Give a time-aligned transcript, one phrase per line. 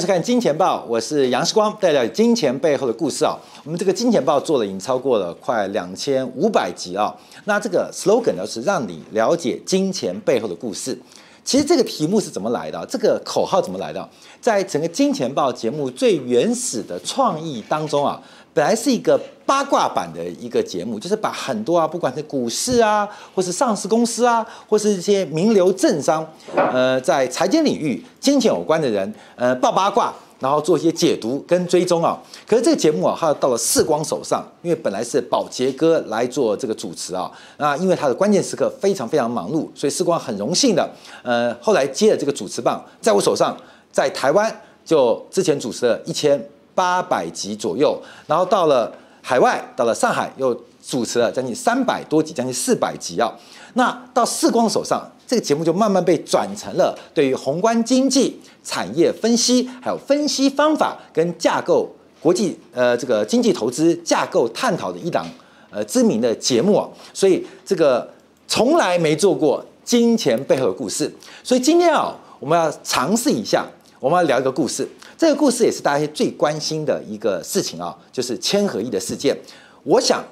[0.00, 3.36] 是看《金钱报》，我是杨世光，带来金钱背后的故事啊。
[3.64, 7.14] 我们这个《金钱报》做了已经超过了快两千五百集啊。
[7.44, 10.98] 那这个 slogan 呢是让你了解金钱背后的故事。
[11.44, 12.86] 其实这个题目是怎么来的？
[12.88, 14.08] 这个口号怎么来的？
[14.40, 18.22] 在整个《金钱报》节目最原始的创意当中啊。
[18.52, 32.20] 本来是一个八卦版的一个节目，就是把很多啊，不管是股市啊，或是上市公司啊，或是一些名流政商，呃，在财经领域、金钱有关的人，呃，爆八卦，然后做一些解读跟追踪啊。
[32.46, 40.88] 可是这个节目啊，它到了世光手上，因为本来是宝杰哥来做这个主持啊，那因为他的关键时刻非常非常忙碌，所以世光很荣幸的，
[41.22, 43.56] 呃，后来接了这个主持棒，在我手上，
[43.92, 46.40] 在台湾就之前主持了一千。
[46.80, 53.30] 八百集左右，然后到了海外，到了上海，又主持了将近三百多集，将近四百集啊。
[53.74, 61.86] 那到世光手上，这个节目就慢慢被转成了对于宏观经济、产业分析，还有分析方法跟架构、
[62.18, 65.26] 国际呃这个经济投资架构探讨的一档
[65.68, 66.88] 呃知名的节目啊。
[67.12, 68.10] 所以这个
[68.48, 71.14] 从来没做过金钱背后的故事，
[71.44, 73.66] 所以今天啊，我们要尝试一下，
[74.00, 74.88] 我们要聊一个故事。
[75.20, 79.36] 这个故事也是大家最关心的一个事情啊，就是千和亿的事件。
[79.82, 80.24] 我想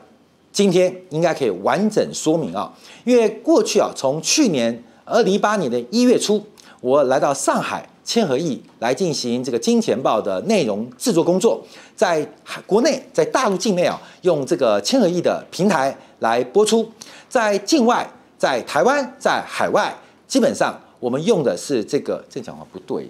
[0.51, 2.73] 今天应该可以完整说明啊，
[3.05, 6.43] 因为过去啊，从去年二零一八年的一月初，
[6.81, 11.63] 我来到上海千和亿来进行这个金钱报的内容制作工作，
[11.95, 12.27] 在
[12.67, 16.83] 国内在大陆境内啊，用这个千和亿的平台来播出；
[17.29, 19.95] 在境外，在台湾，在海外，
[20.27, 22.25] 基本上我们用的是这个。
[22.31, 23.07] 这讲话不对。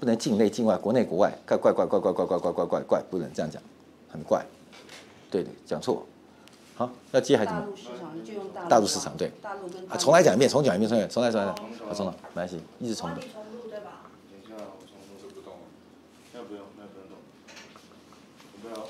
[0.00, 3.62] 不能境内境外，国内国外，怪怪怪怪怪怪怪怪怪怪怪，不能这样讲，
[4.10, 4.42] 很怪。
[5.30, 6.06] 对对，讲错。
[6.74, 7.66] 好，要接还是什么？
[7.66, 8.68] 大陆市场就用大陆。
[8.70, 9.30] 大陆市场对。
[9.42, 9.86] 大陆跟。
[9.90, 11.52] 啊，重来讲一遍，重讲一遍，重来，重来，重来。
[11.86, 13.20] 好，重了，没关系，一直重的。
[13.20, 14.00] 重录对吧？
[14.30, 15.60] 等一下，我重录就不动了。
[16.34, 17.18] 要不用，那不用动。
[18.62, 18.88] 不要。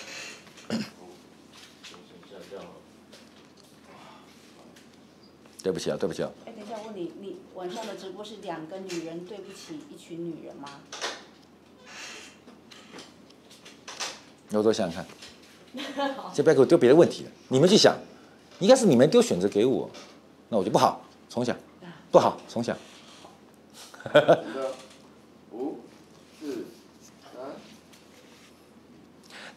[5.62, 6.30] 对不起啊，对不起啊。
[6.94, 10.68] 你，你晚上的直播是两个女人对不起一群女人吗？
[14.52, 15.04] 我多想想
[15.94, 17.30] 看， 先不要给我丢别的问题了。
[17.48, 17.96] 你们去想，
[18.58, 19.88] 应该是你们丢选择给我，
[20.48, 21.56] 那我就不好，重想，
[22.10, 22.76] 不好，重想。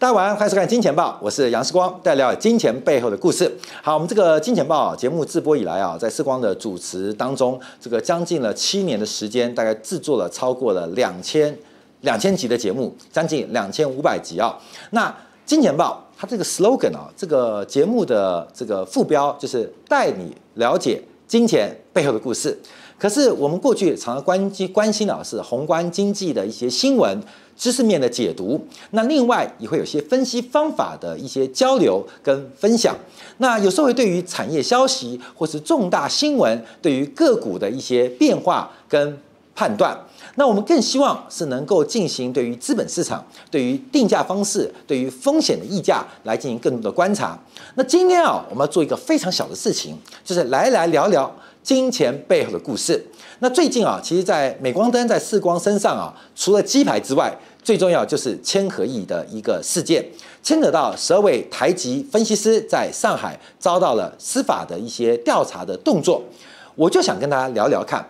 [0.04, 3.50] 大家晚上好，欢迎收看《金钱报》，我是杨世光，带来金钱背后的故事。
[3.82, 11.58] 好，我们这个《金钱报》节目自播以来啊，在世光的主持当中，这个将近了七年的时间，大概制作了超过了两千
[12.02, 14.60] 两千集的节目，将近两千五百集啊。
[14.90, 15.08] 那
[15.46, 22.60] 《金钱报》它这个 slogan 啊，这个节目的这个副标就是带你了解金钱背后的故事。
[22.98, 27.20] 可是我们过去常常关心关心的是宏观经济的一些新闻。
[27.56, 28.60] 知识面的解读，
[28.92, 32.98] 那另外也会有些分析方法的一些交流跟分享。
[33.38, 39.20] 那有时候会对于产业消息或是重大新闻，对于个股的一些变化跟
[39.54, 39.96] 判断。
[40.34, 47.38] 那我们更希望是能够进行对于资本市场、对于定价方式、对于风险的溢价来进行更多的观察。
[47.76, 51.32] 那今天啊，我们要做一个非常小的事情，就是来来聊聊
[51.64, 53.04] 金钱背后的故事。
[53.40, 60.06] 那最近啊，其实，在美光灯在世光身上啊，除了鸡排之外，最重要就是千和亿的一个事件，
[60.42, 66.22] 牵扯到十二位台籍分析师在上海遭到了司法的一些调查的动作。
[66.76, 68.06] 我就想跟大家聊聊看，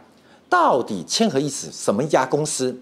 [0.49, 2.75] 到底千和亿是什么一家公司？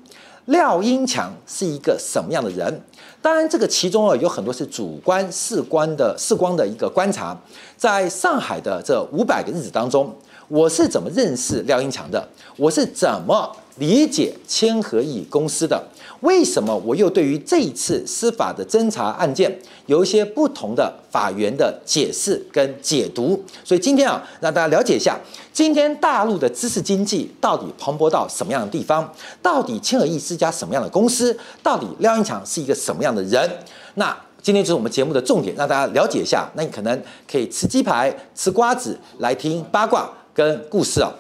[0.45, 2.81] 廖英强是一个什么样的人？
[3.21, 7.37] 当然，这个其中啊有很多是主观世光的世光的一个观察，
[7.77, 10.13] 在上海的这五百个日子当中。
[10.51, 12.27] 我是怎么认识廖英强的？
[12.57, 15.81] 我是怎么理解千和亿公司的？
[16.19, 23.41] 为什么我又对于这一次司法的侦查案件有一些不同的法源的解释跟解读？
[23.63, 25.17] 所以今天啊，让大家了解一下，
[25.53, 29.09] 今天大陆的知识经济到底蓬勃到什么样的地方？
[29.41, 31.35] 到底千和亿是家什么样的公司？
[31.63, 33.49] 到底廖英强是一个什么样的人？
[33.95, 36.51] 那今天就是我们节目的重点，让大家了解一下。
[36.55, 37.01] 那你可能
[37.31, 40.11] 可以吃鸡排、吃瓜子来听八卦。
[40.33, 41.13] 跟故事啊，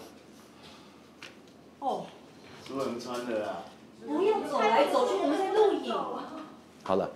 [1.79, 2.05] 哦，
[2.67, 3.63] 不能穿的啦，
[4.07, 5.93] 不用走来走去，我们在录影。
[6.83, 7.09] 好了，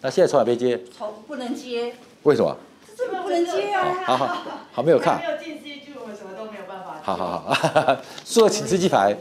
[0.00, 0.82] 那现在从哪边接？
[0.96, 1.94] 从不能接。
[2.22, 2.56] 为什么？
[2.96, 3.94] 这边不能接啊！
[4.06, 4.26] 好好
[4.72, 5.20] 好，没有看。
[5.20, 7.00] 没有进戏剧，我们什么都没有办法。
[7.02, 9.08] 好好好，说了请吃鸡排。
[9.10, 9.16] 为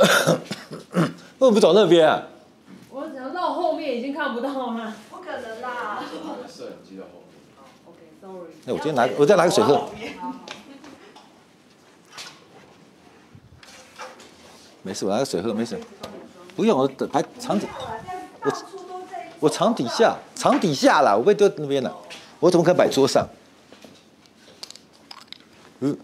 [0.00, 2.26] 什么不走那边啊？
[2.90, 4.92] 我只要到后面已经看不到了。
[5.08, 6.02] 不可能啦！
[6.48, 7.22] 摄影机的后。
[8.68, 9.88] 那我今天拿，我再拿个水喝。
[14.82, 15.80] 没事，我拿个水喝，没事。
[16.56, 17.68] 不用，我等排场底，
[18.42, 18.52] 我
[19.38, 21.96] 我床底下，床底下啦，我被丢那边了。
[22.40, 23.28] 我怎么可以摆桌上？
[25.78, 25.96] 嗯。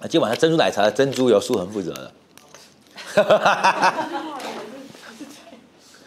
[0.00, 2.12] 啊，今晚上珍珠奶茶珍珠由书恒负责的。
[3.14, 4.08] 哈哈哈哈哈。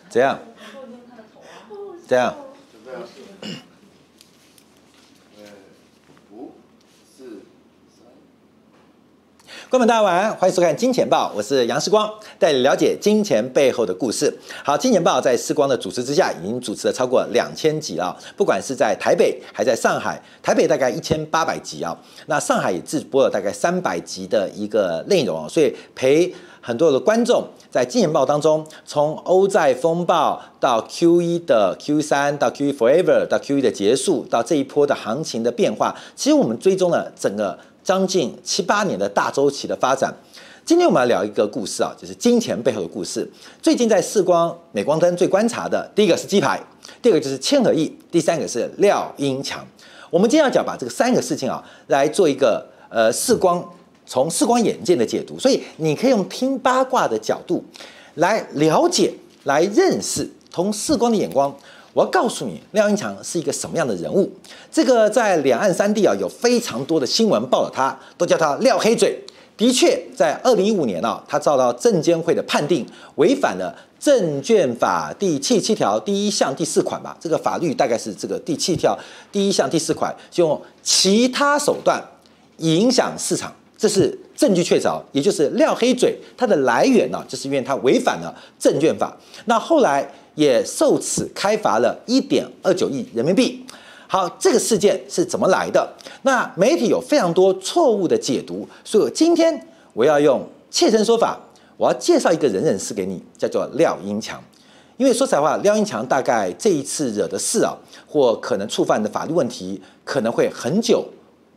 [0.07, 0.37] 怎样？
[2.07, 2.35] 怎样？
[9.69, 12.09] 观众大家晚安，欢迎收看《金钱报》，我是杨世光，
[12.39, 14.33] 带你了解金钱背后的故事。
[14.63, 21.93] 好，《金钱报》在世光的主持之下，已经主持了超过两千集了，不管是在台北还在上海，台北大概一千八百集啊，
[22.27, 37.59] 那上海也直播了大概三百集的一个内容啊，所以陪很多的观众在《金钱报》当中，从欧债风暴到 Q 一的 Q 三到 Q 一 Forever 到 Q 一的结束，到这一波的行情的变化，其实我们追踪了整个。
[37.87, 40.13] 将近七八年的大周期的发展，
[40.65, 43.25] 今天我们来聊一个故事啊，就是金钱背后的故事。
[43.61, 46.61] 最近在视光美光灯最观察的，第一个是鸡排，
[47.01, 49.65] 第二个就是千和益，第三个是廖英强。
[50.09, 53.65] 我们今天要讲把这个三个事情啊，来做一个呃视光
[54.05, 57.63] 从视光眼见的解读，所以你可以用听八卦的角度
[58.15, 59.13] 来了解、
[59.45, 61.55] 来认识，从视光的眼光。
[61.97, 64.31] 我要告诉你，廖英强是一个什么样的人物？
[64.71, 69.19] 这个在两岸三地啊，有非常多的新闻报道他，都叫他廖黑嘴。
[69.57, 72.85] 的确，在二零一五年啊，他遭到证监会的判定，
[73.15, 77.17] 违反了证券法第七十七条第一项第四款吧。
[77.19, 78.95] 这个法律大概是这个第七条
[79.31, 81.99] 第一项第四款，就用其他手段
[82.57, 89.17] 影响市场，这是证据确凿，也就是廖黑嘴它的来源呢，就是因为它违反了证券法。
[89.47, 90.09] 那后来。
[90.37, 93.65] 也受此开罚了一点二九亿人民币。
[94.07, 95.91] 好，这个事件是怎么来的？
[96.21, 99.59] 那媒体有非常多错误的解读，所以今天
[99.93, 101.39] 我要用切身说法，
[101.75, 104.39] 我要介绍一个人认识给你，叫做廖英强。
[104.97, 107.75] 因为说实话，廖英强大概这一次惹的事啊，
[108.05, 111.03] 或可能触犯的法律问题，可能会很久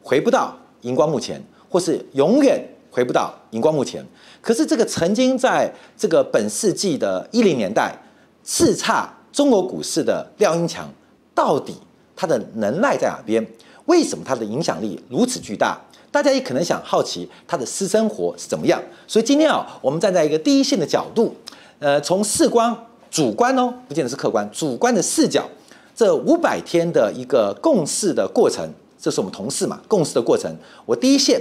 [0.02, 4.04] 回不到荧光幕前，或是永远回不到荧光幕前。
[4.42, 7.96] 可是这个曾经在这个本世纪的一零年代。
[8.42, 10.90] 叱咤中国股市的廖英强，
[11.34, 11.74] 到底
[12.16, 13.46] 他的能耐在哪边？
[13.84, 15.78] 为什么他的影响力如此巨大？
[16.10, 18.82] 大家也可能想好奇他的私生活是怎么样。
[19.06, 21.36] 所以今天啊，我们站在一个第一线的角度，
[21.78, 22.74] 呃，从事关
[23.10, 25.46] 主观哦，不见得是客观，主观的视角，
[25.94, 28.66] 这五百天的一个共事的过程，
[28.98, 30.50] 这是我们同事嘛，共事的过程，
[30.86, 31.40] 我第一线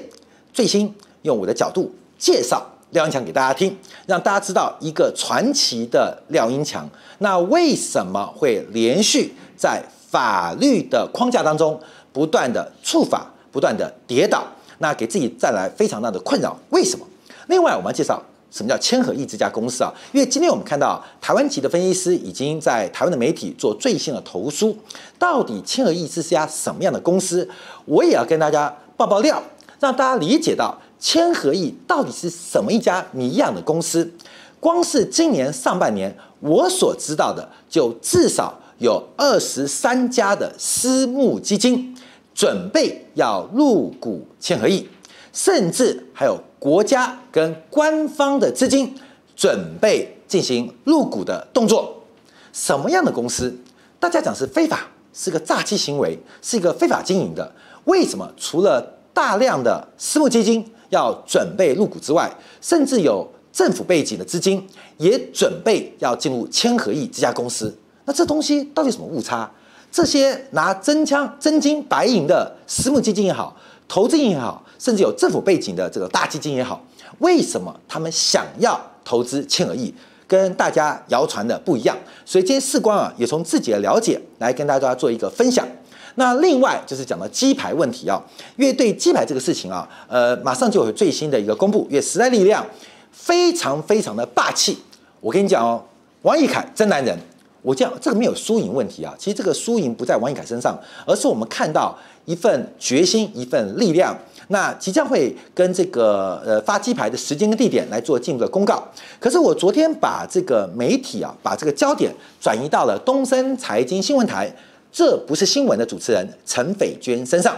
[0.54, 2.66] 最新用我的角度介绍。
[2.92, 6.90] 廖英强给大家听，让大家知道一个传奇的廖英强。
[7.19, 9.80] 那为什么会连续在
[10.10, 11.80] 法律的框架当中
[12.12, 14.44] 不断的触法、不断的跌倒？
[14.80, 16.57] 那给自己带来非常大的困扰。
[16.72, 17.06] 为什么？
[17.46, 18.19] 另外，我们要介绍
[18.50, 19.94] 什么叫千和益这家公司啊？
[20.12, 24.75] 因为今天我们看到台湾籍的分析师已经在台湾的媒体做最新的投书。
[25.20, 27.48] 到底千和益是家什么样的公司？
[27.86, 29.44] 我也要跟大家爆爆料，
[29.79, 30.77] 让大家理解到。
[31.01, 34.12] 千和益到底是什么一家谜一样的公司？
[34.59, 41.95] 光是今年上半年，我所知道的就至少有二十三家的私募基金
[42.36, 44.86] 准备要入股千和益，
[45.31, 48.93] 甚至还有国家跟官方的资金
[49.38, 52.03] 准备进行入股的动作。
[52.51, 53.57] 什么样的公司？
[54.01, 57.50] 大家讲是非法，是个诈欺行为，是一个非法经营的。
[57.86, 58.29] 为什么？
[58.36, 67.78] 除了大量的私募基金，要准备入股之外，甚至有政府背景的资金也准备要进入千和益这家公司。
[68.06, 69.52] 那这东西到底什么误差？
[69.92, 73.54] 这些拿真枪真金白银的私募基金也好，
[73.90, 76.82] 投资也好，甚至有政府背景的这个大基金也好，
[77.18, 79.94] 为什么他们想要投资千和益，
[80.26, 81.98] 跟大家谣传的不一样？
[82.24, 85.68] 所以今天世光啊，也从自己的了解来跟大家做一个分享。
[86.16, 88.22] 那另外就是讲到鸡排问题啊，
[88.58, 92.66] 因为对鸡排这个事情啊，呃，马上就有最新的一个公布，因为时代力量
[93.12, 94.78] 非常非常的霸气。
[95.22, 95.84] 我跟你讲哦，
[96.22, 97.18] 王一凯真男人。
[97.62, 104.18] 我讲这个没有输赢问题啊，其实这个输赢不在王一凯身上，而是我们看到一份决心，一份力量。
[104.48, 108.82] 那即将会跟这个呃发鸡排的时间跟地点来做进一步的公告。
[109.20, 114.50] 可是我昨天把这个媒体啊，把这个焦点转移到了东森财经新闻台。
[114.91, 117.55] 这不是新闻的主持人陈斐娟身上，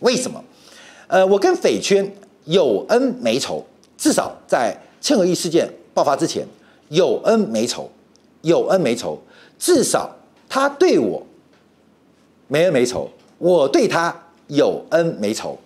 [0.00, 0.42] 为什么？
[1.06, 2.08] 呃，我跟斐娟
[2.44, 3.64] 有恩没仇，
[3.96, 6.46] 至少在千和益事件爆发之前，
[6.88, 7.90] 有恩没仇，
[8.42, 9.20] 有恩没仇，
[9.58, 10.14] 至少
[10.48, 11.24] 他对我
[12.48, 14.14] 没恩没仇，我对他
[14.48, 15.58] 有恩没仇。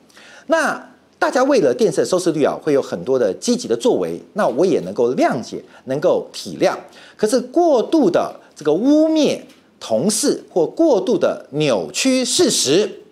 [0.46, 6.74] 那大家为了电视的收视率啊，会有很多的积极的作为，那我也能够谅解，能够体谅。
[7.16, 9.40] 可是过度的这个污蔑
[9.78, 13.02] 同事或过度的扭曲事实，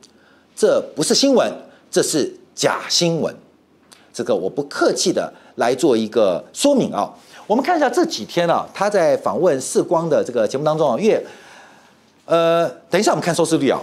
[0.56, 1.52] 这不是新闻，
[1.90, 3.34] 这是假新闻。
[4.12, 7.12] 这个我不客气的来做一个说明啊。
[7.46, 11.26] 我们看一下这几天啊，他在访问世光的这个节目当中啊，因为
[12.24, 13.80] 呃，等一下我们看收视率啊，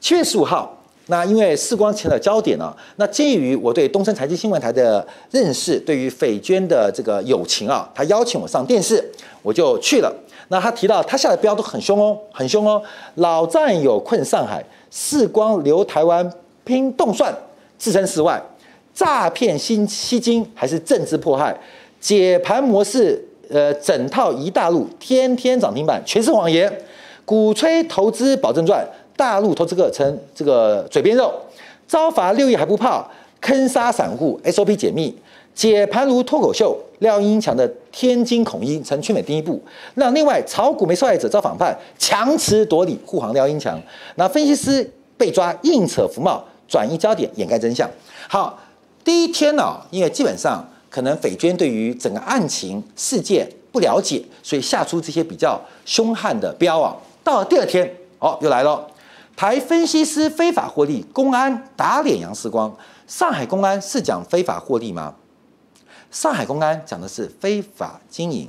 [0.00, 0.78] 七月十五号。
[1.06, 9.04] 那因为世光前的焦点呢、那基于我对东森财经新闻台的认识，对于斐娟的这个友情啊，他邀请我上电视，
[9.42, 10.14] 我就去了。
[10.52, 12.80] 那他提到他下的标都很凶哦，很凶哦。
[13.14, 16.30] 老战友困上海，四光留台湾
[16.62, 17.34] 拼动算，
[17.78, 18.40] 置身事外，
[18.92, 21.58] 诈骗新吸金还是政治迫害？
[21.98, 26.70] 解盘模式，呃，整套一大陆，天天涨停板，全是谎言，
[27.24, 28.86] 鼓吹投资保证赚。
[29.16, 31.32] 大陆投资客成这个嘴边肉，
[31.88, 33.02] 招罚六亿还不怕，
[33.40, 35.16] 坑杀散户，SOP 解密，
[35.54, 39.62] 解盘如脱口秀，廖英强的天津恐音成全美第一步。
[39.94, 43.80] 那另外炒股没受害者遭反判，强词夺理护航廖英强。
[44.16, 47.88] 那分析师被抓硬扯浮帽，转移焦点掩盖真相。
[48.28, 48.58] 好，
[49.04, 56.96] 第一天呢、哦，因为基本上可能匪娟对于整个案情事件不了解，所以下出这些比较凶悍的标啊。
[57.22, 58.86] 到了第二天，哦，又来了。
[59.36, 62.74] 台分析师非法获利，公安打脸杨世光。
[63.06, 65.14] 上海公安是讲非法获利吗？
[66.12, 68.48] 上海公安讲的是非法经营，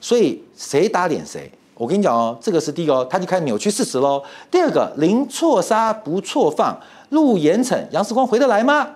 [0.00, 1.48] 所以谁打脸谁？
[1.74, 4.20] 我跟你讲哦，这个是第一个，他就开始扭曲事实喽。
[4.50, 6.76] 第二个，零错杀不错放，
[7.10, 8.88] 入严惩，杨世光回得来吗？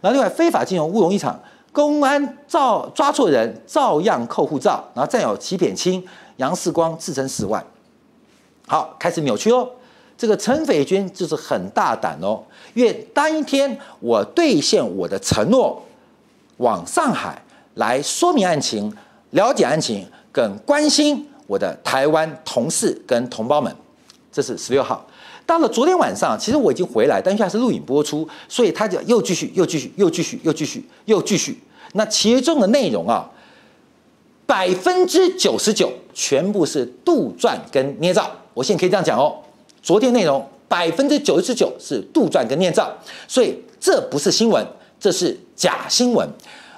[0.00, 1.40] 然后另外非法金融乌龙一场，
[1.72, 6.06] 公安照抓错人，照样扣护照，然后占有欺骗清，
[6.36, 7.64] 杨世光置身事外。
[8.68, 9.68] 好，开始扭曲喽。
[10.16, 12.44] 这个陈斐娟就是很大胆哦，
[12.74, 15.82] 因为当天我兑现我的承诺，
[16.60, 17.42] 往上海
[17.74, 18.92] 来说明案情、
[19.30, 23.74] 了解案情，跟关心我的台湾同事跟同胞们，
[24.30, 25.06] 这是十六号。
[25.46, 31.58] 到了昨天晚上，其实我已经回来，但是还是录影播出，所以他就又继续、又继续、又继续、又继续、又继续。
[31.94, 33.28] 那其中的内容啊，
[34.46, 38.30] 百分之九十九全部是杜撰跟捏造。
[38.54, 39.34] 我现在可以这样讲哦。
[39.82, 42.92] 昨天内容百分之九十九是杜撰跟捏造，
[43.26, 44.64] 所以这不是新闻，
[45.00, 46.26] 这是假新闻。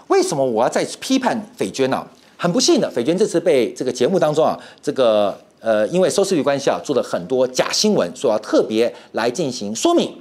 [0.09, 2.05] 为什么我要再次批判斐娟呢？
[2.37, 10.12] 很不幸的，斐娟这次被这个节目当中啊，这个呃，因为收视率关系啊，做了很多假新闻，所以要特别来进行说明。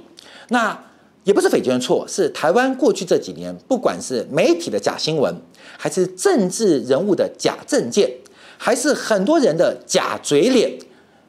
[0.50, 0.80] 那
[1.24, 5.34] 也不是斐娟的错，是台湾过去这几年，不管是媒体的假新闻，
[5.76, 8.08] 还是政治人物的假政见，
[8.56, 10.70] 还是很多人的假嘴脸。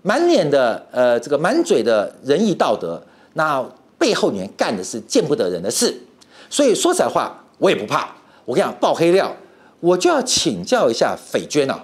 [0.04, 3.02] 满脸的呃，这个满嘴的仁义道德，
[3.34, 3.66] 那
[3.98, 5.96] 背后里面干的是见不得人的事，
[6.54, 8.14] 所以说实在话，我也不怕。
[8.46, 9.36] 我跟你讲，爆黑料，
[9.80, 11.84] 我就要请教一下斐娟啊，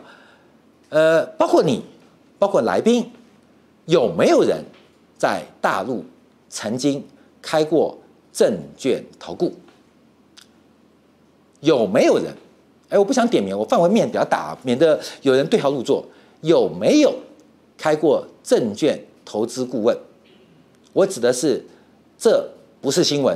[0.89, 1.83] 呃，包括你，
[2.38, 3.11] 包括来宾，
[3.85, 4.63] 有没有人
[5.17, 6.05] 在大陆
[6.49, 7.03] 曾经
[7.41, 7.97] 开过
[8.31, 9.51] 证券投顾？
[11.61, 12.31] 有没有人？
[12.89, 16.05] 哎，我不想点名，我范围面比较大，免得有人对号入座。
[16.41, 17.11] 有没有？
[17.75, 19.97] 开过证券投资顾问，
[20.93, 21.65] 我指的是，
[22.19, 22.47] 这
[22.79, 23.35] 不是新闻。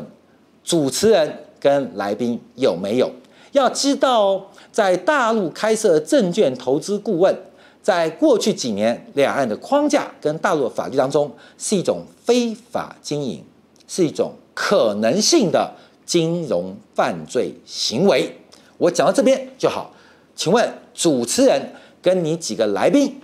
[0.63, 3.11] 主持人跟来宾有没有？
[3.51, 7.37] 要知道，在大陆开设证券投资顾问，
[7.81, 13.43] 在过去几年两岸的框架跟大陆法律当中，是一种非法经营，
[13.87, 15.71] 是一种可能性的
[16.05, 18.35] 金融犯罪行为。
[18.77, 19.93] 我讲到这边就好。
[20.35, 21.61] 请问主持人
[22.01, 23.15] 跟你几个来宾？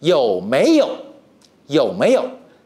[0.00, 0.88] 有没有
[1.66, 2.24] 有没有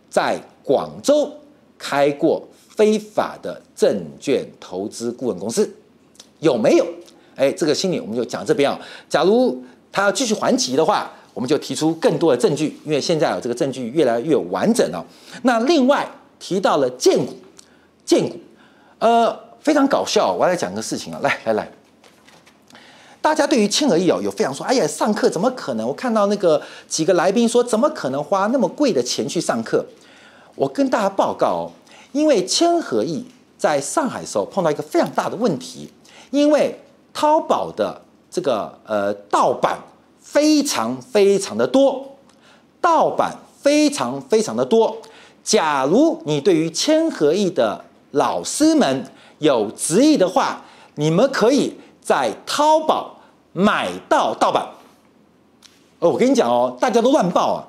[0.08, 1.32] 在广州
[1.76, 2.47] 开过
[2.78, 5.68] 非法的证券投资顾问公司？
[6.38, 6.87] 有没有？
[7.35, 8.78] 哎，这个心理我们就讲这边啊。
[9.08, 15.04] 假如他要继续还击的话，我们就提出更多的证据，因为现在有这个证据越来越完整了。
[15.42, 16.08] 那另外
[16.38, 17.35] 提到了荐股，
[18.04, 18.37] 荐股，
[19.00, 20.32] 呃，非常搞笑。
[20.32, 21.68] 我要来讲个事情啊，来来来。
[23.20, 25.85] 大家对于轻而易哦有非常说，哎呀，上课怎么可能？
[25.85, 29.85] 我看到那个几个来宾说，怎么可能花那么贵的钱去上课？
[30.54, 31.73] 我跟大家报告哦，
[32.12, 33.24] 因为千和亿
[33.56, 35.90] 在上海的时候碰到一个非常大的问题，
[36.30, 36.78] 因为
[37.12, 38.00] 淘宝的
[38.30, 39.78] 这个呃盗版
[40.20, 42.16] 非常非常的多，
[42.80, 44.96] 盗版非常非常的多。
[45.42, 49.04] 假如你对于千和亿的老师们
[49.38, 50.62] 有质疑的话，
[50.96, 53.14] 你们可以在淘宝。
[53.54, 54.64] 买到盗版，
[55.98, 57.66] 哦，我跟你讲哦，大家都乱报啊！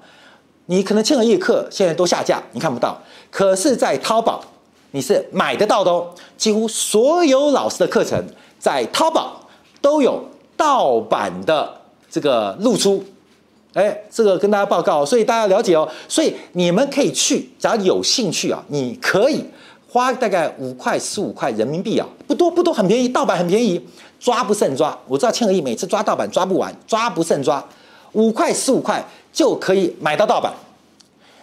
[0.67, 3.01] 你可能千和亿课现在都下架，你看不到。
[3.31, 4.43] 可是，在淘宝
[4.91, 6.09] 你是买得到的哦。
[6.37, 8.23] 几乎所有老师的课程
[8.57, 9.39] 在淘宝
[9.81, 10.23] 都有
[10.57, 13.03] 盗版的这个露出，
[13.73, 15.87] 哎，这个跟大家报告，所以大家了解哦。
[16.07, 19.45] 所以你们可以去，只要有兴趣啊，你可以
[19.87, 23.79] 花大概五块、十五块人民币啊，不多不多，很便宜，盗版很便宜，
[24.19, 24.97] 抓不胜抓。
[25.07, 27.63] 我知道千和亿每次抓盗版抓不完，抓不胜抓，
[28.13, 30.51] 五块、十五块就可以买到盗版。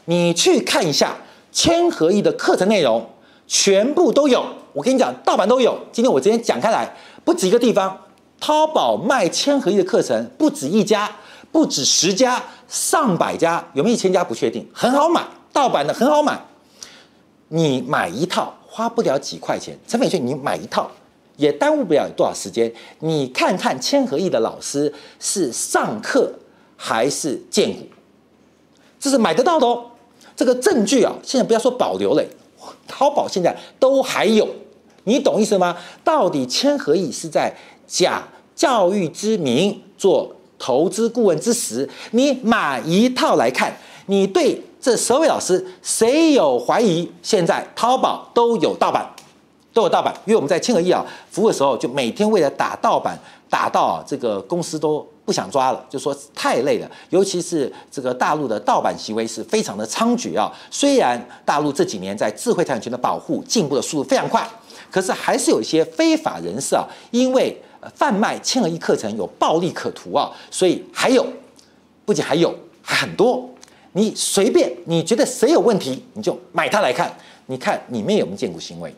[0.06, 1.16] 你去看一下
[1.56, 3.08] 千和亿的课程内容，
[3.46, 4.44] 全部都有。
[4.74, 5.74] 我跟你讲，盗版都有。
[5.90, 6.94] 今天我直接讲开来，
[7.24, 7.98] 不止一个地方，
[8.38, 11.10] 淘宝卖千和亿的课程不止一家，
[11.50, 14.68] 不止十家，上百家，有没有一千家不确定。
[14.70, 16.38] 很好买，盗版的很好买。
[17.48, 20.90] 你买一套花不了几块钱，陈美娟，你买一套
[21.36, 22.70] 也耽误不了多少时间。
[22.98, 26.30] 你看看千和亿的老师是上课
[26.76, 27.86] 还是荐股，
[29.00, 29.92] 这是买得到的哦。
[30.36, 32.22] 这个证据啊，现在不要说保留了，
[32.86, 34.46] 淘宝现在都还有，
[35.04, 35.74] 你懂意思吗？
[36.04, 38.22] 到底千和亿是在假
[38.54, 43.74] 教育之名做投资顾问之时，你买一套来看，
[44.06, 47.10] 你对这十位老师谁有怀疑？
[47.22, 49.10] 现在淘宝都有盗版，
[49.72, 55.06] 都有盗版，因为我们在千和亿啊服务的时候，就每天为了打盗版，打到这个公司都。
[55.26, 60.50] 不想抓了，就说太累了，尤其是这个大陆的盗版行为是非常的猖獗啊。
[60.70, 64.48] 虽然大陆这几年在智慧产权的保护进步的速度非常快，
[64.88, 67.60] 可是还是有一些非法人士啊，因为
[67.96, 71.26] 贩卖千和亿课程有暴利可图啊，所以还有，
[72.04, 73.50] 不仅还有，还很多。
[73.92, 77.12] 你随便你觉得谁有问题，你就买它来看，
[77.46, 78.94] 你看里面有没有荐股行为，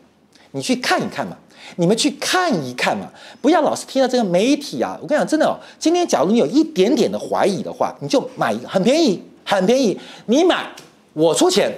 [0.51, 1.35] 你去看一看嘛。
[1.77, 3.09] 你们去看一看嘛，
[3.41, 4.97] 不要老是听到这个媒体啊！
[5.01, 10.69] 我跟你讲，真的哦，今天假如你有一点点的怀疑的话，你就买一个，很便宜，很便宜，你买
[11.13, 11.71] 我出钱，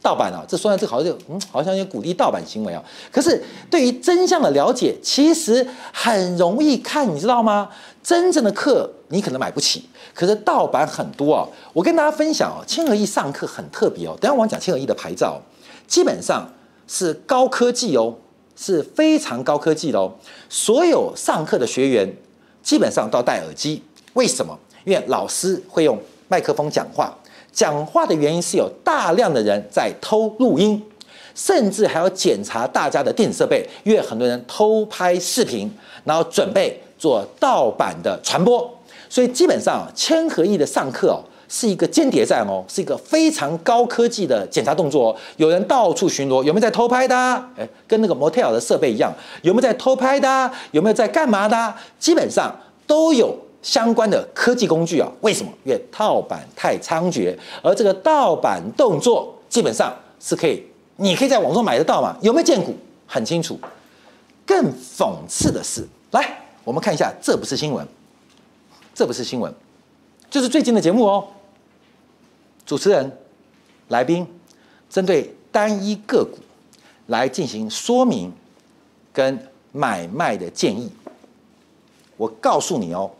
[0.00, 0.44] 盗版啊！
[0.46, 2.82] 这说来这好像就嗯，好像有鼓励盗版行为啊。
[3.10, 7.68] 可是对于真相的了解，其实很容易看，你知道吗？
[8.02, 11.46] 真正的课你可能买不起，可是盗版很多啊。
[11.72, 14.16] 我跟大家分享哦，千和亿上课很特别哦。
[14.20, 15.40] 等下我讲千和亿的牌照，
[15.86, 16.52] 基本上
[16.88, 18.14] 是高科技哦。
[18.56, 20.12] 是非常高科技的哦，
[20.48, 22.10] 所有上课的学员
[22.62, 23.82] 基本上都要戴耳机。
[24.14, 24.58] 为什么？
[24.84, 27.16] 因为老师会用麦克风讲话，
[27.52, 30.82] 讲话的原因是有大量的人在偷录音，
[31.34, 35.70] 甚至还要检查大家的电子设备，因为很多人偷拍视频，
[36.04, 38.68] 然后准备做盗版的传播。
[39.08, 41.22] 所以基本上千和亿的上课哦。
[41.54, 45.16] 是一个间谍战哦，是一个非常高科技的检查动作哦。
[45.36, 47.14] 有人到处巡逻，有没有在偷拍的？
[47.58, 49.12] 哎，跟那个 motel 的设备一样，
[49.42, 50.50] 有没有在偷拍的？
[50.70, 51.74] 有没有在干嘛的？
[51.98, 55.06] 基本上都有相关的科技工具啊。
[55.20, 55.52] 为什么？
[55.64, 60.64] 因为盗版太猖獗，而这个盗版动作基本上是可以，
[60.96, 62.16] 你可以在网上买得到嘛？
[62.22, 62.74] 有没有见股？
[63.06, 63.60] 很清楚。
[64.46, 66.34] 更讽刺的是，来，
[66.64, 67.86] 我们看一下，这不是新闻，
[68.94, 69.52] 这不是新闻，
[70.30, 71.28] 就是最近的节目哦。
[72.64, 73.18] 主持人、
[73.88, 74.26] 来宾
[74.88, 76.38] 针对单一个股
[77.06, 78.32] 来进行说明
[79.12, 79.38] 跟
[79.72, 80.90] 买卖的建议。
[82.16, 83.10] 我告诉你哦，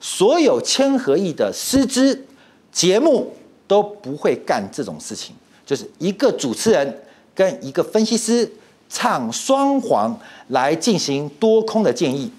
[0.00, 2.24] 所有千和亿的师资
[2.70, 3.34] 节目
[3.66, 5.34] 都不会干这种事情，
[5.66, 7.02] 就是一个主持人
[7.34, 8.50] 跟一个分析师
[8.88, 12.30] 唱双簧来进行多空的建议。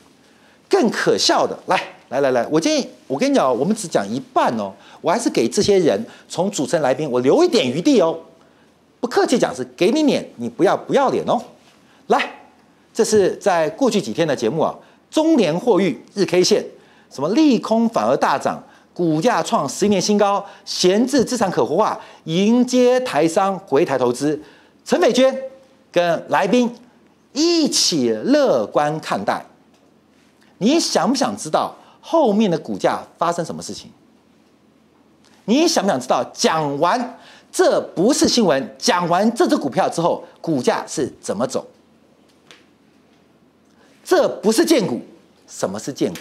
[0.69, 1.94] 更可笑的，来。
[2.09, 8.17] 来来来，我建议我跟你讲，我们只讲一半哦，我还是给这些人从主持人来宾，我留一点余地哦。
[8.99, 11.41] 不客气讲，是给你脸，你不要不要脸哦。
[12.07, 12.31] 来，
[12.93, 14.75] 这是在过去几天的节目啊，
[15.09, 16.63] 中联货运日 K 线，
[17.11, 18.63] 什么利空反而大涨，
[18.93, 24.39] 股价创十年新高，闲置资产可活化，迎接台商回台投资。
[24.83, 25.35] 陈美娟
[25.91, 26.71] 跟来宾
[27.33, 29.43] 一起乐观看待，
[30.59, 31.75] 你想不想知道？
[32.07, 33.89] 后面的股价发生什么事情？
[35.45, 36.23] 你想不想知道？
[36.31, 37.17] 讲完
[37.51, 41.65] 这不是新闻，讲完这只股票之后，股价是怎么走？
[44.03, 45.01] 这不是荐股，
[45.47, 46.19] 什么是荐股？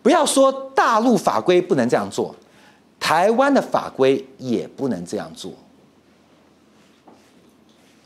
[0.00, 2.32] 不要说大陆法规不能这样做，
[3.00, 5.50] 台湾的法规也不能这样做。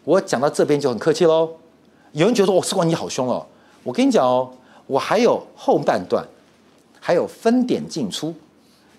[0.04, 1.50] 我讲到这边就很客气喽。
[2.12, 3.46] 有人觉得说：“我士官你好凶哦。”
[3.84, 4.50] 我跟你讲哦。
[4.86, 6.26] 我还有后半段，
[7.00, 8.34] 还有分点进出，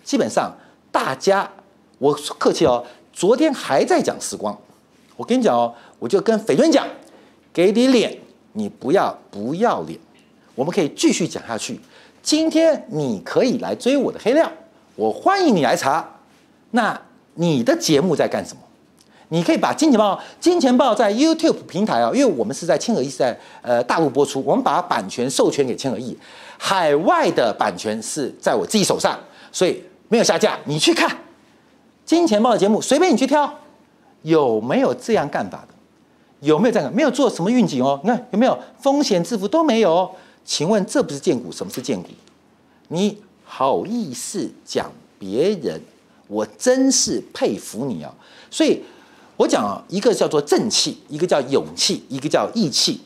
[0.04, 0.52] 基本上
[0.91, 1.50] 大家
[2.00, 4.58] 我客气哦，昨天还在讲时光，
[5.15, 6.88] 我跟你讲哦，我就跟斐尊讲，
[7.54, 8.17] 给你脸，
[8.54, 10.00] 你不要不要脸，
[10.56, 11.80] 我们可以继续讲下去。
[12.21, 14.52] 今天你可以来追我的黑料，
[14.95, 16.10] 我欢迎你来查。
[16.71, 17.00] 那
[17.36, 18.62] 你的节目在干什么？
[19.30, 26.16] 你可以把金钱报、金钱报在 YouTube 平台啊，因为我们是在千和亿是在呃大陆播出，我们把版权授权给千和亿，
[26.58, 29.20] 海外的版权是在我自己手上，
[29.52, 30.58] 所以没有下架。
[30.66, 31.10] 你去看
[32.06, 33.52] 金钱报的节目，随便你去挑，
[34.22, 35.74] 有没有这样干法的？
[36.42, 36.94] 有没有这样？
[36.94, 38.00] 没有做什么运警哦？
[38.04, 40.12] 你看有没有风险自负都没有哦？
[40.44, 41.52] 请问这不是荐股？
[41.52, 42.10] 什么是荐股？
[42.90, 45.82] 你好意思讲别人？
[46.28, 48.12] 我真是佩服你啊！
[48.50, 48.82] 所以，
[49.38, 53.02] 我讲啊，一个叫做正气，一个叫勇气，一个叫义气。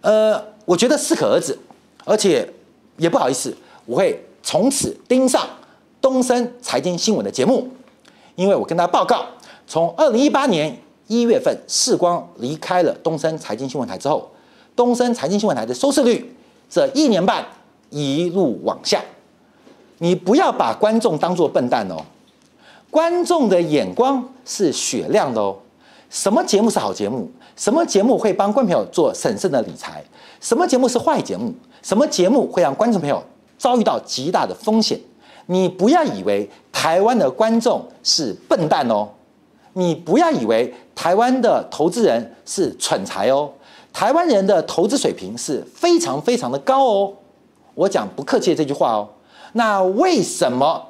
[0.00, 1.58] 呃，我觉得适可而止，
[2.04, 2.48] 而且
[2.96, 5.44] 也不好意思，我会从此盯上
[6.00, 7.68] 东森财经新闻的节目，
[8.36, 9.26] 因为我跟他报告，
[9.66, 14.30] 从二零一八年一月份世光离开了东森财经新闻台之后，
[14.76, 16.36] 东森财经新闻台的收视率
[16.70, 17.44] 这一年半
[17.90, 19.02] 一路往下。
[19.98, 21.96] 你不要把观众当作笨蛋哦。
[22.96, 25.54] 观众的眼光是雪亮的哦。
[26.08, 27.30] 什么节目是好节目？
[27.54, 30.02] 什么节目会帮观众朋友做审慎的理财？
[30.40, 31.52] 什么节目是坏节目？
[31.82, 33.22] 什么节目会让观众朋友
[33.58, 34.98] 遭遇到极大的风险？
[35.44, 39.06] 你不要以为台湾的观众是笨蛋哦，
[39.74, 43.50] 你不要以为台湾的投资人是蠢材哦。
[43.92, 47.12] 台湾人的投资水平是非常非常的高哦。
[47.74, 49.06] 我讲不客气这句话哦。
[49.52, 50.82] 那为什么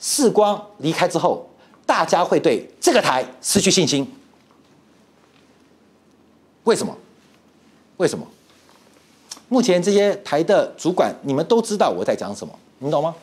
[0.00, 1.46] 世光离开之后，
[1.92, 4.10] 大家会对这个台失去信心。
[6.64, 6.96] 为什么？
[7.98, 8.26] 为什么？
[9.50, 13.14] 目前这些台的主管，你们都知道我在讲什么，你懂吗？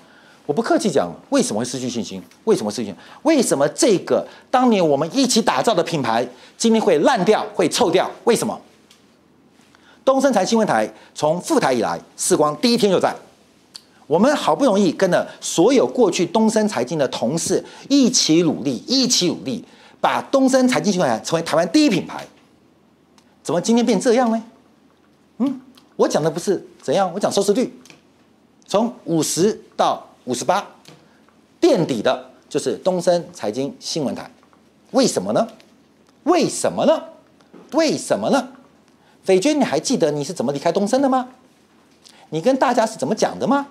[0.46, 2.22] 我不客气讲，为什么会失去信心？
[2.44, 3.04] 为什么失去信心？
[3.24, 6.24] 为什么这个当年我们一起打造的品牌，
[6.56, 8.08] 今天会烂掉、会臭掉？
[8.26, 8.62] 为什么？
[10.06, 13.16] 东森财新闻台从复台以来，世光第一天就在。
[14.10, 19.64] 我们好不容易跟了所有过去东森财经的同事一起努力，一起努力，
[20.02, 22.26] 把东森财经新闻台成为台湾第一品牌。
[23.44, 24.44] 怎么今天变这样呢？
[25.38, 25.62] 嗯，
[25.96, 27.72] 我讲的不是怎样，我讲收视率，
[28.66, 30.68] 从五十到五十八，
[31.60, 34.32] 垫底的就是东森财经新闻台。
[34.90, 35.48] 为什么呢？
[36.24, 37.04] 为什么呢？
[37.74, 38.50] 为什么呢？
[39.24, 41.30] 斐娟，你还记得你是怎么离开东森的吗？
[42.32, 43.68] 你跟大家是怎么讲的吗？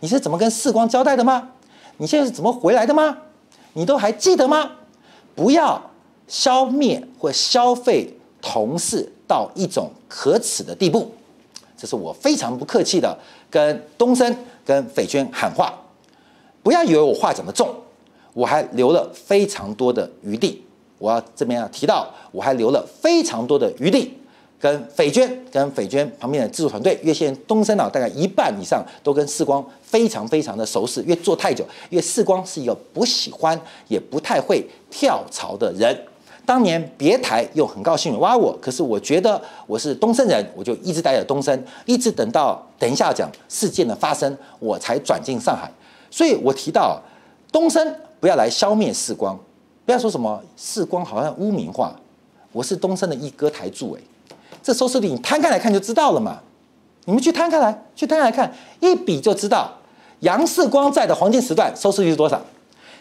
[0.00, 1.50] 你是怎么跟世光交代的吗？
[1.98, 3.16] 你现在是怎么回来的吗？
[3.72, 4.70] 你都还记得吗？
[5.34, 5.90] 不要
[6.26, 11.12] 消灭或消费同事到一种可耻的地步，
[11.76, 13.18] 这是我非常不客气的
[13.50, 15.72] 跟东森、跟斐娟喊话。
[16.62, 17.74] 不要以为我话讲得重，
[18.32, 20.64] 我还留了非常多的余地。
[20.98, 24.18] 我要这边要提到，我还留了非常多的余地。
[24.58, 35.96] 跟斐娟，跟斐娟旁边的制作团队，因为现东森啊，大概一半以上都跟世光非常非常的熟识，因为做太久，因为世光是一个不喜欢也不太会跳槽的人。
[36.46, 45.70] 当年别台又很高兴挖我，可是我觉得我是东森人，我就一直待在东森，一直等到等一下讲事件的发生，我才转进上海。
[46.10, 47.02] 所以我提到
[47.50, 49.38] 东森不要来消灭世光，
[49.84, 51.94] 不要说什么世光好像污名化，
[52.52, 54.00] 我是东森的一哥台柱诶。
[54.66, 56.40] 这收视率你摊开来看就知道了嘛，
[57.04, 59.70] 你们去摊开来，去摊开来看，一比就知道，
[60.20, 62.42] 杨世光在的黄金时段收视率是多少，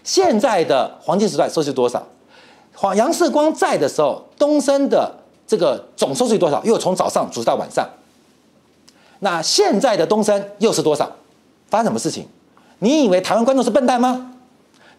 [0.03, 2.03] 现在的黄金时段收视率多少？
[2.75, 5.11] 黄杨世光在的时候，东森的
[5.47, 6.63] 这个总收视率多少？
[6.63, 7.89] 又从早上组织到晚上。
[9.21, 11.11] 那现在的东森又是多少？
[11.71, 12.27] 发生什么事情？
[12.77, 14.34] 你以为台湾观众是笨蛋吗？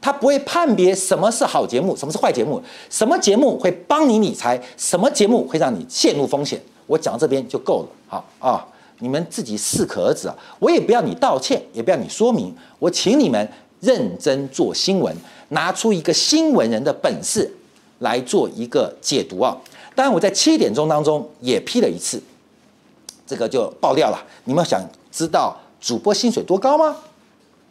[0.07, 6.62] 他不会判别什么是好节目，什么是坏节目，什么节目会帮你理财，什么节目会让你陷入风险。
[6.87, 8.64] 我讲到这边就够了，好啊，
[9.01, 10.37] 你们自己适可而止啊。
[10.61, 15.12] 我也不要你道歉，也不要你说明，我请你们认真做新闻，
[15.49, 17.53] 拿出一个新闻人的本事
[17.99, 19.57] 来做一个解读啊。
[19.97, 22.23] 当然，我在七点钟当中也批了一次，
[23.27, 24.25] 这个就爆料了。
[24.45, 26.97] 你们想知道主播薪水多高吗？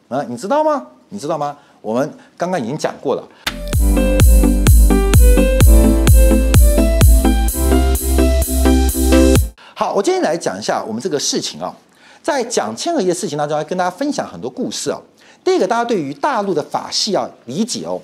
[0.09, 0.87] 啊，你知道吗？
[1.07, 1.57] 你知道吗？
[1.85, 3.23] 我们刚刚已经讲过了。
[9.75, 11.71] 好，我今天来讲一下我们这个事情啊，
[12.23, 14.99] 在讲千和亿的事情当中，要跟大家分享很多故事啊。
[15.43, 18.01] 第一个，大家对于大陆的法系要理解哦。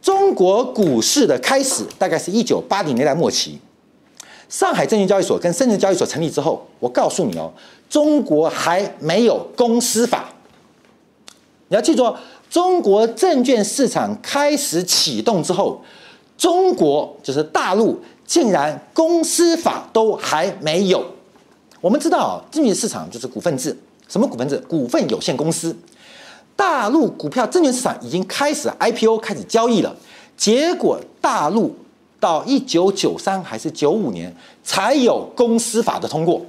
[0.00, 3.60] 中国股市的开始大概是一九八零年代末期，
[4.48, 7.52] 上海证券交易所跟深圳交易所成立之后，我告诉你哦，
[7.88, 10.28] 中国还没有公司法。
[11.68, 12.14] 你要记住哦，
[12.52, 15.82] 中国证券市场开始启动之后，
[16.36, 21.02] 中国就是大陆，竟然公司法都还没有。
[21.80, 23.74] 我们知道，证券市场就是股份制，
[24.06, 24.58] 什么股份制？
[24.68, 25.74] 股份有限公司。
[26.54, 29.96] 大陆股票证券市场已经开始 IPO 开始交易了，
[30.36, 31.74] 结果大陆
[32.20, 36.42] 到一九九三还是九五年才有公司法的通过。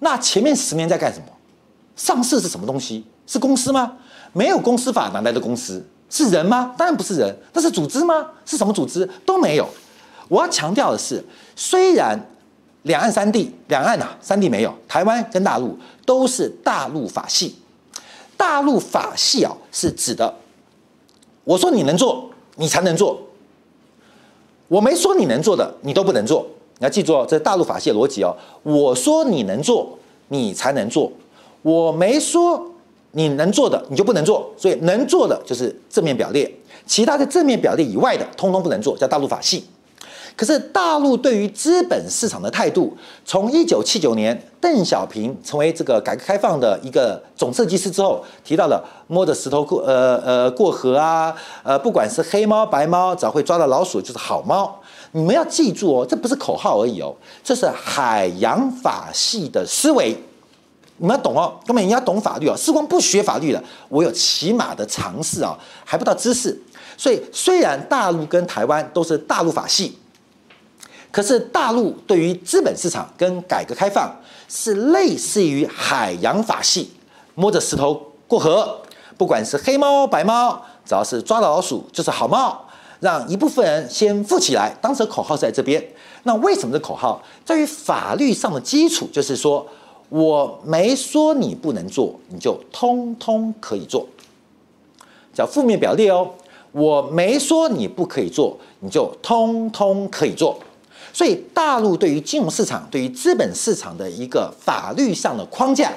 [0.00, 1.26] 那前面十年在干什么？
[1.94, 3.04] 上市是什么东西？
[3.28, 3.92] 是公司吗？
[4.32, 5.84] 没有公司法哪来的公司？
[6.10, 6.74] 是人吗？
[6.78, 7.36] 当然不是人。
[7.52, 8.26] 那是组织吗？
[8.46, 9.08] 是什么组织？
[9.26, 9.68] 都没有。
[10.28, 11.22] 我要强调的是，
[11.54, 12.18] 虽然
[12.82, 17.56] 两岸三地，两岸啊三地没有，台湾跟大陆都是大陆法系。
[18.36, 20.32] 大陆法系啊是指的，
[21.44, 23.20] 我说你能做，你才能做。
[24.68, 26.46] 我没说你能做的，你都不能做。
[26.78, 28.34] 你要记住哦，这是大陆法系逻辑哦。
[28.62, 31.10] 我说你能做，你才能做。
[31.62, 32.70] 我没说
[33.12, 34.52] 你能做的，你就不能做。
[34.56, 36.50] 所以能做的就是正面表列，
[36.86, 39.64] 其他的正面表列以外的，通通不能做，叫大陆法系。
[40.36, 54.80] 可是大陆对于资本市场的态度，从一九七九年邓小平成为这个改革开放的一个总设计师之后，提到了摸着石头过呃呃过河啊，呃不管是黑猫白猫，只要会抓到老鼠就是好猫。
[55.10, 60.16] 你们要记住哦，这不是口号而已哦，这是海洋法系的思维。
[60.98, 62.56] 你们要懂哦，根本你要懂法律哦。
[62.56, 66.60] 时光不学法律了，我有起码的常识啊，还不到知识。
[66.96, 69.98] 所以虽然大陆跟台湾都是大陆法系。
[71.10, 74.14] 可是大陆对于资本市场跟改革开放
[74.46, 76.90] 是类似于海洋法系，
[77.34, 78.78] 摸着石头过河，
[79.16, 82.62] 不管是黑猫白猫，只要是抓到老鼠就是好猫，
[83.00, 84.76] 让一部分人先富起来。
[84.82, 85.82] 当时口号是在这边。
[86.24, 89.08] 那为什么这口号在于法律上的基础？
[89.10, 89.66] 就是说
[90.08, 94.06] 我没说你不能做，你就通通可以做，
[95.34, 96.30] 叫负面表列哦。
[96.72, 100.58] 我没说你不可以做，你就通通可以做。
[101.12, 105.92] 所以，大陆对于金融市场、对于资本市场的一个法律上的框架，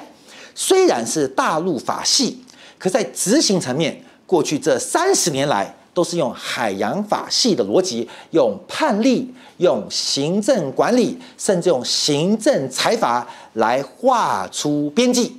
[0.54, 2.42] 虽然是大陆法系，
[2.78, 15.36] 可在执行层面，过去这三十年来都是用海洋法系的逻辑，用判例、用行政管理，甚至用行政裁罚来画出边际。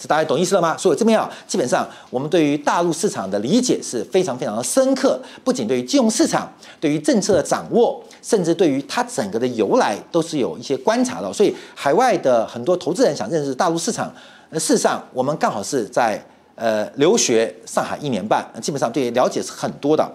[0.00, 0.76] 这大家懂意思了吗？
[0.76, 6.48] 所以这边啊，基本上我们对于大陆市场的理解是非常非常的深刻，不仅对于金融市场，
[6.78, 11.32] 对于政策的掌握，甚至对于它整个的由来，都是有一些观察的。
[11.32, 14.08] 所以海外的很多投资人想认识大陆市场，
[14.50, 16.24] 呃，事实上我们刚好是在
[16.58, 20.10] 呃留学上海一年半，基本上对了解是很多的。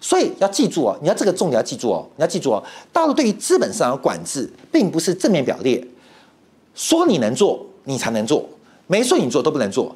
[0.00, 5.84] 所以要记住哦，你要这个重点要记住哦，你要记住哦，大陆对于资本市场的管制，并不是正面表列，
[6.74, 8.48] 说你能做，你才能做。
[8.86, 9.94] 没说你做都不能做。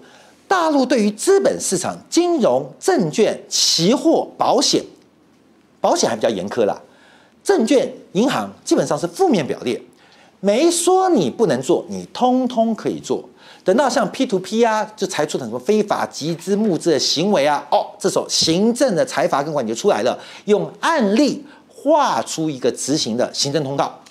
[0.49, 4.85] 大陆对于资本市场、金融、证券、期货、保险，
[5.81, 6.79] 保险还比较严苛啦。
[7.43, 9.81] 证券、银行基本上是负面表列，
[10.41, 13.27] 没说你不能做，你通通可以做。
[13.65, 24.03] 等到像 P to P 啊，就裁出很多非法集资募资的行为啊，哦，这时候行政的裁罚跟管理就出来了，用案例画出一个执行的行政通道。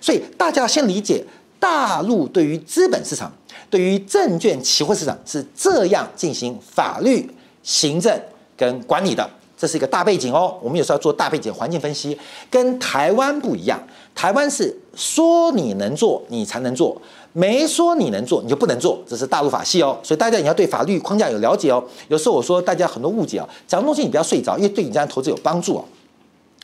[0.00, 1.24] 所以大家要先理解，
[1.58, 3.32] 大陆对于资本市场。
[3.70, 7.30] 对于证券期货市场是这样进行法律、
[7.62, 8.18] 行政
[8.56, 10.56] 跟管理的，这是一个大背景哦。
[10.62, 12.18] 我们有时候要做大背景环境分析，
[12.48, 13.78] 跟台湾不一样。
[14.14, 16.98] 台湾是说你能做，你才能做；
[17.38, 19.00] 没说你能做，你就不能做。
[19.06, 19.96] 这是大陆法系哦。
[20.02, 21.82] 所以大家你要对法律框架有了解哦。
[22.08, 25.84] 有时候我说大家很多误解啊，讲东西你不要睡着，因为对你这样投资有帮助哦。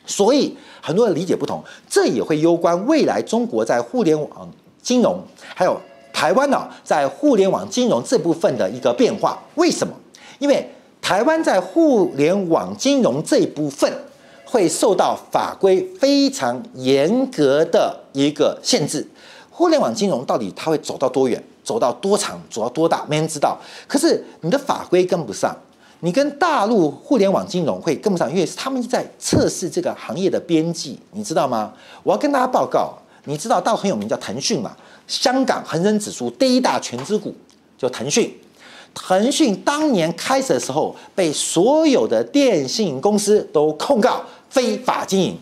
[0.04, 4.50] 所以很多人理解不同，这也会攸关未来中国在互联网
[4.82, 5.22] 金融
[5.54, 5.80] 还有。
[6.12, 9.92] 台湾呢，在互联网金融这部分的一个变化，为什么？
[10.38, 10.70] 因为
[11.02, 13.92] 台湾在互联网金融这一部分
[14.44, 19.04] 会受到法规非常严格的一个限制。
[19.56, 23.56] 互联网金融到底它会走到多远，走到多长，走到多大，没人知道。
[23.86, 25.56] 可是你的法规跟不上，
[26.00, 31.72] 你跟大陆互联网金融会跟不上，因为他们在测试这个行业的边际，你知道吗？
[32.02, 32.92] 我要跟大家报告，
[33.26, 34.76] 你知道大陆很有名叫腾讯嘛？
[35.06, 37.32] 香港恒生指数第一大权资股
[37.78, 38.36] 就腾讯，
[38.92, 45.38] 腾讯当年开始的时候被所有的电信公司都控告非法经营。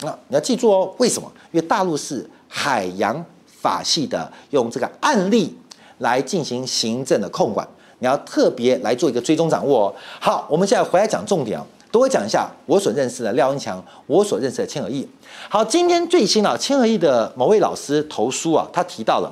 [0.00, 1.30] 那你要记住哦，为什么？
[1.52, 5.56] 因为大陆是海洋法系的，用这个案例
[5.98, 7.66] 来进行行政的控管，
[8.00, 9.94] 你要特别来做一个追踪掌握哦。
[10.20, 11.64] 好，我们现在回来讲重点啊。
[11.90, 15.06] 多讲一下我所认识的廖文强，我所认识的千和亿。
[15.48, 19.30] 好，今天最新啊，千和亿的某位老师投书啊，他提到了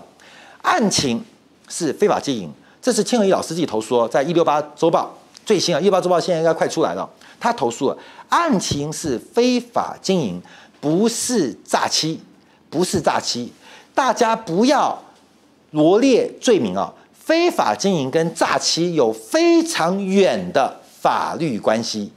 [0.62, 1.22] 案情
[1.68, 2.50] 是非法经营，
[2.83, 5.14] 这是千和亿老师自己投书，在一六八周报
[5.46, 7.09] 最新啊，一六八周报现在应该快出来了。
[7.38, 7.96] 他投书了，
[8.28, 10.42] 案情是非法经营，
[10.83, 12.20] 不是诈欺，
[12.70, 13.52] 不是诈欺，
[13.94, 14.96] 大家不要
[15.72, 22.12] 罗列罪名啊，非法经营跟诈欺有非常远的法律关系。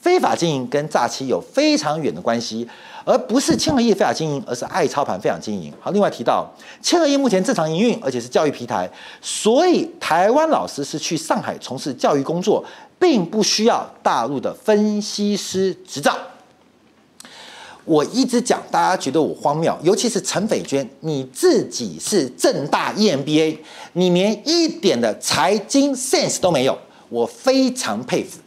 [0.00, 2.68] 非法经营跟诈欺有非常远的关系，
[3.04, 5.72] 而不是千和亿非法经营，而是爱操盘非法经营。
[5.80, 6.44] 好，另外提到
[6.80, 12.64] 千和亿目前正常营运，而且是教育平台，所以台湾老师是去上海从事教育工作，
[12.98, 16.18] 并不需要大陆的分析师执照。
[17.84, 23.58] 我一直讲，大家觉得我荒谬，尤其是陈斐娟，你自己是正大 EMBA，
[23.94, 28.38] 你连一点的财经 sense 都没有，我非常佩服。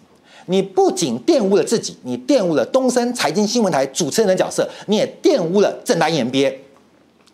[0.48, 6.56] 你不仅玷污了自己，你玷污了东森财经新闻台主持人的角色，你也玷污了正大 EMBA。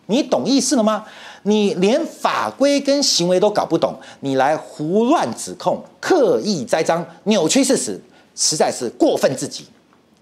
[0.07, 1.05] 你懂意思了吗？
[1.43, 7.99] 你连法规跟行为都搞不懂，你来胡乱指控、刻意栽赃、扭曲事实，
[8.35, 9.65] 实在是过分至极。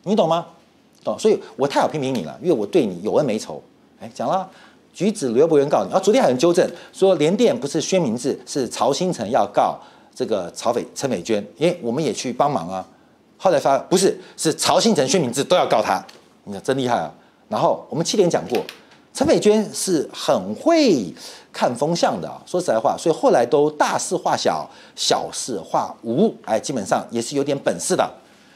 [0.03, 0.45] 你懂吗？
[1.17, 3.61] 所以我太好批评你了，因为我对你有恩没仇。
[3.99, 4.47] 哎，讲了，
[4.93, 9.79] 橘子刘伯元告你，啊，昨天还有人纠正说联电不是薛明志，是曹兴成要告。
[10.15, 12.85] 这个曹斐陈美娟，因为我们也去帮忙啊。
[13.37, 16.05] 后来发不是，是曹兴成、薛明志都要告他，
[16.43, 17.09] 你看真厉害啊。
[17.47, 18.61] 然后我们七点讲过，
[19.13, 21.05] 陈美娟是很会
[21.53, 22.41] 看风向的啊。
[22.45, 28.05] 说实在话，所以后来都大事化小，小事化无，哎，基本上也是有点本事的。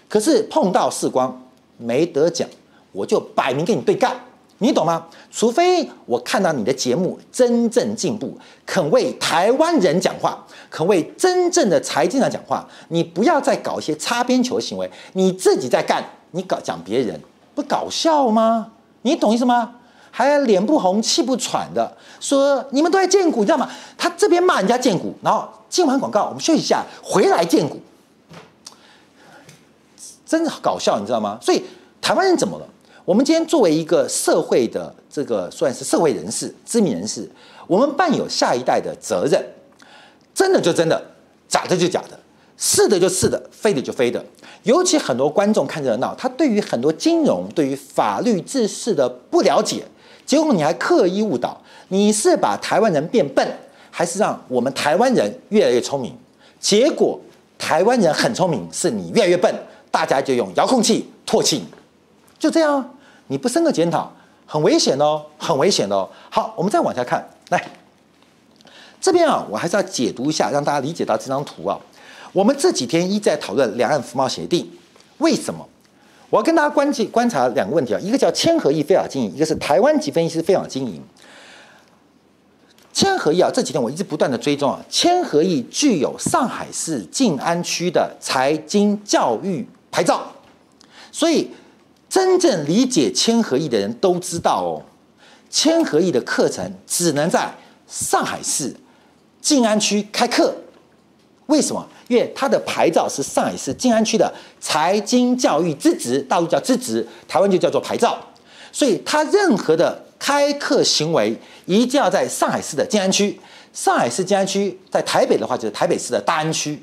[0.10, 1.42] 可是碰到世光
[1.78, 2.48] 没得奖，
[2.92, 4.16] 我就摆明跟你对干。
[4.60, 5.08] 你懂吗？
[5.30, 14.90] 除非我看到你的节目真正进步，肯为台湾人讲话，肯为真正的财经上讲话，你不要再搞一些擦边球行为。
[15.14, 17.20] 你自己在干，你搞讲别人，
[17.54, 18.72] 不搞笑吗？
[19.02, 19.74] 你懂意思吗？
[20.12, 23.68] 还脸不红气不喘的说你们都在荐股，你知道吗？
[23.98, 27.78] 他这边骂人家荐股，然后进完广告，我们休息一下，回来荐股，
[30.34, 31.38] 真的搞笑，你知道吗？
[31.39, 31.62] 所以
[32.02, 32.67] 台湾人怎么了？
[33.06, 37.30] 我们今天作为一个社会的这个算是社会人士、知名人士，
[37.67, 39.39] 我们扮有下一代的责任。
[40.34, 41.00] 真的就真的，
[41.48, 42.17] 假的就假的，
[42.58, 44.26] 是的就是的，非的就非的。
[44.63, 49.84] 尤其很多观众看热闹，他对于很多金融、对于法律知识的不了解，
[50.26, 53.48] 结果你还刻意误导，你是把台湾人变笨，
[53.91, 56.17] 还是让我们台湾人越来越聪明？
[56.60, 57.19] 结果
[57.60, 59.54] 台湾人很聪明，是你越来越笨，
[59.93, 61.67] 大家就用遥控器唾弃你。
[62.39, 62.95] 就这样，
[63.27, 64.12] 你不深刻检讨，
[64.47, 66.10] 很危险哦，很危险哦。
[66.32, 67.63] 好，我们再往下看，来
[68.99, 71.79] 这边啊，我还是要解读一下，让大家理解到这张图啊。
[72.32, 74.67] 我们这几天一再讨论两岸服贸协定，
[75.19, 75.63] 为什么？
[76.32, 80.99] 我要跟大家关注观察两个问题啊，一个叫千和益非法经营，一个是台湾籍分析师非法经营。
[82.91, 90.34] 千和益啊，这几天我一直不断的追踪啊，千和益具有上海市静安区的财经教育牌照，
[91.13, 91.49] 所以。
[92.10, 94.86] 真正理解千和亿的人都知道哦，
[95.49, 97.51] 千和亿的课程只能在
[97.88, 98.71] 上海市
[99.41, 100.53] 静安区开课。
[101.47, 101.84] 为什么？
[102.08, 108.15] 因为他的牌照是上海市静安区的财经教育资质，大陆叫资质，台湾就叫做牌照。
[108.71, 113.39] 所以他任何的开课行为一定要在上海市的静安区。
[113.73, 116.79] 上海市静安区在台北的话就是台北市的大安区。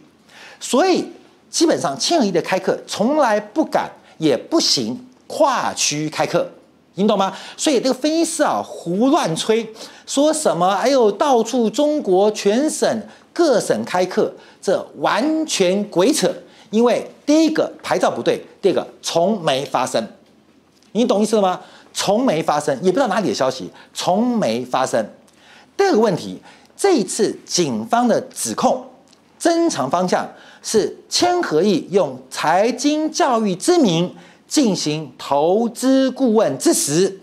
[0.58, 1.04] 所以
[1.50, 5.06] 基本上千和亿的开课从来不敢也不行。
[5.32, 6.44] 跨区开课，
[6.94, 7.32] 你懂吗？
[7.56, 9.64] 所以这个分析师啊，胡乱吹，
[10.04, 10.66] 说什么？
[10.66, 13.00] 哎呦，到处中国全省
[13.32, 16.28] 各省开课，这完全鬼扯。
[16.70, 20.04] 因为第一个牌照不对，第二个从没发生，
[20.90, 21.60] 你懂意思了吗？
[21.94, 25.08] 从没发生，也不知道哪里的消息，从没发生。
[25.76, 26.42] 第二个问题，
[26.76, 28.84] 这一次警方的指控，
[29.40, 30.28] 侦查方向
[30.62, 34.14] 是千和亿用财经教育之名。
[34.50, 37.20] 进行投资顾问之时，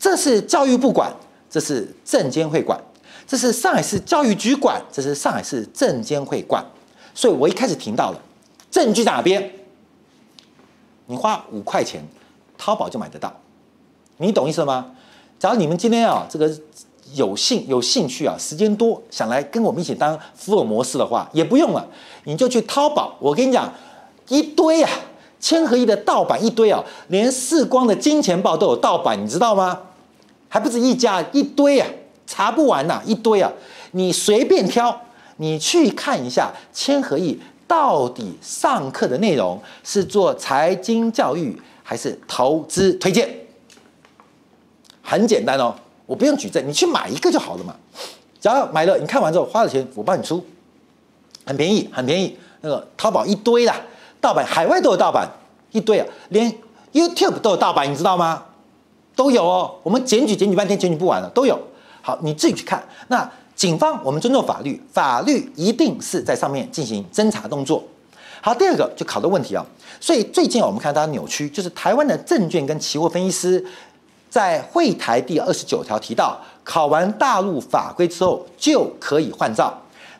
[0.00, 1.14] 这是教育部管，
[1.48, 2.76] 这是证监会管，
[3.24, 6.66] 这是上海市教育局管，这是上海市证监会管。
[7.14, 8.20] 所以我一开始听到了，
[8.68, 9.48] 证据在哪边？
[11.06, 12.04] 你花五块钱，
[12.58, 13.32] 淘宝就买得到，
[14.16, 14.90] 你懂意思吗？
[15.38, 16.52] 假如你们今天啊，这个
[17.14, 21.86] 有兴有兴趣啊，时间多，想来跟我们一起当福尔摩斯的话，也不用了，
[22.24, 23.16] 你就去淘宝。
[23.18, 23.72] 我跟你讲，
[24.28, 24.90] 一堆啊。
[25.38, 29.78] 千和亿的盗版一堆啊，连世光的金钱豹都有盗版，你知道吗？
[30.48, 31.86] 还不止一家，一堆啊，
[32.26, 33.52] 查不完呐，一堆啊！
[33.92, 35.02] 你随便挑，
[35.36, 37.38] 你去看一下千和亿
[37.68, 43.28] 到底上课的内容是做财经教育还是投资推荐？
[45.02, 45.74] 很简单哦，
[46.06, 47.74] 我不用举证，你去买一个就好了嘛。
[48.40, 50.44] 只要买了，你看完之后花了钱，我帮你出，
[51.44, 52.36] 很便宜，很便宜。
[52.60, 53.74] 那个淘宝一堆啦。
[54.20, 55.28] 盗版，海外都有盗版，
[55.72, 56.52] 一堆啊，连
[56.92, 58.42] YouTube 都有盗版，你知道吗？
[59.14, 59.74] 都有哦。
[59.82, 61.60] 我们检举检举半天，检举不完了，都有。
[62.02, 62.82] 好，你自己去看。
[63.08, 67.82] 那警方，我们尊重法律，法律一定是在上面进行侦查动作。
[68.40, 69.64] 好，第二个就考的问题啊，
[70.00, 73.64] 所以最近，我们看到它扭曲，就是台湾的证券跟期货分析师
[74.28, 79.72] 在会台第二十九条提到，考完大陆法规之后就可以换照，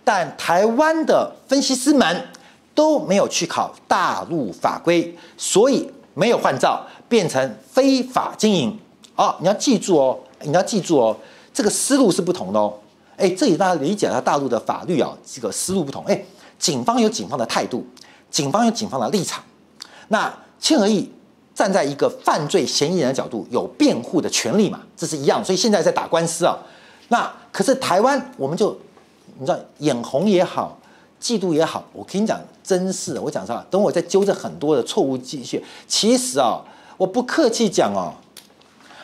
[0.04, 2.28] 但台湾的分析师们
[2.74, 8.78] 都没有去考大陆法规，所以没有换照，变成非法经营。
[9.16, 11.16] 哦，你要记住哦，你要记住哦，
[11.52, 12.72] 这个思路是不同的哦。
[13.16, 16.04] 哎，这里大家理解了大陆的法律啊，这个思路不同。
[16.04, 16.22] 哎，
[16.59, 17.86] 警方有警方的态度，
[18.30, 19.42] 警方有警方的立场。
[20.09, 21.11] 那千和亿
[21.57, 24.82] 站在一个犯罪嫌疑人的角度，有辩护的权利嘛？
[24.94, 25.42] 这是一样。
[25.42, 26.57] 所以现在在打官司啊。
[27.09, 28.78] 那可是台湾，我们就
[29.38, 30.78] 你知道，眼红也好，
[31.18, 35.64] 嫉妒也好，我跟你讲，真是我讲实话，等我再纠正很多的错误继续。
[35.88, 36.61] 其实啊，
[36.98, 38.12] 我不客气讲哦，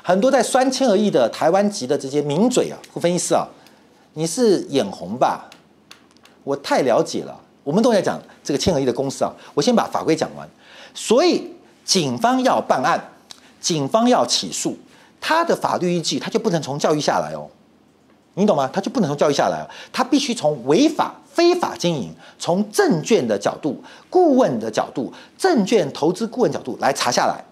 [0.03, 3.49] 很多在酸千和亿的台湾籍的这些名嘴啊，或分析师啊。
[4.15, 5.49] 你是眼红吧？
[6.45, 7.35] 我太了解了。
[7.65, 9.33] 我们都在讲这个千和亿的公司啊。
[9.55, 10.47] 我先把法规讲完。
[10.93, 11.51] 所以
[11.85, 13.13] 警方要办案，
[13.61, 14.79] 警方要起诉，
[15.21, 17.49] 他的法律依据他就不能从教育下来哦。
[18.35, 18.71] 你懂吗？
[18.73, 27.45] 他就不能从教育下来哦，他必须从违法、非法经营，从证券的角度、顾问的角度、证券投资顾问角度来查下来。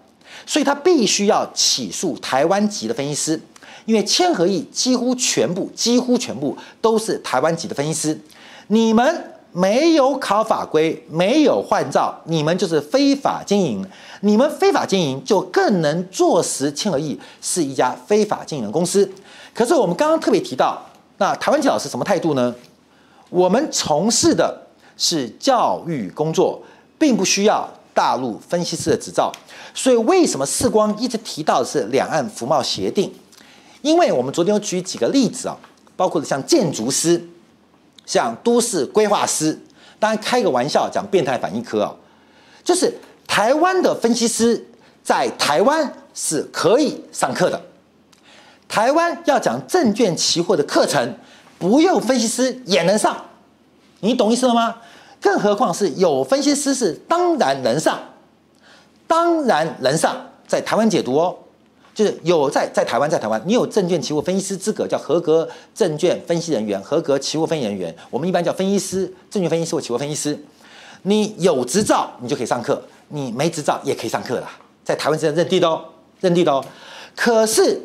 [0.45, 3.39] 所以他必须要起诉台湾籍的分析师。
[3.85, 8.19] 因为千和亿几乎全部、几乎全部都是台湾籍的分析师，
[8.67, 13.85] 你们没有考法规，没有换照，你们就是非法经营。
[14.21, 19.11] 你们非法经营，就更能坐实千和亿是一家非法经营的公司。
[19.53, 20.81] 可是我们刚刚特别提到，
[21.17, 22.53] 那台湾籍老师什么态度呢？
[23.29, 26.61] 我们从事的是教育工作，
[26.97, 29.31] 并不需要大陆分析师的执照。
[29.73, 33.11] 所以为什么世光一直提到的是两岸服贸协定？
[33.81, 35.57] 因为我们昨天有举几个例子啊，
[35.95, 37.25] 包括像建筑师、
[38.05, 39.59] 像都市规划师，
[39.99, 41.95] 当然开个玩笑讲变态反应科啊，
[42.63, 42.93] 就是
[43.27, 44.65] 台湾的分析师
[45.03, 47.61] 在台湾是可以上课的。
[48.67, 51.15] 台湾要讲证券期货的课程，
[51.59, 53.25] 不用分析师也能上，
[53.99, 54.77] 你懂意思了吗？
[55.19, 57.99] 更何况是有分析师是当然能上，
[59.07, 60.15] 当然能上，
[60.47, 61.37] 在台湾解读哦。
[61.93, 70.39] 就是有在在台湾，在台湾，你有证券期货分析师资格，叫合格证券分析人员、合格期货分析人员，我们一般叫分析师、证券分析师或期货分析师。
[71.03, 72.75] 你有执照，你就可以上课；
[73.09, 74.49] 你没执照也可以上课啦。
[74.85, 75.83] 在台湾是认定的哦，
[76.21, 76.63] 认定的哦。
[77.15, 77.81] 可是，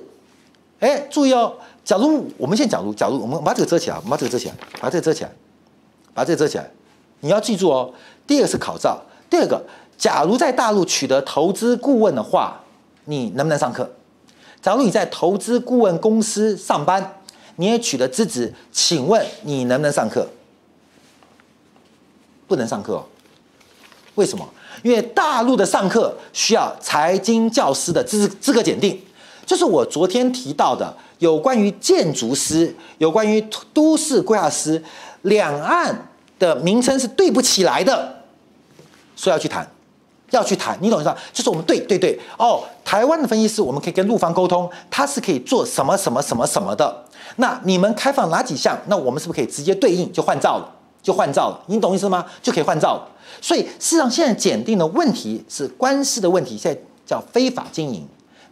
[0.78, 1.54] 哎，注意哦，
[1.84, 5.32] 假如我们现在假如假如我们把这个遮起来，我们把这个遮起来，把这个遮起来，
[6.14, 6.70] 把这个遮起来，
[7.20, 7.92] 你要记住哦。
[8.26, 9.60] 第二个是考照，第二个，
[9.98, 12.62] 假如在大陆取得投资顾问的话。
[13.06, 13.90] 你能不能上课？
[14.62, 17.20] 假如你在投资顾问公司上班，
[17.56, 20.28] 你也取得资质，请问你能不能上课？
[22.46, 23.04] 不能上课。
[24.16, 24.48] 为什么？
[24.82, 29.00] 因为大陆的上课需要财经教师的资资格检定，
[29.44, 33.40] 就是我昨天提到的有关于建筑师、有关于
[33.72, 34.82] 都市规划师，
[35.22, 38.22] 两岸的名称是对不起来的，
[39.14, 39.68] 所以要去谈。
[40.30, 41.16] 要去谈，你懂意思吧？
[41.32, 47.04] 就是我们对对对哦，台湾的分析师，我们可以跟陆方沟通，他是可以做什么什么什么什么的。
[47.36, 48.76] 那你们开放哪几项？
[48.86, 50.68] 那我们是不是可以直接对应就换照了？
[51.02, 52.26] 就换照了，你懂意思吗？
[52.42, 53.08] 就可以换照了。
[53.40, 58.06] 所以事实上，现在检定的问题是官司的问题，现在叫非法经营，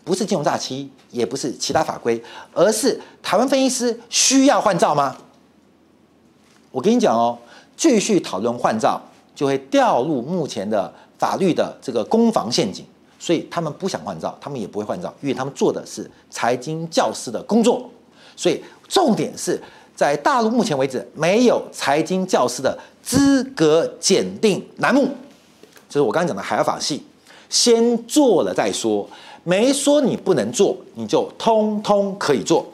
[0.04, 2.22] 不是金融诈欺，也不是其他法规，
[2.52, 5.16] 而是台湾分析师需要换照吗？
[6.70, 7.36] 我跟你讲哦，
[7.76, 9.00] 继续讨论换照，
[9.34, 10.92] 就会掉入目前的。
[11.18, 12.84] 法律的这个攻防陷阱，
[13.18, 17.88] 所以他们不想换照，他们也不会换照，因为他们做的是财经教师的工作。
[18.36, 19.60] 所以重点是
[19.94, 25.08] 在大陆目前为止没有财经教师的资格检定栏目，
[25.88, 27.02] 就是我刚刚讲的海外法系，
[27.48, 29.08] 先做了再说，
[29.44, 32.66] 没说你不能做，你就通通可以做。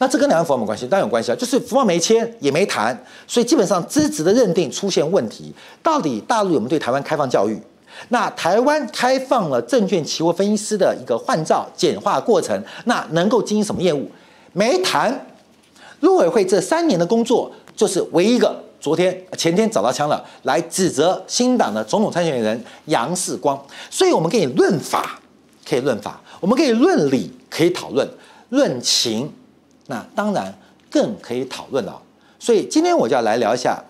[0.00, 0.86] 那这跟两岸服贸有没关系？
[0.86, 5.52] 当然有关系啊，就是服贸没签也没谈，所以基本上资质的认定出现问题。
[5.82, 7.60] 到底大陆有没有对台湾开放教育？
[8.08, 14.10] 那台湾开放了证券期货分析师的一个换照简化过程，那能够经营什么业务？
[14.54, 15.26] 没谈。
[16.00, 23.62] 陆委会这三年的工作，就是唯一一个昨天前天找到枪了，来指责新党的总统参选人杨世光。
[23.90, 25.20] 所以我们可以论法，
[25.68, 28.08] 可以论法；我们可以论理，可以讨论；
[28.48, 29.30] 论情。
[29.90, 30.54] 那当然
[30.88, 32.00] 更可以讨论了，
[32.38, 33.82] 所以今天我就要来聊一下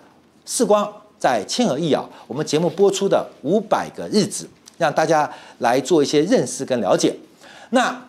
[0.47, 4.49] 世光在千和亿啊，我们节目播出的五百个日子，
[4.79, 7.15] 让大家来做一些认识跟了解。
[7.69, 8.03] 那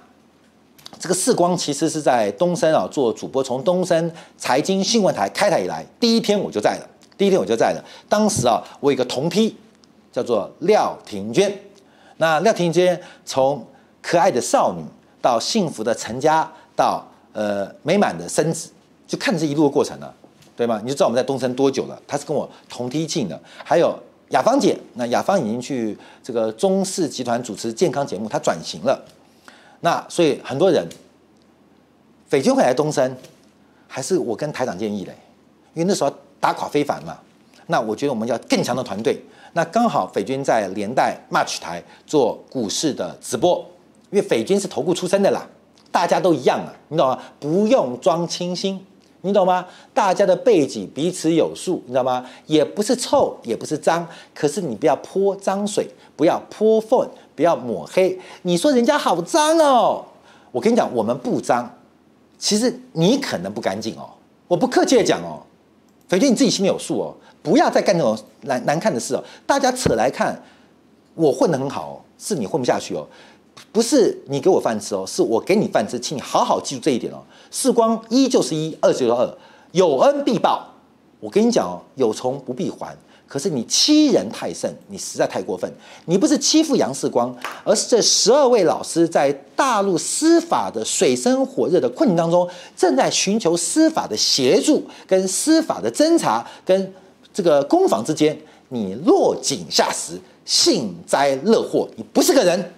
[0.99, 6.89] 这个世光其实是在东森啊做主播，从东森财经新闻台开台以来，第一天我就在了。
[7.19, 7.85] 第一天我就在了。
[8.09, 9.55] 当时啊，我有一个同批
[10.11, 11.55] 叫做廖庭娟。
[12.17, 13.67] 那廖庭娟从
[14.01, 14.83] 可爱的少女
[15.21, 18.71] 到幸福的成家，到呃美满的生子，
[19.07, 20.15] 就看着这一路的过程了，
[20.57, 20.81] 对吗？
[20.83, 22.01] 你就知道我们在东森多久了。
[22.07, 23.41] 她是跟我同梯进的。
[23.65, 23.99] 还有
[24.31, 29.03] 雅芳姐，那雅芳已经去这个中视集团主持健康节目，她转型了。
[29.81, 30.87] 那所以很多人，
[32.29, 33.17] 斐军会来东森，
[33.89, 35.13] 还是我跟台长建议的，
[35.75, 37.19] 因为那时候打垮非凡嘛。
[37.67, 39.21] 那我觉得我们要更强的团队。
[39.55, 43.65] 那刚好斐军在连带 Match 台做股市的直播，
[44.11, 45.47] 因为斐军是投顾出身的啦，
[45.93, 47.19] 大家都一样啊，你懂吗？
[47.39, 48.85] 不用装清新，
[49.21, 49.65] 你懂吗？
[49.95, 52.27] 大家的背景彼此有数，你知道吗？
[52.47, 55.87] 也不是臭，也不是脏，可是你不要泼脏水，
[56.17, 57.09] 不要泼粪。
[57.35, 60.05] 不要抹黑，你说人家好脏哦，
[60.51, 61.79] 我跟你讲，我们不脏，
[62.39, 64.07] 其实你可能不干净哦。
[64.47, 65.41] 我不客气的讲哦，
[66.09, 69.25] 斐娟你自己心里有数哦，不要再干那种难难看的事哦。
[69.47, 70.39] 大家扯来看，
[71.15, 73.07] 我混得很好哦，是你混不下去哦，
[73.71, 77.23] 不是你给我饭吃哦，是我给你饭吃，请你好好记住这一点哦。
[77.51, 79.39] 世光一就是一，二就是二，
[79.73, 80.69] 有恩必报。
[81.21, 82.97] 我跟你讲哦，有仇不必还。
[83.27, 85.73] 可是你欺人太甚，你实在太过分。
[86.05, 87.35] 你不是欺负杨世光，
[87.65, 92.47] 而是这十二位老师在大陆司法的水深火热的困境当中，
[92.77, 96.93] 正在寻求司法的协助，跟司法的侦查，跟
[97.33, 98.39] 这个攻防之间，
[98.69, 101.89] 你落井下石，幸灾乐祸。
[101.97, 102.75] 你不是个人。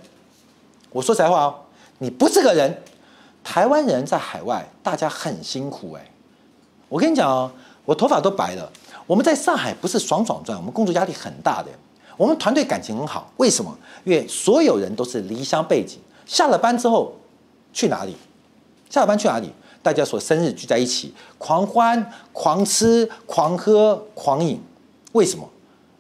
[0.95, 1.55] 我说实在话哦，
[1.99, 2.82] 你不是个人。
[3.42, 6.11] 台湾人在海外，大家很辛苦哎。
[6.88, 7.51] 我跟你讲哦，
[7.84, 8.70] 我头发都白了。
[9.09, 11.68] 我们在上海不是爽爽赚，我们工作压力很大的。
[12.16, 13.76] 我们团队感情很好，为什么？
[14.05, 17.12] 因为所有人都是离乡背井，下了班之后
[17.72, 18.16] 去哪里？
[18.88, 19.51] 下了班去哪里？
[19.82, 24.62] 大家说生日聚在一起，狂欢、狂吃、狂喝、狂饮。
[25.12, 25.47] 为什么？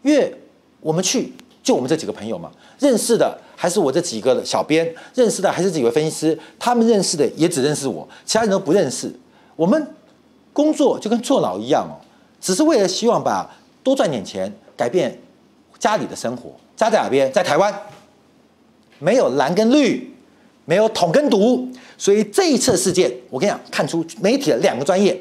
[0.02, 0.34] 因为
[0.80, 1.32] 我们去
[1.62, 9.12] 就我们这几个朋友嘛，认识的还是我这几个小编，认识的还是几位分析师，他们认识的也只认识我，其他人都不认识。
[9.56, 9.86] 我们
[10.52, 11.94] 工作就跟坐牢一样哦。
[12.40, 13.50] 只是为了希望把
[13.82, 15.18] 多赚点钱，改变
[15.78, 16.50] 家里的生活。
[16.76, 17.32] 家在哪边？
[17.32, 17.72] 在台湾，
[18.98, 20.12] 没有蓝跟绿，
[20.64, 21.66] 没有统跟独。
[21.96, 25.18] 所以这一次事件，我跟你讲，看出媒体的两个专业。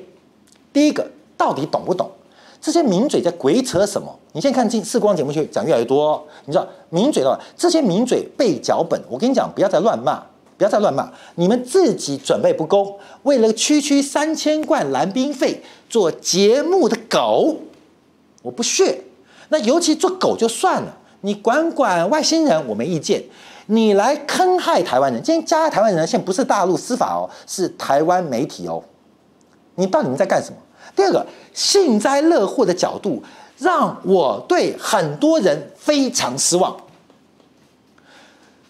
[0.73, 1.07] 第一个，
[1.38, 2.11] 到底懂不懂
[2.59, 4.19] 这些名嘴在鬼扯什么？
[4.34, 6.23] 你现在看进视光节目去讲越来越多。
[6.45, 10.21] 你知道名嘴的话，这些名嘴背脚本，我跟你讲，不要再乱骂，
[10.57, 11.09] 不要再乱骂。
[11.36, 15.63] 你们自己准备不够，为了区区三千贯蓝兵费。
[15.89, 17.55] 做节目的狗，
[18.41, 18.99] 我不屑。
[19.49, 23.23] 那尤其做狗就算了，你管管外星人，我没意见。
[23.67, 28.84] 你来坑害台湾人，今天加害台湾人，现在不是大陆司法哦，是台湾媒体哦。
[29.75, 30.57] 你到底在干什么？
[30.95, 31.23] 第二个，
[31.53, 33.21] 幸灾乐祸的角度，
[33.58, 36.76] 让我对很多人非常失望。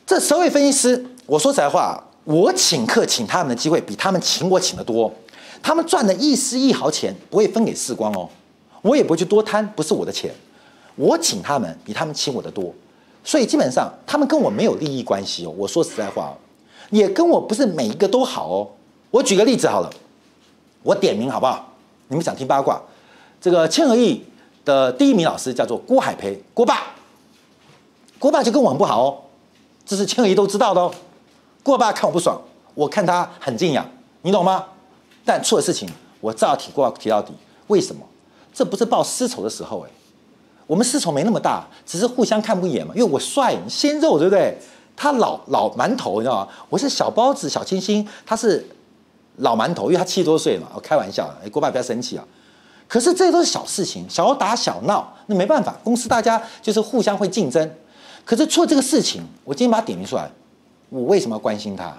[0.06, 5.12] 这十位分析师，我说实在话，我请客请他们的机会，比他们请我请的多。
[5.62, 8.30] 他们赚的一丝一毫钱不会分给世光哦，
[8.82, 10.30] 我也不会去多贪，不是我的钱，
[10.96, 12.74] 我请他们比他们请我的多，
[13.24, 15.54] 所以基本上他们跟我没有利益关系哦。
[15.58, 16.36] 我说实在话，
[16.90, 18.68] 也跟我不是每一个都好哦。
[19.10, 19.90] 我举个例子好了，
[20.84, 21.74] 我点名好不好？
[22.10, 22.82] 你们想听八卦？
[23.40, 24.22] 这个千和亿
[24.66, 26.94] 的第一名老师叫做郭海培，郭爸，
[28.20, 29.18] 郭爸就跟我很不好哦，
[29.86, 30.94] 这是千和亿都知道的哦。
[31.62, 32.42] 郭爸看我不爽，
[32.74, 33.90] 我看他很敬仰，
[34.22, 34.66] 你懂吗？
[35.26, 35.90] 但错的事情，
[36.20, 37.34] 我照样提过提到底。
[37.68, 38.06] 为什么？
[38.54, 39.90] 这不是报私仇的时候哎，
[40.68, 42.94] 我们私仇没那么大，只是互相看不一眼嘛。
[42.96, 44.58] 因为我帅，鲜肉，对不对？
[44.96, 46.52] 他老老馒头，你知道吗？
[46.70, 48.68] 我是小包子、小清新，他是
[49.38, 50.68] 老馒头，因为他七十多岁嘛。
[50.76, 52.24] 我开玩笑，哎，郭爸不要生气啊。
[52.94, 57.68] 可是这都是小事情，小打小闹，那没办法，公司大家就是互相会竞争。
[58.24, 60.30] 可是错这个事情，我今天把它点名出来，
[60.90, 61.92] 我为什么要关心他？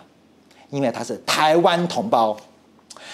[0.71, 2.37] 因为他是台湾同胞。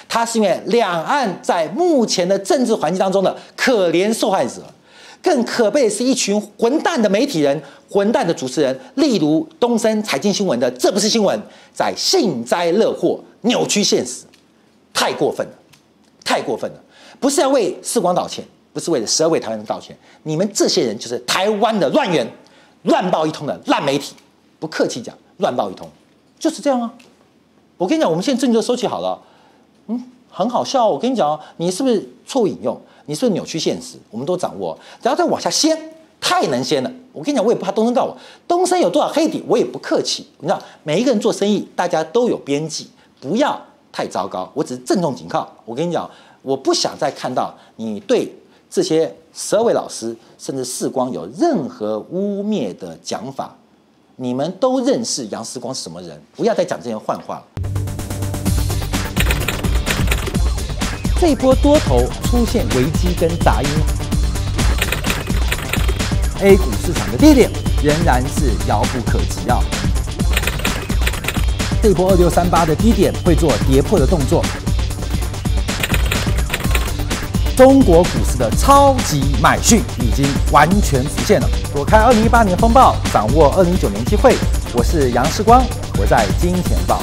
[0.06, 4.62] 他是因为两岸在目前的政治环境当中的可怜受害者，
[5.22, 11.40] 更可悲的是一群混蛋的媒体人、混蛋的主持人，例如东森财经新闻的，这不是新闻，
[11.72, 14.24] 在幸灾乐祸、扭曲现实，
[14.92, 15.52] 太过分了，
[16.22, 16.76] 太过分了！
[17.20, 22.26] 不是要为世光道歉，不是为了十二位台湾人道歉，你们这些人就是台湾的乱源、
[22.84, 24.14] 乱报一通的烂媒体，
[24.58, 25.88] 不客气讲，乱报一通
[26.38, 26.90] 就是这样啊！
[27.76, 29.20] 我跟你讲，我们现在证据都收集好了。
[29.88, 30.88] 嗯，很好笑。
[30.88, 32.78] 我跟你讲，你是不是错误引用？
[33.06, 33.98] 你是不是扭曲现实？
[34.10, 34.78] 我们都掌握。
[35.02, 35.76] 然后再往下掀，
[36.20, 36.90] 太能掀了。
[37.12, 38.16] 我跟你讲，我也不怕东森告我。
[38.46, 40.26] 东森有多少黑底，我也不客气。
[40.38, 42.88] 你知道，每一个人做生意，大家都有边际，
[43.20, 43.60] 不要
[43.90, 44.50] 太糟糕。
[44.54, 45.46] 我只是郑重警告。
[45.64, 46.08] 我跟你讲，
[46.42, 48.34] 我不想再看到你对
[48.70, 53.54] 这些十二位老师甚至世光有任何污蔑的讲法，
[54.16, 56.20] 你们都认识杨世光是什么人？
[56.34, 57.42] 不要再讲这些幻话。
[61.20, 63.68] 这一波多头出现危机跟杂音
[66.40, 67.50] ，A 股市场的低点
[67.84, 69.60] 仍然是遥不可及啊！
[71.82, 74.42] 这一波二六三八的低点会做跌破的动作。
[77.60, 81.48] 中国股市的超级买讯已经完全实现了。
[81.74, 84.34] 躲开二零一八年风暴，掌握二零一九年机会。
[84.74, 85.62] 我是杨世光，
[85.98, 87.02] 我在金钱报。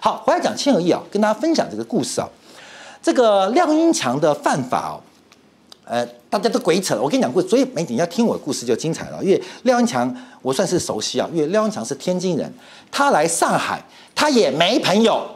[0.00, 2.28] 好，回来讲千和亿啊，跟大家分享这个故事啊。
[3.02, 5.00] 这个廖英强的犯法哦，
[5.86, 7.00] 呃，大家都鬼扯了。
[7.00, 9.24] 我跟你讲过，所以媒体要听我的故事就精彩了。
[9.24, 12.52] 因为廖英强我算是熟悉啊，因为廖英强是天津人，
[12.92, 13.82] 他来上海
[14.14, 15.26] 他也没朋友。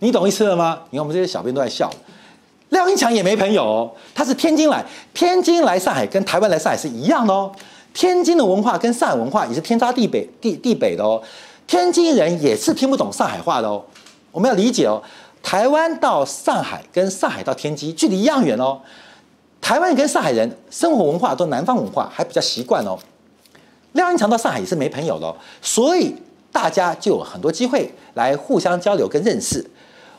[0.00, 0.80] 你懂意思了吗？
[0.90, 1.90] 你看我们这些小编都在笑。
[2.70, 7.50] 廖英强也没朋友哦，他是天津来，天津来上海跟台湾来上海是一样的哦。
[7.92, 11.22] 天津的文化跟上海文化也是天差地北地地北的哦。
[11.66, 13.82] 天津人也是听不懂上海话的哦。
[14.32, 15.00] 我们要理解哦，
[15.42, 18.80] 台湾到上海跟上海到天津距离一样远哦。
[19.60, 22.98] 台湾跟上海人生活文化都南方文化，还比较习惯哦。
[23.92, 26.14] 廖英强到上海也是没朋友的哦，所以
[26.50, 29.64] 大家就有很多机会来互相交流跟认识。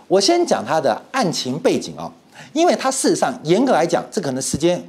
[0.08, 2.12] 我先讲他的案情背景啊，
[2.54, 4.84] 因为他事实上严格来讲，这可能时间，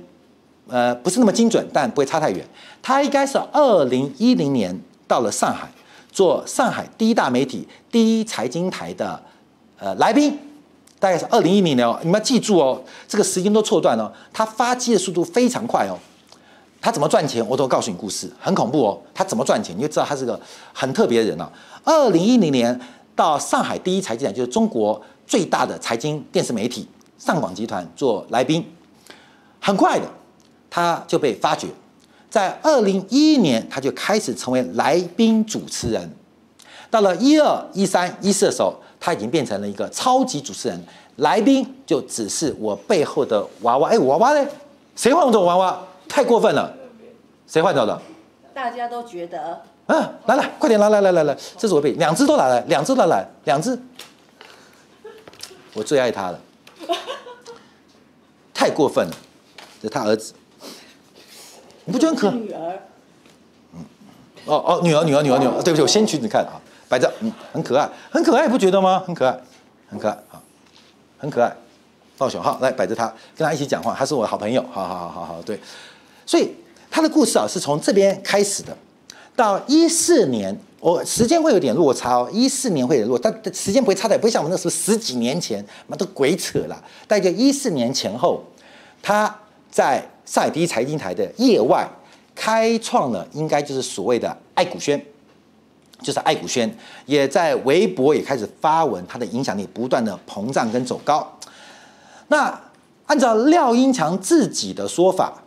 [0.68, 2.44] 呃，不是那么精准，但不会差太远。
[2.82, 5.66] 他应该是二零一零年到了上海，
[6.12, 9.18] 做上海第一大媒体第一财经台的
[9.78, 10.38] 呃来宾，
[10.98, 14.12] 大概是二零一零年哦，你们要记住哦，这个时间都错断了。
[14.34, 15.96] 他发迹的速度非常快哦，
[16.80, 19.00] 他怎么赚钱，我都告诉你故事，很恐怖哦。
[19.14, 20.38] 他怎么赚钱，你就知道他是个
[20.74, 21.50] 很特别的人了。
[21.84, 22.78] 二零一零年。
[23.16, 26.86] 到上海第一财经台，就是中国最大的财经电视媒体
[27.18, 28.64] 上广集团做来宾，
[29.58, 30.04] 很快的
[30.68, 31.66] 他就被发掘，
[32.28, 36.08] 在二零一一年他就开始成为来宾主持人，
[36.90, 40.78] 到了一二一三一四的时候，他已经变成了一个超级主持人，
[41.16, 44.46] 来宾就只是我背后的娃娃，哎，娃娃呢？
[44.94, 45.82] 谁换走娃娃？
[46.06, 46.70] 太过分了，
[47.46, 48.00] 谁换走的？
[48.52, 49.62] 大家都觉得。
[49.86, 53.78] 嗯、啊，来来，快点来来来来来，这是我背，两只都拿来，两只都来，两只，
[55.74, 56.40] 我最爱他了，
[58.52, 59.14] 太过分了，
[59.80, 60.32] 这是他儿子，
[61.84, 62.36] 你不觉得很可？
[62.36, 62.82] 女儿。
[63.74, 63.84] 嗯，
[64.46, 66.58] 哦哦，女儿女儿女儿女儿，对不起，我先取你看啊，
[66.88, 69.04] 摆着，嗯，很可爱，很可爱，不觉得吗？
[69.06, 69.40] 很可爱，
[69.88, 70.42] 很可爱啊，
[71.18, 71.56] 很可爱，
[72.18, 73.06] 抱熊好，来摆着他，
[73.36, 75.60] 跟他一起讲话，他是我的好朋友，好好好好好，对，
[76.26, 76.52] 所以
[76.90, 78.76] 他的故事啊是从这边开始的。
[79.36, 82.28] 到一四年，我时间会有点落差哦。
[82.32, 86.82] 一四年会有点落，但时间不会差的，不会像我们那时候十几年前，那都鬼扯了。
[87.06, 88.42] 大概一四年前后，
[89.02, 89.32] 他
[89.70, 91.86] 在上海第一财经台的业外
[92.34, 94.98] 开创了，应该就是所谓的爱股轩，
[96.00, 96.74] 就是爱股轩，
[97.04, 101.38] 也在微博也开始发文，他的影响力不断的膨胀跟走高。
[102.28, 102.58] 那
[103.04, 105.42] 按照廖英强自己的说法，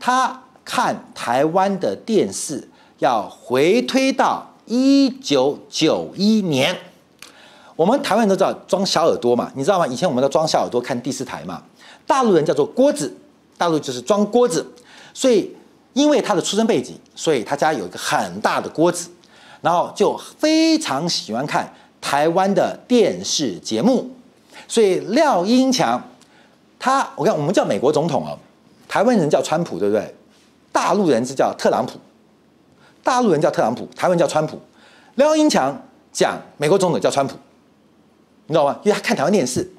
[0.00, 2.68] 他看台湾的电视。
[3.02, 6.72] 要回推到一九九一年，
[7.74, 9.84] 我们台湾人都知道装小耳朵嘛，你知道吗？
[9.88, 11.60] 以前我们都装小耳朵看第四台嘛。
[12.06, 13.12] 大陆人叫做锅子，
[13.58, 14.64] 大陆就是装锅子，
[15.12, 15.50] 所以
[15.94, 19.10] 因为他的出生背景，所以他家有一个很大的锅子，
[19.60, 21.68] 然后就非常喜欢看
[22.00, 24.08] 台湾的电视节目。
[24.68, 26.00] 所以廖英强，
[26.78, 28.38] 他我看我们叫美国总统啊，
[28.88, 30.14] 台湾人叫川普，对不对？
[30.70, 31.98] 大陆人是叫特朗普。
[33.02, 34.60] 大陆人叫特朗普，台湾叫川普。
[35.16, 35.76] 廖英强
[36.12, 37.36] 讲美国总统叫川普，
[38.46, 38.78] 你知道吗？
[38.82, 39.70] 因为他看台湾电视，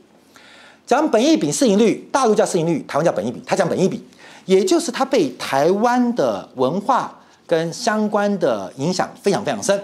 [0.85, 3.41] 讲本益比市盈率，大陆叫市盈率，台湾叫本益比。
[3.45, 4.05] 他讲本益比，
[4.45, 9.81] 也就是他被台湾的文化跟相关的影响非常非常深。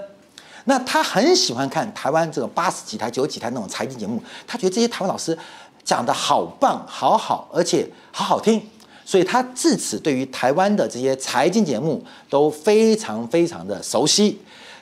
[0.65, 5.35] 那他很喜欢看台湾这种八十几台、九十几台那种财经节目，他觉得这些台湾老师
[5.83, 8.61] 讲得好棒、好好，而且好好听。
[9.09, 11.99] 所以他自此对于台湾的这些财经节目
[12.29, 14.37] 都非常非常的熟悉，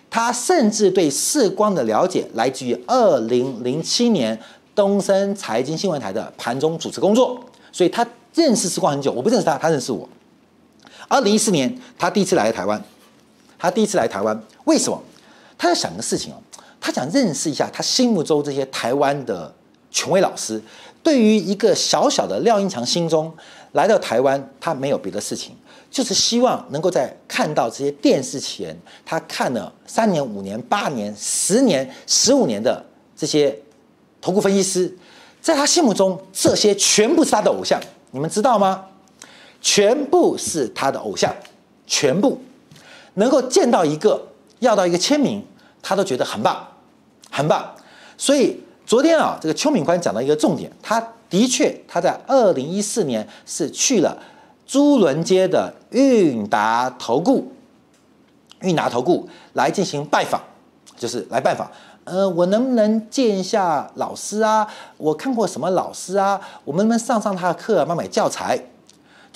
[0.10, 4.38] 他甚至对世光的了解来自于二零零七年
[4.76, 7.40] 东森财经新闻台的盘中主持工作，
[7.72, 10.10] 所以他认识时光很久，我不认识他，他认识我。
[11.08, 12.84] 二零一四年他第一次来台湾，
[13.58, 15.02] 他第一次来台湾，为什么？
[15.58, 16.36] 他在想个事情哦，
[16.82, 19.56] 他想认识一下他心目中这些台湾的
[19.90, 20.62] 权威老师，
[21.02, 23.34] 对于一个小小的廖英强心中。
[23.78, 25.56] 来到台湾，他没有别的事情，
[25.92, 28.76] 就是希望能够在看到这些电视前，
[29.06, 32.84] 他看了三年、五年、八年、十年、十五年的
[33.16, 33.56] 这些
[34.20, 34.98] 投顾分析师，
[35.40, 38.84] 在他心目中，这些全部是他的偶像，你们知道吗？
[39.62, 41.32] 全部是他的偶像，
[41.86, 42.42] 全部
[43.14, 45.46] 能够见到一个，要到一个签名，
[45.84, 46.68] 他都觉得很棒，
[47.30, 47.76] 很棒。
[48.18, 54.18] 所以昨天啊，这个邱敏宽讲到一个重点，他的确他在二零一四年是去了
[54.66, 57.52] 朱伦街的韵达投顾，
[58.62, 60.42] 韵达投顾来进行拜访，
[60.98, 61.70] 就是来拜访。
[62.06, 64.66] 呃，我能不能见一下老师啊？
[64.96, 66.40] 我看过什么老师啊？
[66.64, 67.86] 我们能不能上上他的课啊？
[67.86, 68.58] 买买教材？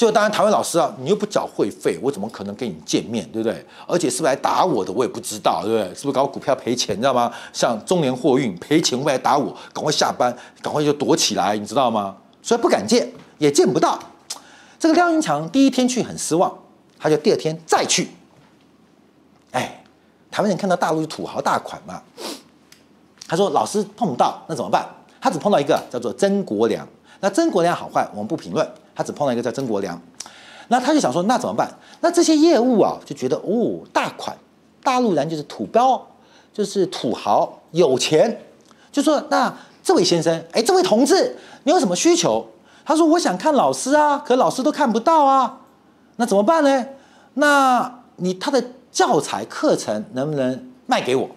[0.02, 3.64] 就当然，台湾老师啊，你又不缴会费，我怎么可能跟你见面，对不对？
[3.86, 5.94] 而且是不是来打我的，我也不知道，对不对？
[5.94, 7.32] 是不是搞股票赔钱，你知道吗？
[7.54, 12.18] 像中联货运赔钱会来打我，赶快下班，赶快就躲起来，你知道吗？
[12.42, 14.00] 所以不敢见，也见不到。
[14.80, 16.52] 这个廖英强第一天去很失望，
[16.98, 18.10] 他就第二天再去。
[19.52, 19.84] 哎，
[20.32, 22.02] 台湾人看到大陆就土豪大款嘛。
[23.28, 24.84] 他说老师碰不到，那怎么办？
[25.22, 26.88] 他只碰到一个叫做曾国良。
[27.20, 28.68] 那曾国良好坏我们不评论。
[28.94, 30.00] 他只碰到一个叫曾国良，
[30.68, 31.70] 那他就想说，那怎么办？
[32.02, 34.36] 那这些业务啊，就觉得哦，大款，
[34.84, 36.08] 大陆人就是土包，
[36.54, 38.42] 就是土豪，有钱，
[38.92, 42.46] 就说那这位先生，哎，这位同志，你有什么需求？
[42.84, 45.60] 他说我想看老师啊，可老师都看不到啊，
[46.18, 46.86] 那怎么办呢？
[47.36, 51.30] 那你他的教材课程能不能卖给我？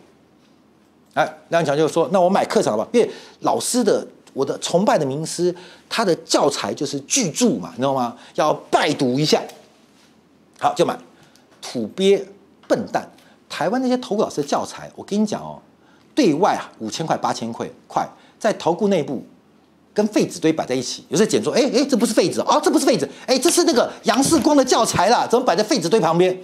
[1.15, 4.07] 哎，梁强就说，那我买课程好吧，因为老师的。
[4.35, 5.55] 我的崇拜的名师，
[5.89, 8.15] 他的教材就是巨著嘛，你知道吗？
[8.35, 9.43] 要拜读一下，
[10.61, 10.99] 好就买。
[11.63, 12.23] 土鳖
[12.69, 13.09] 笨蛋，
[13.49, 15.59] 台湾那些投顾老师的教材，我跟你讲哦，
[16.15, 18.07] 对外啊五千块八千块，块
[18.39, 19.25] 在投顾内部
[19.95, 26.39] 跟废纸堆摆在一起，有时候捡说，哎哎，这不是废纸哦，这不是废纸，哎，这是那个杨世光的教材啦，怎么摆在废纸堆旁边？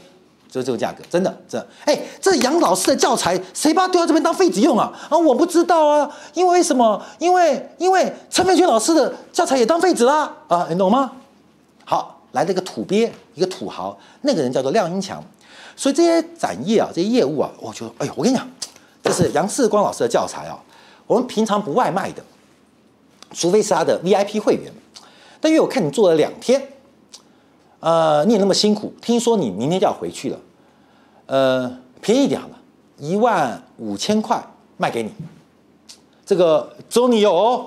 [0.50, 1.66] 就是这个价格，真的，真的。
[1.84, 4.92] 哎，这杨老师的教材，谁把它丢到这边当废纸用啊？
[5.08, 7.00] 啊，我不知道啊，因为什么？
[7.20, 11.12] 因为因为陈培群老师的教材也当废纸啦，啊，你懂吗？
[11.84, 15.22] 好，来了一个土鳖，一个土豪，那个人叫做廖英强。
[15.76, 18.48] 所以这些展业啊，这些业务啊，我觉得，哎呦，我跟你讲，
[19.04, 20.58] 这是杨世光老师的教材啊，
[21.06, 22.22] 我们平常不外卖的，
[23.32, 24.72] 除非是他的 VIP 会员。
[25.40, 26.60] 但因为我看你做了两天。
[27.80, 30.38] 呃，你也那么辛苦，听说你明天就要回去了，
[31.26, 32.54] 呃，便宜点好了，
[32.98, 34.42] 一万五千块
[34.76, 35.10] 卖给你，
[36.26, 37.66] 这个只有你有哦，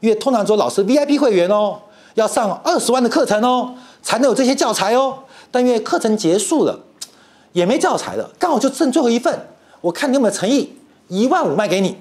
[0.00, 1.80] 因为通常做老师 VIP 会员哦，
[2.14, 5.18] 要上二十万的课程哦，才能有这些教材哦。
[5.50, 6.78] 但因为课程结束了，
[7.52, 9.48] 也没教材了，刚好就剩最后一份，
[9.80, 10.72] 我看你有没有诚意，
[11.08, 11.96] 一万五卖给你，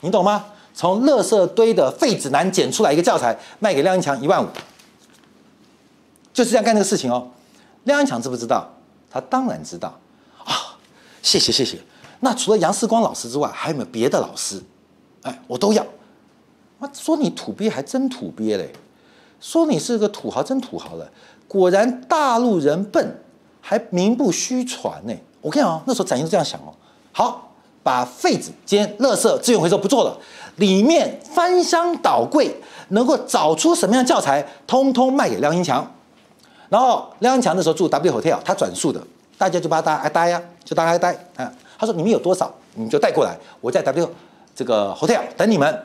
[0.00, 0.44] 你懂吗？
[0.74, 4.46] 从垃圾堆的废纸男捡出来一个教材，卖给廖英强一万五。
[6.32, 7.28] 就是这样干这个事情哦，
[7.84, 8.68] 廖英强知不知道？
[9.10, 9.98] 他当然知道
[10.44, 10.78] 啊！
[11.20, 11.76] 谢谢谢谢。
[12.20, 14.62] 那除了杨世光老师之外，还有没有别的老师？
[15.22, 15.84] 哎，我都要。
[16.78, 18.72] 我说你土鳖还真土鳖嘞，
[19.40, 21.10] 说你是个土豪真土豪了。
[21.48, 23.20] 果然大陆人笨，
[23.60, 25.12] 还名不虚传呢。
[25.40, 26.72] 我跟你讲，那时候展英是这样想哦。
[27.12, 27.52] 好，
[27.82, 30.16] 把废纸兼垃圾资源回收不做了，
[30.56, 32.54] 里面翻箱倒柜，
[32.90, 35.92] 能够找出什么样教材，通通卖给廖英强。
[36.70, 39.04] 然后廖英强那时候住 W Hotel，他转述的，
[39.36, 41.52] 大家就把他挨待呀，就大家挨待啊。
[41.76, 44.08] 他说：“你们有多少，你们就带过来，我在 W
[44.54, 45.82] 这个 Hotel 等你们，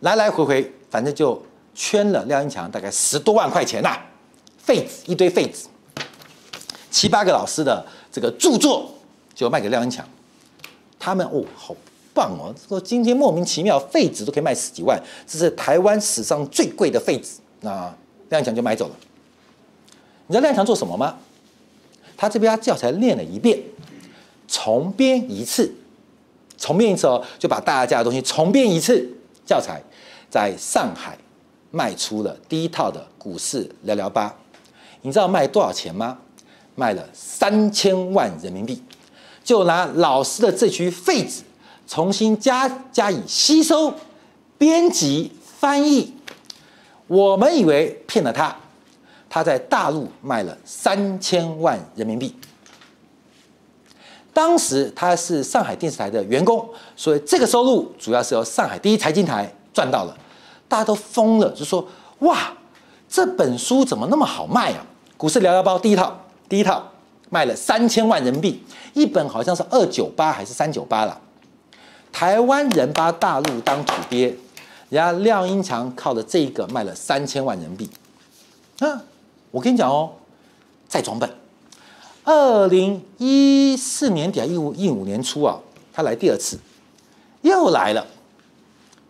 [0.00, 1.40] 来来回回，反正就
[1.74, 3.96] 圈了廖英强大概十多万块钱呐、
[4.58, 5.66] 废纸一堆废纸，
[6.90, 8.90] 七八个老师的这个著作
[9.34, 10.04] 就卖给廖英强，
[10.98, 11.76] 他们哦，好
[12.12, 17.94] 棒哦，说今天莫名其妙废纸都可以卖十几万，这是台湾史上最贵的废纸，那
[18.30, 18.96] 廖英强就买走了。”
[20.26, 21.16] 你知道赖强做什么吗？
[22.16, 23.60] 他这边教材练了一遍，
[24.48, 25.74] 重编一次，
[26.56, 29.06] 重编一次哦，就把大家的东西重编一次，
[29.44, 29.82] 教材
[30.30, 31.18] 在上海
[31.70, 34.34] 卖出了第一套的股市聊聊吧。
[35.02, 36.18] 你知道卖多少钱吗？
[36.76, 38.82] 卖了三千万人民币，
[39.44, 41.42] 就拿老师的这区废纸
[41.86, 43.92] 重新加加以吸收、
[44.56, 46.14] 编辑、翻译，
[47.06, 48.56] 我们以为骗了他。
[49.34, 52.32] 他在大陆卖了三千万人民币。
[54.32, 56.64] 当时他是上海电视台的员工，
[56.94, 60.16] 所以这个收入主要是由上海第一财经台赚到了。
[60.68, 61.84] 大家都疯了，就说
[62.20, 62.52] ：“哇，
[63.08, 64.86] 这本书怎么那么好卖啊？”
[65.18, 66.16] 股市聊聊包第一套，
[66.48, 66.92] 第一套
[67.28, 68.62] 卖了三千万人民币，
[68.92, 71.20] 一本好像是二九八还是三九八了。
[72.12, 74.28] 台湾人把大陆当土鳖，
[74.90, 77.90] 人家廖英强靠着这一个卖了三千万人民币，
[78.78, 79.02] 啊。
[79.54, 80.10] 我跟你讲哦，
[80.88, 81.30] 再装笨。
[82.24, 85.60] 二零一四年底啊，一五一五年初啊，
[85.92, 86.58] 他来第二次，
[87.42, 88.04] 又来了，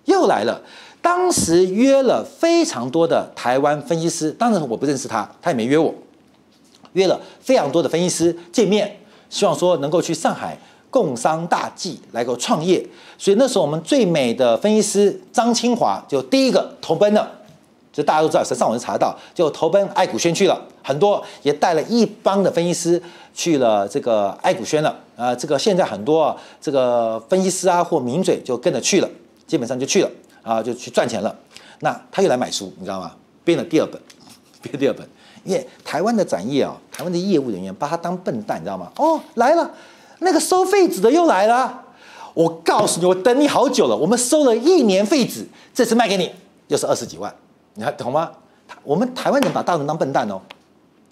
[0.05, 0.61] 又来了。
[1.01, 5.95] 当时约了非常多的台湾分析师，当然我不认识他，他也没约我，
[6.93, 8.99] 约了非常多的分析师见面，
[9.31, 10.59] 希望说能够去上海
[10.91, 12.87] 共商大计来个创业。
[13.17, 17.33] 所以那时候我们最美的分析师张清华就第一个投奔了，
[17.95, 24.95] 就大家都知道，上网就查到，就投奔爱股轩去了，很多也带了一帮的分析师去了这个爱股轩了。
[25.17, 29.09] 啊，这个现在很多啊这个分析师啊或名嘴就跟着去了，
[29.47, 30.11] 基本上就去了。
[30.43, 31.35] 啊，就去赚钱了。
[31.81, 33.11] 那他又来买书，你知道吗？
[33.45, 33.99] 编了第二本，
[34.61, 35.09] 编第二本。
[35.43, 38.93] 因为台湾的展业啊，台湾的业务人员把他当笨蛋，你知道吗？
[38.97, 39.71] 哦，来了，
[40.19, 41.83] 那个收废纸的又来了。
[42.35, 43.97] 我告诉你，我等你好久了。
[43.97, 46.31] 我们收了一年废纸，这次卖给你
[46.69, 47.35] 又是二十几万，
[47.75, 48.31] 你还懂吗？
[48.83, 50.41] 我们台湾人把大陆当笨蛋哦，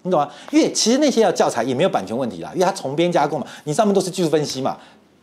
[0.01, 0.29] 你懂吗？
[0.51, 4.77] 因为其实那些要教材也没有版权问题啦，因为他重编加工嘛，你上面都是技术分析嘛，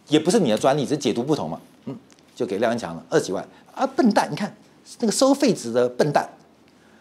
[0.08, 1.60] 也不是你的专利，只是解读不同嘛。
[1.86, 1.96] 嗯，
[2.34, 3.46] 就给廖文强了二十几万。
[3.74, 4.28] 啊，笨蛋！
[4.30, 4.54] 你看
[4.98, 6.28] 那个收废纸的笨蛋，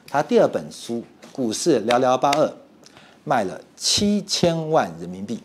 [0.07, 0.95] 他第二本书
[1.31, 2.45] 《股市聊聊八二》
[3.23, 5.39] 卖了七千万人民币，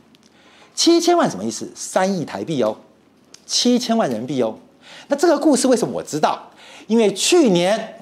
[0.75, 1.71] 七千万什么意思？
[1.75, 2.77] 三亿台币哦，
[3.47, 4.57] 七千万人民币哦。
[5.09, 6.51] 那这个故事为什么我知道？
[6.87, 7.99] 因为去年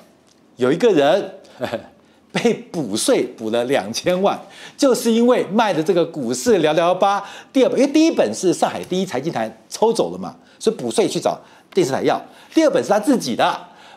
[0.56, 1.78] 有一个人呵呵
[2.32, 4.40] 被补税补了两千万，
[4.74, 7.20] 就是因为卖的这个《股市聊聊吧》
[7.52, 11.38] 第二本，因为第一本是上海第一财经台抽走了嘛，所以补税去找
[11.74, 12.18] 电视台要。
[12.54, 13.54] 第二本是他自己的，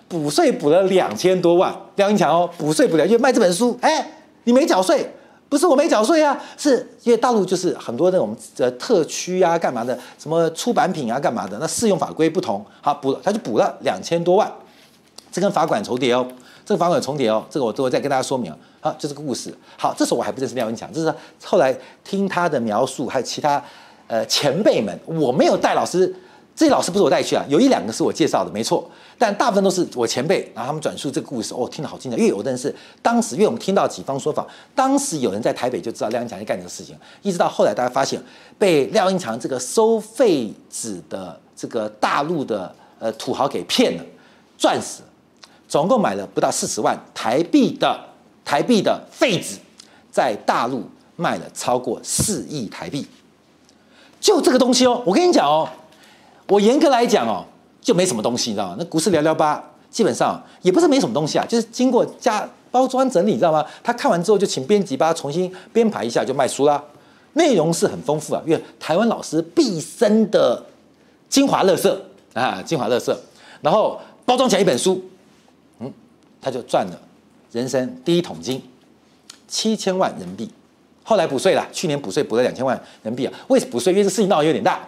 [0.09, 4.05] 补税补了两千多万，廖英强哦，补税补了，因为卖这本书，哎，
[4.43, 5.09] 你没缴税，
[5.47, 14.51] 不是我没缴税啊，是因为大陆就是很多那种呃特区啊，干嘛的，什么出版品啊，干嘛的，那适用法规不同，好补了，他就补了两千多万，
[15.31, 16.27] 这跟罚款重叠哦，
[16.65, 18.51] 这个罚款重叠哦，这个我都会再跟大家说明，
[18.81, 21.13] 好，就这个故事，好，这时候我还不认识廖英强，这是
[21.43, 23.63] 后来听他的描述，还有其他
[24.07, 26.13] 呃前辈们，我没有带老师。
[26.57, 32.15] 这些老师不是我带去啊，有一两个是我介绍的，没错，但大部分都是我前辈，然后他们转述这个故事，哦，听得好精彩。
[32.15, 38.17] 因为有的人是当时，因为我们听到几方说法，当时有人在台北就知道廖英强在干这个事情，一直到后来大家发现
[38.57, 44.03] 被廖英强这个收废纸的这个大陆的呃土豪给骗了，
[44.57, 45.09] 赚死了，
[45.67, 47.99] 总共买了不到四十万台币的
[48.43, 49.57] 台币的废纸，
[50.11, 50.83] 在大陆
[51.15, 53.05] 卖了超过四亿台币，
[54.19, 55.67] 就这个东西哦，我跟你讲哦。
[56.47, 57.43] 我严格来讲哦，
[57.81, 58.75] 就没什么东西，你知道吗？
[58.77, 63.65] 那股市聊聊吧，基本上也不是没什么东西啊，就是经过加包装整理，你知道吗？
[63.83, 66.83] 他看完之后就请编辑把它重新编排一下就卖书啦。
[67.33, 70.63] 内容是很丰富啊，因为台湾老师毕生的
[71.27, 71.91] 精华垃圾
[72.33, 73.11] 啊，精华垃圾，
[73.61, 75.03] 然后包装起来一本书，
[76.45, 77.01] 他就赚了
[77.51, 78.61] 人生第一桶金，
[79.47, 80.47] 七千万人民币。
[81.03, 83.33] 后来补税了，去年补税补了两千万人民币啊。
[83.47, 83.91] 为什么补税？
[83.91, 84.79] 因为这事情闹得有点大。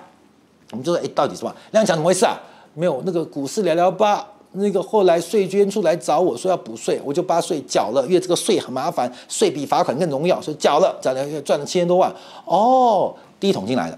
[0.70, 1.56] 我们就说，哎，到底是什么？
[1.72, 2.40] 亮强怎么回事啊？
[2.76, 12.14] 没有那个股市聊聊吧，那个后来税捐处来找我说要补税，我就把税缴了，因为这个税很麻烦，税比罚款更重要，所以缴了，缴了赚了七千多万。
[12.46, 13.98] 哦，第一桶金来了。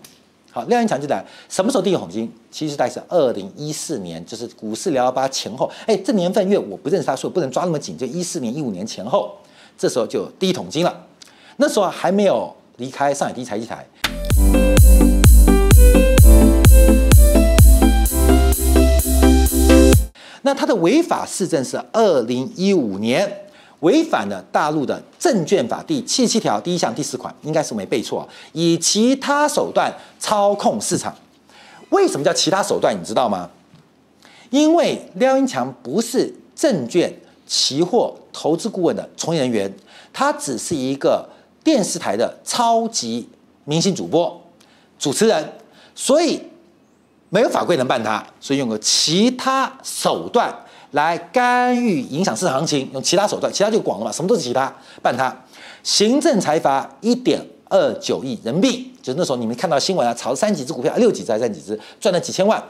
[0.51, 2.27] 好，廖英强就来，什么时候第一桶金？
[2.49, 5.69] 其实大概是二零一四年，就是股市寥寥八前后。
[5.85, 9.37] 哎，这年份月我不认识他，所以不能抓那么紧，就一四年、一五年前后，
[9.77, 11.05] 这时候就第一桶金了。
[11.57, 13.85] 那时候还没有离开上海第一财经台。
[20.41, 23.31] 那他的违法事证是二零一五年
[23.81, 31.15] 违反了大陆的证券法第七十七条第一项第四款，应该是没背错，以其他手段操控市场。
[31.89, 32.99] 为什么叫其他手段？
[32.99, 33.49] 你知道吗？
[34.49, 37.13] 因为廖英强不是证券
[37.45, 39.73] 期货投资顾问的从业人员，
[40.11, 41.29] 他只是一个
[41.63, 43.29] 电视台的超级
[43.65, 44.41] 明星主播、
[44.97, 45.53] 主持人，
[45.95, 46.41] 所以。
[47.31, 50.51] 没有法规能办他，所以用个其他手段
[50.91, 52.89] 来干预、影响市场行情。
[52.93, 55.35] 用其他手段，其他就广了嘛，什么都是其他办他。
[55.83, 62.63] 行政裁罚一点二九亿人民币，就是那时候你们看到新闻啊，炒三几只股票，六几只还是三几只，赚了几千万，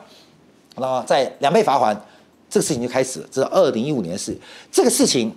[0.76, 1.95] 然后再两倍罚还，
[2.49, 3.28] 这个事情就开始了。
[3.32, 4.38] 这是二零一五年的事，
[4.72, 5.36] 这个事情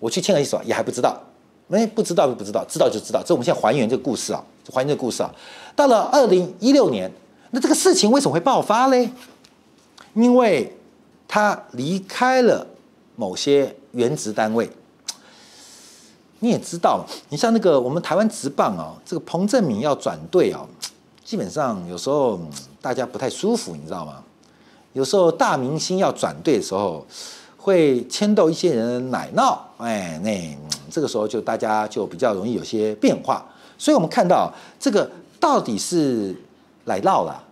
[0.00, 1.20] 我去签了一手也还不知道，
[1.68, 3.22] 没不知道就不知道，知道就知道。
[3.24, 5.34] 这我们现在还原这个故事啊，还原这个故事啊。
[5.76, 7.10] 到了二零一六年。
[7.50, 9.08] 那这个事情为什么会爆发嘞？
[10.14, 10.76] 因为
[11.26, 12.66] 他离开了
[13.16, 14.70] 某些原职单位。
[16.40, 20.66] 你也知道，你像那个我们台湾职棒啊，这个彭政闵要转队啊，
[21.24, 22.38] 基本上有时候
[22.82, 24.22] 大家不太舒服，你知道吗？
[24.92, 27.06] 有时候大明星要转队的时候，
[27.56, 30.58] 会牵动一些人奶闹，哎，那
[30.90, 33.44] 这个时候就大家就比较容易有些变化。
[33.78, 35.10] 所以我们看到这个
[35.40, 36.36] 到底是
[36.84, 37.42] 来闹了。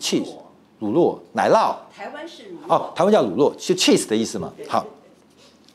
[0.00, 0.24] 去
[0.78, 1.74] 乳酪奶酪。
[1.96, 2.74] 台湾是乳酪。
[2.74, 4.52] 哦，台湾叫乳酪，就 cheese 的意思嘛。
[4.68, 4.84] 好，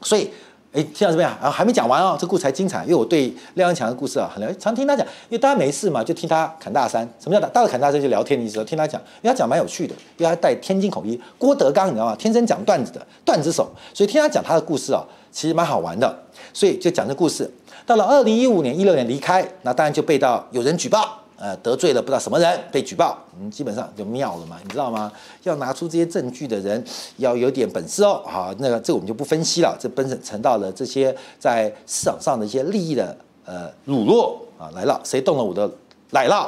[0.02, 0.30] 所以。
[0.76, 2.82] 哎，听到这边啊，还没讲完哦，这故事才精彩。
[2.82, 5.06] 因为我对廖英强的故事啊，很了解，常听他讲。
[5.30, 7.08] 因为大家没事嘛，就听他侃大山。
[7.20, 7.48] 什么叫大？
[7.48, 8.66] 大砍大山就聊天的意思。
[8.66, 11.22] 听他讲，因为他讲蛮有趣的，因为他带天津口音。
[11.38, 12.16] 郭德纲你知道吗？
[12.16, 16.12] 天生讲段子的段子手，所以听他讲他的故事啊，其实蛮好玩的。
[16.52, 17.48] 所以就讲这故事。
[17.86, 21.23] 到了二零一五年、一六年离开，那当然就被到有人举报。
[21.44, 25.12] 呃，得罪了不知道什么人被举报，嗯，基本上就妙了嘛，你知道吗？
[25.44, 26.82] 要拿出这些证据的人
[27.18, 28.24] 要有点本事哦。
[28.26, 33.14] 好，那个这个我们就不分析了，这本身成到了这些在市场上的一些利益的
[33.44, 35.70] 呃乳酪啊来了，谁动了我的
[36.12, 36.48] 奶酪？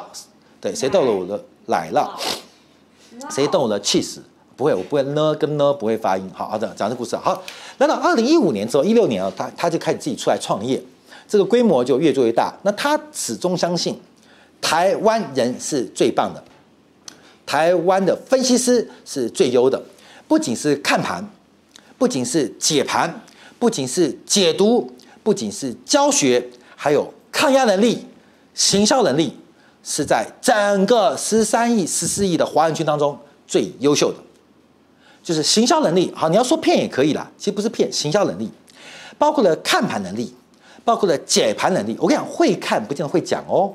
[0.62, 2.10] 对，谁动了我的奶酪？
[3.30, 4.20] 谁动我的 cheese？
[4.56, 6.26] 不会，我不会呢，跟呢不会发音。
[6.34, 7.18] 好好的讲这故事。
[7.18, 7.44] 好，
[7.80, 10.82] 来到二零一五年之后，一六年啊，他他就开始自己出来创业，
[11.28, 12.54] 这个规模就越做越大。
[12.64, 14.00] 那他始终相信。
[14.68, 16.44] 台湾人是最棒的，
[17.46, 19.80] 台湾的分析师是最优的，
[20.28, 21.24] 不仅是看盘，
[22.00, 23.22] 不仅是解盘，
[23.60, 24.92] 不仅是解读，
[25.22, 26.44] 不仅是教学，
[26.76, 28.08] 还有抗压能力、
[28.56, 29.38] 行销能力，
[29.84, 34.18] 是在整个十三亿、十四亿的华人群当中最优秀的，
[35.22, 36.12] 就是行销能力。
[36.16, 38.50] 好，你要说骗也可以啦，其实不是骗，行销能力
[39.20, 40.34] 包括了看盘能力，
[40.84, 41.96] 包括了解盘能力。
[42.00, 43.72] 我跟你讲，会看不见得会讲哦。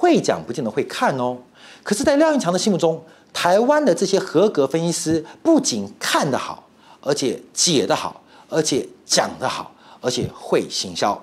[0.00, 1.36] 会讲不见得会看哦，
[1.82, 6.68] 可是，在廖英强的心目中，台湾的这些合格分析师不仅看得好，
[7.00, 11.20] 而且解得好，而且讲得好，而且会行销。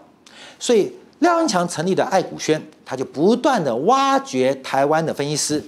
[0.60, 5.64] 所以，廖英强成立的爱股轩，他就不断的挖掘台湾的分析师。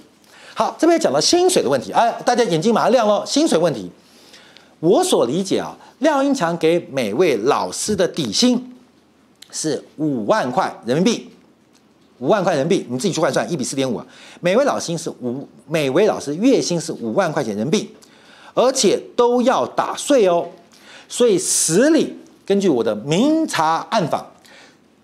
[0.53, 3.89] 好，这边讲到薪水的问题，哎，大家眼睛马上亮了，薪水问题。
[4.81, 8.75] 我所理解啊，廖英强给每位老师的底薪
[9.49, 11.31] 是五万块人民币。
[12.19, 14.05] 五万块人民币，你自己去换算，一比四点五啊。
[14.41, 17.91] 每位老师是五，每位老师月薪是五万块钱人民币，
[18.53, 20.47] 而且都要打税哦。
[21.07, 24.25] 所以实领，根据我的明察暗访，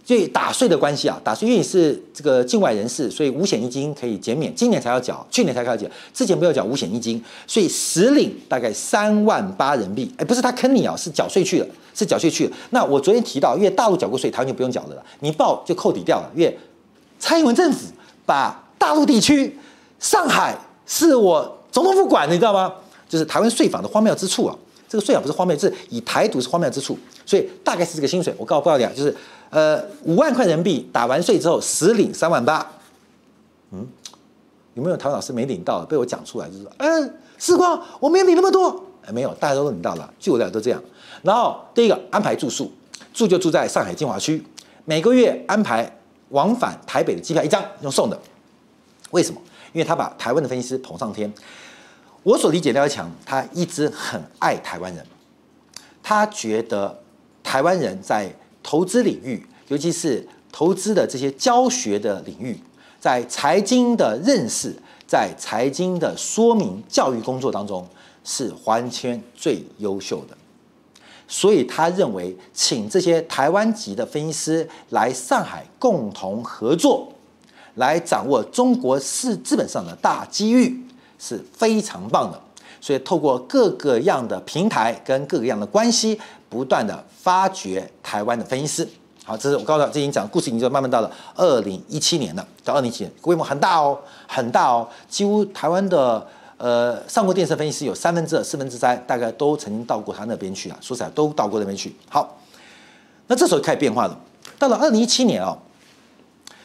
[0.04, 10.14] 所以打税的关系啊，打税因为你是这个境外人士，所以五险一金可以减免，今年才要缴，去年才开始缴，之前没有缴五险一金，所以实领大概三万八人民币。
[10.18, 12.52] 哎，不是他坑你啊，是缴税去了，是缴税去了。
[12.72, 16.58] 那我昨天提到，因为大陆缴过税，台湾就不用缴了，你报就扣抵掉了，因为。
[17.24, 17.88] 蔡英文政府
[18.26, 19.58] 把大陆地区
[19.98, 20.54] 上海
[20.86, 22.74] 是我总统府管的，你知道吗？
[23.08, 24.54] 就是台湾税法的荒谬之处啊！
[24.90, 28.36] 这个税法不是荒谬，是以台独是荒谬之处，所以大概是这个薪水。
[28.38, 29.16] 我告诉你啊，就是
[29.52, 32.70] 呃五万块人民币打完税之后实领三万八。
[33.72, 33.88] 嗯，
[34.74, 35.86] 有没有台湾老师没领到？
[35.86, 40.84] 被我讲出来就是说，嗯，时光我没有领那么多，哎，没有，大家都领到了，据我了解都这样。
[41.22, 42.70] 然后第一个安排住宿，
[43.14, 44.46] 住就住在上海精华区，
[44.84, 45.90] 每个月安排。
[46.34, 48.20] 往返台北的机票一张用送的，
[49.12, 49.40] 为什么？
[49.72, 51.32] 因为他把台湾的分析师捧上天。
[52.22, 55.06] 我所理解廖强，他一直很爱台湾人，
[56.02, 57.02] 他觉得
[57.44, 58.32] 台湾人在
[58.62, 62.58] 投资领域，尤其是投资的这些教学的领域，
[63.00, 64.76] 在财经的认识，
[65.06, 67.88] 在财经的说明教育工作当中，
[68.24, 70.38] 是华人圈最优秀的。
[71.28, 77.12] 所以他认为，请这些台湾籍的分析师来上海共同合作，
[77.76, 80.86] 来掌握中国是资本上的大机遇
[81.18, 82.40] 是非常棒的。
[82.80, 86.20] 所以透过各个样的平台跟各个样的关系，
[86.50, 88.88] 不断的发掘台湾的分析师。
[89.24, 93.98] 好，这是我告诉大家，这已经讲故事，已经就慢慢到了二零一七年了，到二零一七年规模很大哦，
[94.28, 96.28] 很大哦，几乎台湾的。
[96.58, 100.78] 呃，上过电视分析师有三分之二、四分之三，大概都曾经到过他那边去啊。
[100.80, 101.94] 说实在，都到过那边去。
[102.08, 102.40] 好，
[103.28, 104.18] 那这时候开始变化了。
[104.58, 105.58] 到了二零一七年哦，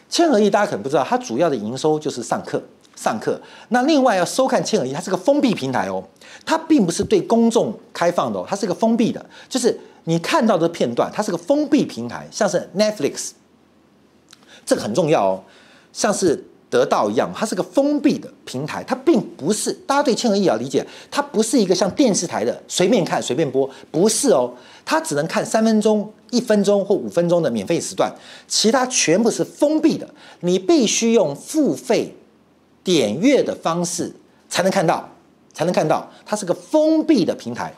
[0.09, 2.63] 千和亿大家可能不知道，它主要的营收就是上课，
[2.95, 3.41] 上课。
[3.71, 6.05] 那另外要收看千和亿，它是个封闭平台哦，
[6.45, 13.31] 它并不是对公众开放的哦，它是个封闭的，就是你看到的片段，它是个封闭平台，像是 Netflix，
[14.65, 15.45] 这个很重要哦，
[15.93, 16.45] 像是。
[16.71, 24.53] 得到一样，它是个封闭的平台，它并不是大家对千和亿要理解，它不是一个像电视台的随便看随便播，不是哦，
[24.85, 28.13] 它只能看三分钟、一分钟或五分钟的免费时段，
[28.47, 30.07] 其他全部是封闭的，
[30.41, 32.15] 你必须用付费
[32.85, 34.13] 点阅的方式
[34.49, 35.09] 才能看到，
[35.55, 37.73] 才能看到，它是个封闭的平台，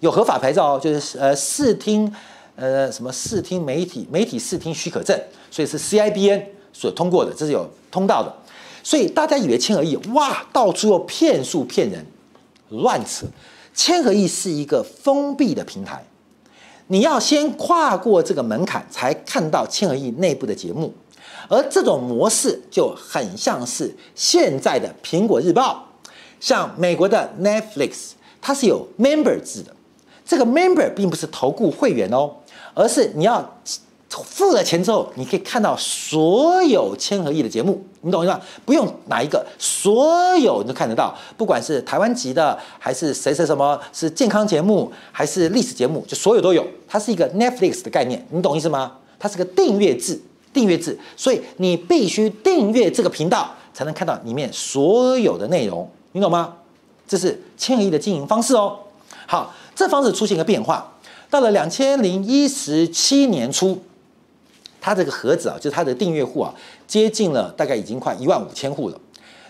[0.00, 2.10] 有合法牌照哦，就是呃视听
[2.56, 5.18] 呃什么视听媒体媒体视听许可证，
[5.50, 6.42] 所以是 CIBN。
[6.72, 8.32] 所通过的，这是有通道的，
[8.82, 12.06] 所以大家以为千和亿哇，到处有骗术骗人，
[12.68, 13.26] 乱扯。
[13.72, 16.04] 千和亿是一个封闭的平台，
[16.88, 20.92] 你要先跨过这个门槛，才看到千和亿内部的节目。
[21.48, 25.88] 而这种模式就很像是现在的苹果日报，
[26.40, 28.10] 像美国的 Netflix，
[28.40, 29.74] 它是有 member 制的。
[30.26, 32.36] 这个 member 并不是投顾会员哦，
[32.74, 33.58] 而是你要
[34.10, 38.40] 付了钱之后，你可以看到所有千和亿的节目，你懂吗？
[38.64, 46.66] 不用哪一个，所有你都看得到，不管是台湾籍的，还是谁谁什么，是健康节目，还是历史节目，就所有都有。
[46.88, 48.94] 它是一个 Netflix 的概念，你懂意思吗？
[49.16, 50.20] 它是个订阅制，
[50.52, 56.56] 订阅制，所以你必须订阅这个频道，才能看到里面所有的内容，你懂吗？
[57.06, 58.76] 这是千和亿的经营方式哦。
[59.26, 60.92] 好，这方式出现一个变化，
[61.30, 63.80] 到了两千零一十七年初。
[64.80, 66.54] 它这个盒子啊，就是它的订阅户啊，
[66.86, 69.00] 接近了大概已经快一万五千户了。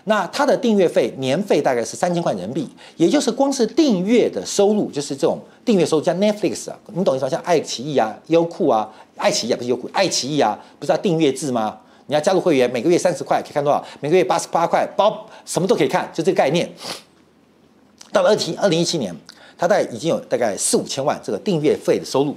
[0.05, 7.29] 那它的订阅费年费大概是三千块人民币，也就是光是订阅的收入，就是这种订阅收入，像 Netflix 啊，你懂意思吗？
[7.29, 11.77] 像爱奇艺啊、优酷啊、爱奇艺啊不是优酷，爱奇艺啊，不是要订阅制吗？
[12.07, 13.85] 你要加入会员，每个月三十块可以看多少？
[13.99, 16.67] 每个月八十八块，包什么都可以看，就这个概念。
[18.11, 19.15] 到了二七二零一七年，
[19.55, 22.35] 它大概已经有大概四五千万这个订阅费的收入，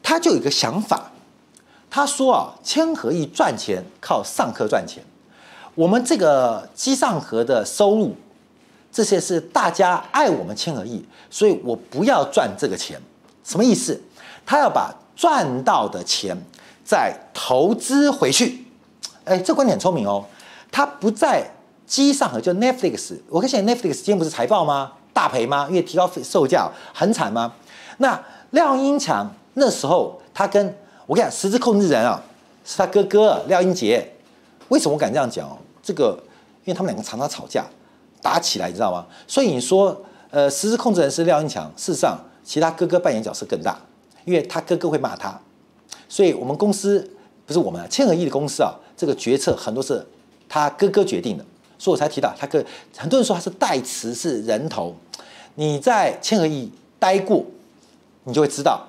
[0.00, 1.10] 他就有一个想法。
[1.94, 5.00] 他说啊，千和亿赚钱靠上课赚钱，
[5.76, 8.16] 我们这个机上盒的收入，
[8.90, 13.00] 这些是大家爱我们千和亿，所以我不要赚这个钱，
[13.44, 14.02] 什么意思？
[14.44, 16.36] 他要把赚到的钱
[16.84, 18.66] 再投资回去，
[19.22, 20.26] 哎，这观点很聪明哦。
[20.72, 21.48] 他不在
[21.86, 24.90] 机上和，就 Netflix，我看现在 Netflix 今天不是财报吗？
[25.12, 25.66] 大赔吗？
[25.68, 27.52] 因为提高售价很惨吗？
[27.98, 28.20] 那
[28.50, 30.76] 廖英强那时候他跟
[31.06, 32.22] 我跟你讲，实质控制人啊，
[32.64, 34.10] 是他哥哥廖英杰。
[34.68, 35.58] 为什么我敢这样讲哦？
[35.82, 36.18] 这个，
[36.64, 37.66] 因为他们两个常常吵架，
[38.22, 39.04] 打起来，你知道吗？
[39.28, 43.78] 所以你说，呃，实质控制人是廖英强，事实上，其他哥哥扮演角色更大，
[44.24, 45.38] 因为他哥哥会骂他。
[46.08, 47.06] 所以我们公司
[47.44, 50.04] 不是我们啊，千和亿的公司啊，这个决策很多是
[50.48, 51.44] 他哥哥决定的，
[51.78, 52.64] 所以我才提到他哥。
[52.96, 54.96] 很多人说他是代词是人头，
[55.56, 57.44] 你在千和亿待过，
[58.22, 58.88] 你就会知道，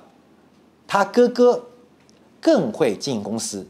[0.88, 1.62] 他哥哥。
[2.46, 3.66] 更会经营公司。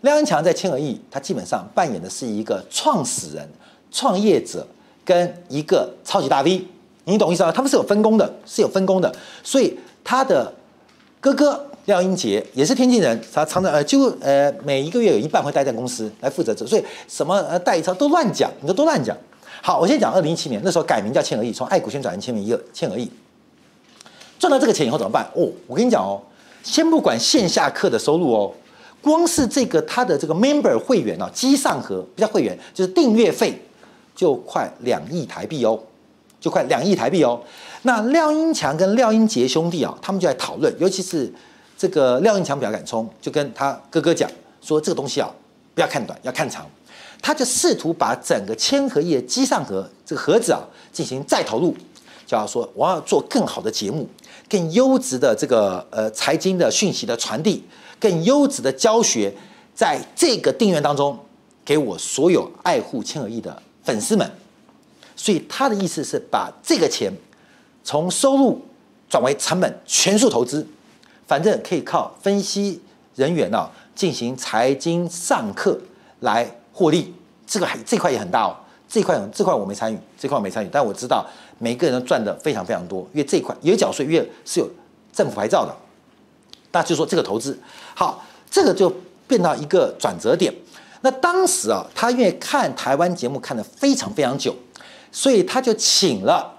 [0.00, 3.48] 廖英强在千和亿，他基本上扮演的是一个创始人、
[3.92, 4.66] 创业者
[5.04, 6.66] 跟一个超级大 V，
[7.04, 7.52] 你懂意思吗？
[7.52, 9.14] 他们是有分工的，是有分工的。
[9.44, 10.52] 所以他的
[11.20, 19.16] 哥哥廖英杰也是天津人，他常常呃就呃每一个月有一半会待在公司来负责这，所以什么呃代理商都乱讲，你都都乱讲。
[19.62, 23.08] 好，我先讲二零一七年那时候改名叫千和亿，从爱股先转成千和亿，千和亿
[24.36, 25.24] 赚到这个钱以后怎么办？
[25.36, 26.20] 哦，我跟你讲哦。
[26.62, 28.52] 先不管线下课的收入哦，
[29.00, 33.60] 光是这个他的这个 member 会员啊，机上盒不叫会员，就是订阅费，
[34.14, 35.78] 就快两亿台币哦，
[36.40, 37.40] 就快两亿台币哦。
[37.82, 41.32] 那廖英强跟廖英杰兄弟啊，他们就在讨论，尤其是
[41.78, 44.30] 这个廖英强比较敢冲，就跟他哥哥讲
[44.60, 45.30] 说，这个东西啊，
[45.74, 46.66] 不要看短，要看长。
[47.22, 51.74] 他就试图把整个千和亿机上盒这个盒子啊进行再投入，
[52.26, 54.08] 就要说我要做更好的节目。
[54.50, 57.64] 更优质的这个呃财经的讯息的传递，
[58.00, 59.32] 更优质的教学，
[59.72, 61.16] 在这个订阅当中，
[61.64, 64.28] 给我所有爱护千和亿的粉丝们。
[65.14, 67.12] 所以他的意思是把这个钱
[67.84, 68.60] 从收入
[69.08, 70.66] 转为成本，全数投资，
[71.28, 72.80] 反正可以靠分析
[73.14, 75.78] 人员啊进行财经上课
[76.20, 77.14] 来获利。
[77.46, 78.56] 这个还这块也很大哦。
[78.90, 81.24] 这块这块我没参与，这块我没参与，但我知道
[81.58, 84.68] 每个人赚的非常非常多，因为这块有缴税，因为是有
[85.12, 85.72] 政府牌照的。
[86.72, 87.56] 那就说这个投资
[87.94, 88.92] 好，这个就
[89.28, 90.52] 变到一个转折点。
[91.02, 94.54] 那当时啊，他因为看台湾节目看得非常非常久，
[95.12, 96.52] 所以他就请了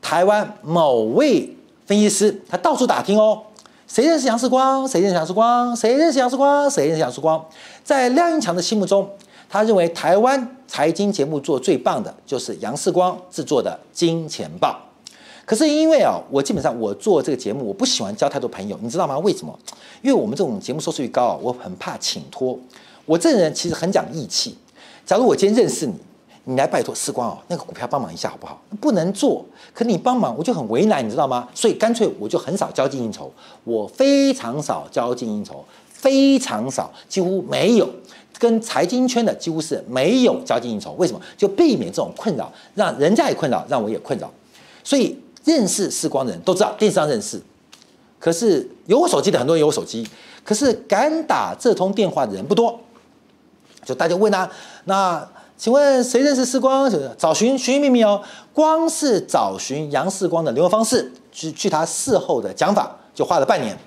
[0.00, 1.54] 台湾某位
[1.86, 3.42] 分析师，他到处打听哦，
[3.86, 4.88] 谁认识杨世光？
[4.88, 5.76] 谁认识杨世光？
[5.76, 6.70] 谁认识杨世光？
[6.70, 7.44] 谁认识杨世光？
[7.84, 9.10] 在廖英强的心目中。
[9.54, 14.76] 他认为台湾财经节目做最棒的就是杨世光制作的《金钱报》，
[15.46, 19.16] 可是因为啊，我基本上我做这个节目，我不喜欢交太多朋友，你知道吗？
[19.20, 19.56] 为什么？
[20.02, 22.58] 因为我们这种节目收视率高啊，我很怕请托。
[23.06, 24.58] 我这个人其实很讲义气。
[25.06, 25.94] 假如我今天认识你，
[26.42, 28.60] 你来拜托世光哦，那个股票帮忙一下好不好？
[28.80, 31.48] 不能做，可你帮忙我就很为难，你知道吗？
[31.54, 33.30] 所以干脆我就很少交际应酬，
[33.62, 37.88] 我非常少交际应酬，非常少，几乎没有。
[38.38, 41.20] 跟财经圈的几乎是没有交际应酬，为什么？
[41.36, 44.30] 就避免这种困扰，让人家也困扰，让我也困扰。
[44.82, 47.40] 所以认识世光的人都知道电视上认识，
[48.18, 50.06] 可是有我手机的很多人有我手机，
[50.42, 52.78] 可是敢打这通电话的人不多。
[53.84, 54.50] 就大家问啊，
[54.84, 56.90] 那请问谁认识世光？
[57.16, 63.78] 找寻寻寻觅觅哦，光是找寻杨世光的联络方式，据据他事后的讲法，就花了半年，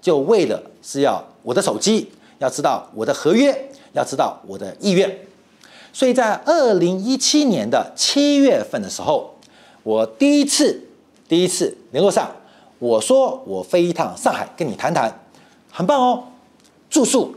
[0.00, 3.70] 就为了是要我的手机，要知道我的合约。
[3.94, 5.18] 要知道我的意愿，
[5.92, 9.34] 所以在二零一七年的七月份的时候，
[9.84, 10.88] 我第一次
[11.28, 12.30] 第一次联络上，
[12.80, 15.20] 我说我飞一趟上海跟你谈谈，
[15.70, 16.24] 很棒哦，
[16.90, 17.34] 住宿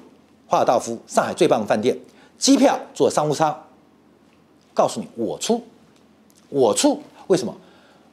[0.47, 1.95] 华尔道夫上海最棒的饭店，
[2.39, 3.55] 机票坐商务舱，
[4.73, 5.61] 告诉你我出，
[6.49, 7.55] 我出，为什么？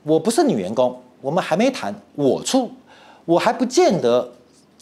[0.03, 2.71] 我不是女员工，我们还没谈，我出，
[3.25, 4.31] 我还不见得。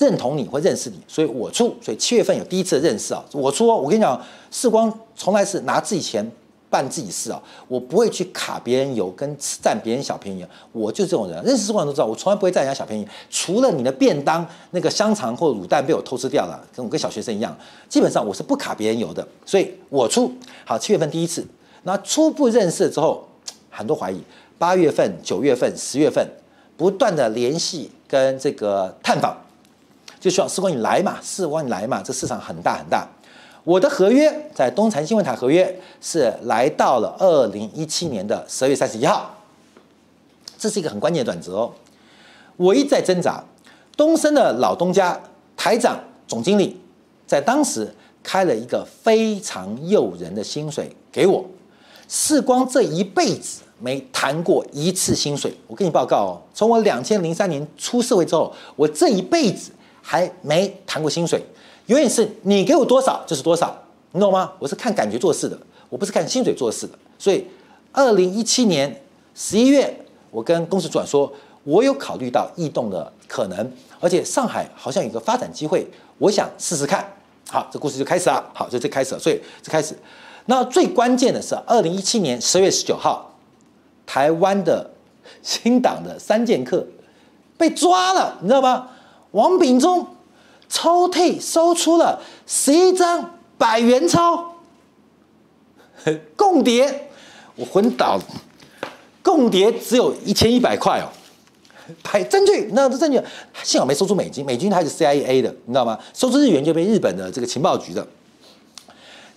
[0.03, 1.73] 认同你或认识你，所以我出。
[1.81, 3.69] 所以七月份有第一次的认识啊，我出。
[3.69, 4.20] 我跟你讲，
[4.51, 6.29] 世光从来是拿自己钱
[6.69, 10.45] 办自己事啊，我不会去卡别人油跟占别人小便宜。
[10.73, 13.07] 我就这种人，认识世光都知道，我从来不会占人家小便宜。
[13.31, 17.57] 除了你的便当那个香肠或卤蛋被我偷吃掉了，跟我跟小学生一样，
[17.89, 19.27] 基本上我是不卡别人油的。
[19.47, 20.33] 所以我出。
[20.65, 21.47] 好，七月份第一次，
[21.85, 23.29] 那初步认识之后，
[23.70, 24.20] 很多怀疑。
[24.59, 26.27] 八月份、九月份、十月份，
[26.77, 29.37] 不断的联系跟这个探访。
[30.23, 33.05] 就需要世光你来嘛，世光你来嘛，这市场很大很大。
[33.65, 39.35] 我的合约在东禅新闻台合约是来到了二零一七年的十二月三十一号，
[40.57, 41.73] 这是一个很关键的转折哦。
[42.57, 43.43] 我一再挣扎，
[43.97, 45.20] 东森的老东家
[45.57, 46.81] 台长总经理
[47.27, 47.93] 在当时
[48.23, 51.44] 开了一个非常诱人的薪水给我，
[52.07, 55.53] 世光这一辈子没谈过一次薪水。
[55.66, 59.73] 我跟你报告哦，从我两千零三年出社会之后，我这一辈子。
[60.03, 61.41] 还没谈过薪水，
[61.87, 63.74] 永远是你给我多少就是多少，
[64.11, 64.53] 你懂吗？
[64.59, 65.57] 我是看感觉做事的，
[65.89, 66.99] 我不是看薪水做事的。
[67.19, 67.47] 所以，
[67.93, 69.03] 二零一七年
[69.35, 75.87] 十一月，我跟公司主管说，我有考虑到异动的可能，而且上海好像有个发展机会，
[76.19, 77.07] 我想试试看。
[77.49, 78.45] 好，这故事就开始了。
[78.53, 79.20] 好，就这开始了。
[79.20, 79.97] 所以这开始，
[80.47, 83.35] 那最关键的是二零一七年十月十九号，
[84.05, 84.91] 台湾的
[85.43, 86.85] 新党的三剑客
[87.57, 88.89] 被抓了，你知道吗？
[89.32, 90.06] 王炳忠
[90.68, 94.54] 抽屉搜出了十一张百元钞，
[96.36, 97.10] 共谍，
[97.56, 98.24] 我昏倒了。
[99.22, 101.06] 共谍只有一千一百块哦，
[102.02, 103.20] 拍证据，那这证据
[103.62, 105.98] 幸好没搜出美金，美金还是 CIA 的，你知道吗？
[106.12, 108.06] 搜出日元就被日本的这个情报局的。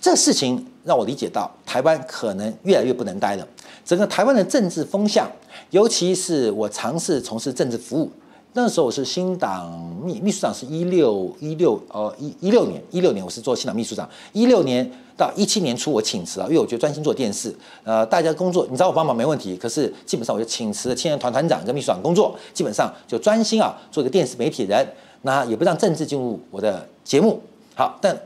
[0.00, 3.46] 这事情让我理解到，台湾可能越来越不能待了。
[3.84, 5.30] 整个台湾的政治风向，
[5.70, 8.10] 尤其是我尝试从事政治服务。
[8.56, 9.70] 那时候我是新党
[10.02, 17.54] 秘秘书长，是一六一六呃一一六年一六年我是做新党秘书长，一六年到一七年初我请辞了，因为我觉得专心做电视，
[17.84, 24.86] 呃大家工作你找我帮忙没问题，可是基本上我就请辞了青年团团长跟秘书长工作，基本上就专心啊做一个电视媒体人，
[25.20, 27.38] 那也不让政治进入我的节目。
[27.74, 28.18] 好，但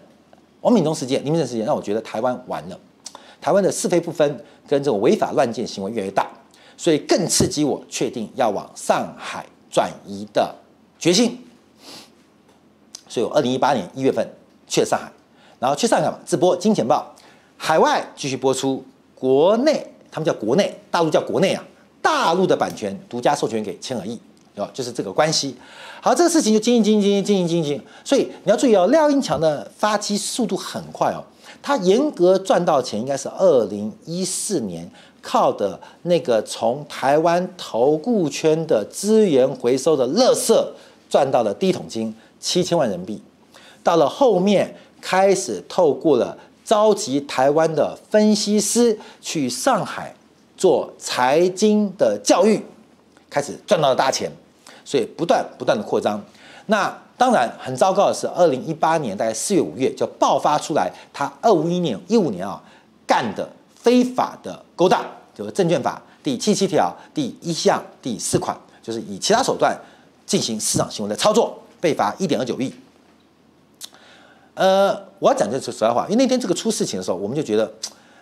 [0.61, 2.79] 王敏忠事件、林明正事件让我觉得台湾完了，
[3.41, 4.29] 台湾的是非不分
[4.69, 6.31] 跟这种违法乱建行为越来越大，
[6.77, 9.45] 所以更刺激我确定要往上海。
[9.71, 10.55] 转移的
[10.99, 11.39] 决心，
[13.09, 14.27] 所以我二零一八年一月份
[14.67, 15.11] 去了上海，
[15.59, 17.15] 然后去上海嘛，直播金钱报，
[17.57, 18.85] 海外继续播出，
[19.15, 21.65] 国内他们叫国内，大陆叫国内啊，
[22.03, 24.21] 大陆的版权独家授权给千和亿，
[24.57, 25.57] 哦，就是这个关系。
[26.03, 31.23] 好，这个事情就经营经营经营经营经营，所以你要注意哦，廖英强的发迹速度很快哦，
[31.63, 34.91] 他严格赚到钱应该是二零一四年。
[35.23, 40.55] 靠的那个从台湾投顾圈的资源回收的垃圾
[41.09, 43.23] 赚到了第一桶金七千万人民币，
[43.83, 50.15] 到了后面开始透过了召集台湾的分析师去上海
[50.57, 52.65] 做财经的教育，
[53.29, 54.31] 开始赚到了大钱，
[54.85, 56.23] 所以不断不断的扩张。
[56.67, 62.63] 那当然很糟糕的是，二零一八年大概四月五月就爆发出来，他二五一年一五年啊
[63.07, 63.47] 干的。
[63.83, 65.05] 非法的勾当，
[65.35, 69.79] 就是证券法第七七条第一项第四款，就是以其他手段
[70.25, 72.73] 进行市场行为的操作，被罚一点二九亿。
[74.55, 77.71] 呃，我要讲这是实在话，因为那天这个出事情的时候，我们就觉得，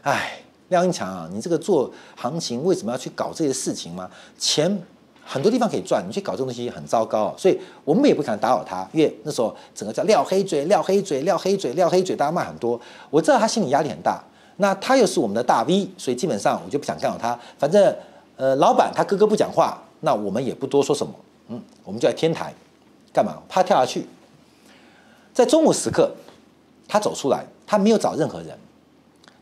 [0.02, 0.40] 哎，
[0.70, 4.10] 廖英强啊，你这个做行情为什么要去搞这些事情吗？
[4.36, 4.82] 钱
[5.24, 12.80] 很多地方可以赚，你去搞这种东西很糟糕，所以我们也不敢打扰他，因为那时候整个叫廖黑嘴、廖黑嘴、廖黑嘴、廖黑嘴，大家骂很多，
[13.10, 14.20] 我知道他心理压力很大。
[14.60, 17.38] 那他又是我们的大 V，所以基本上我就不想干扰他。
[17.56, 17.94] 反正，
[18.36, 21.12] 呃，老板他哥哥不讲话，那我们也不多说什么。
[21.46, 22.52] 嗯，我们就在天台，
[23.12, 23.40] 干嘛？
[23.48, 24.04] 怕跳下去。
[25.32, 26.10] 在中午时刻，
[26.88, 28.58] 他走出来，他没有找任何人，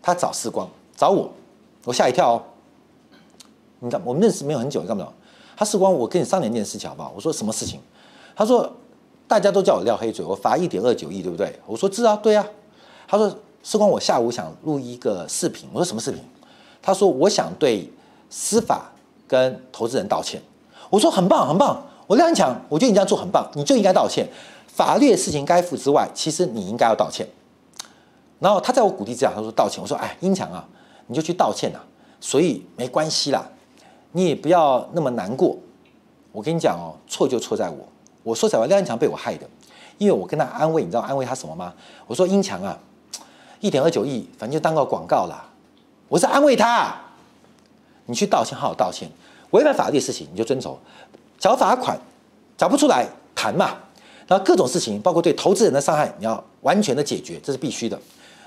[0.03, 1.31] 他找世光，找我，
[1.85, 2.43] 我吓一跳哦。
[3.81, 5.11] 你看，我们认识没有很久，你干嘛？
[5.57, 7.11] 他世光，我跟你商量一件事情好不好？
[7.17, 7.81] 我说什么事情？
[8.37, 8.71] 他说
[9.27, 11.59] 大家都叫我撂黑嘴，我罚一点二九亿，对不对？
[11.65, 12.47] 我说是啊，对啊。
[13.09, 13.35] 他说。
[13.69, 15.69] 世光，我下午想录一个视频。
[15.73, 16.23] 我说什么视频？
[16.81, 17.93] 他说我想对
[18.31, 18.93] 司法
[19.27, 20.41] 跟投资人道歉。
[20.89, 21.85] 我说很棒，很棒。
[22.07, 24.25] 我廖英强，我觉得你这样做很棒，你就应该道歉。
[24.69, 27.27] 法律的事情该负之外，其实你应该要道歉。
[28.39, 29.83] 然后他在我鼓励之下，他说道歉。
[29.83, 30.65] 我说，哎，英强啊，
[31.09, 31.81] 你就去道歉呐，
[32.21, 33.51] 所以没关系啦，
[34.13, 35.57] 你也不要那么难过。
[36.31, 37.79] 我跟你讲哦，错就错在我。
[38.23, 39.45] 我说实话，廖英强被我害的，
[39.99, 41.75] 因为我跟他安慰，你知道安慰他什么吗？
[42.07, 42.79] 我说英强啊，
[43.61, 45.45] 一点二九亿，反正就当个广告啦。
[46.09, 46.95] 我是安慰他，
[48.07, 49.09] 你去道歉，好好道歉。
[49.51, 50.79] 违反法律的事情你就遵守，
[51.39, 51.99] 缴罚款，
[52.57, 53.75] 缴不出来谈嘛。
[54.27, 57.99] 然后各种事情，包括对投资人的伤害，你要完全的解决，这是必须的。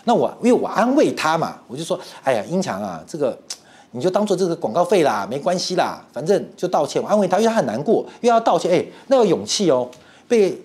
[0.03, 3.37] 那我因为我安慰他嘛，我就说，哎呀，英强啊，这个
[3.91, 7.01] 你就当做这个广告费啦，没关系啦，反正就道歉。
[7.01, 9.89] 我安慰他，因为他很难过，又要道歉，哎，那有勇气哦。
[10.27, 10.61] 被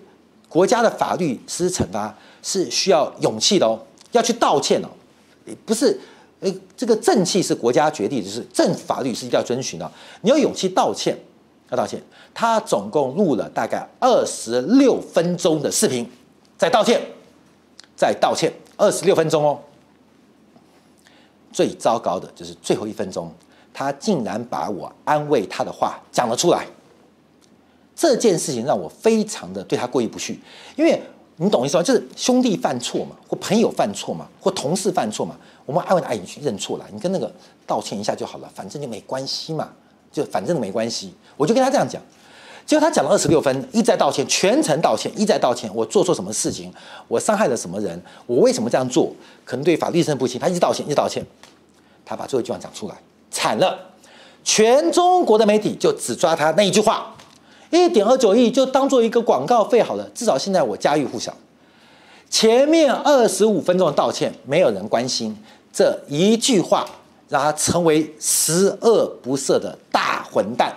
[0.47, 2.13] 国家的法律施惩罚
[2.43, 3.79] 是需要勇气的哦，
[4.15, 4.89] 要去道歉哦，
[5.65, 5.99] 不是，
[6.39, 9.91] 呃，这个正气是国家决定，就是正法律是一定要遵循的。
[10.21, 11.17] 你有勇气道歉。
[11.71, 11.99] 要道歉，
[12.31, 16.07] 他总共录了大概二十六分钟的视频，
[16.55, 17.01] 在道歉，
[17.97, 19.59] 在道歉，二十六分钟哦。
[21.51, 23.33] 最糟糕的就是最后一分钟，
[23.73, 26.67] 他竟然把我安慰他的话讲了出来。
[27.95, 30.39] 这件事情让我非常的对他过意不去，
[30.75, 31.01] 因为
[31.37, 31.83] 你懂意思吗？
[31.83, 35.35] 就是兄弟犯错嘛，或朋友犯错嘛，或同事犯错嘛，
[35.65, 37.31] 我们安慰他，哎，你去认错了，你跟那个
[37.67, 39.69] 道歉一下就好了，反正就没关系嘛。
[40.11, 42.01] 就反正没关系，我就跟他这样讲。
[42.65, 45.69] 结果他讲了二十六分，一再道歉，全程道歉，一再道歉。
[45.75, 46.73] 我做错什么事情？
[47.09, 48.01] 我伤害了什么人？
[48.25, 49.13] 我为什么这样做？
[49.43, 50.39] 可能对法律深不清。
[50.39, 51.21] 他一直道歉，一直道歉。
[52.05, 52.95] 他把最后一句话讲出来，
[53.29, 53.77] 惨了！
[54.45, 57.14] 全中国的媒体就只抓他那一句话，
[57.69, 60.09] 一点二九亿就当做一个广告费好了。
[60.13, 61.33] 至少现在我家喻户晓。
[62.29, 65.35] 前面二十五分钟的道歉，没有人关心
[65.71, 66.85] 这一句话。
[67.27, 70.71] 让他成为十恶不赦的大混蛋。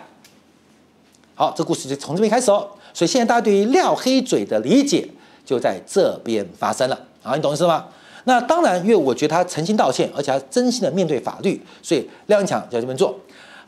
[1.34, 2.66] 好，这故事就从这边开始哦。
[2.94, 5.06] 所以现在大家对于廖黑嘴的理解
[5.44, 6.98] 就在这边发生了。
[7.22, 7.84] 啊，你懂意思吗？
[8.24, 13.14] 那当然，因为我觉得他诚心道歉，而且他真心的面对法律，所以廖英强就这边做。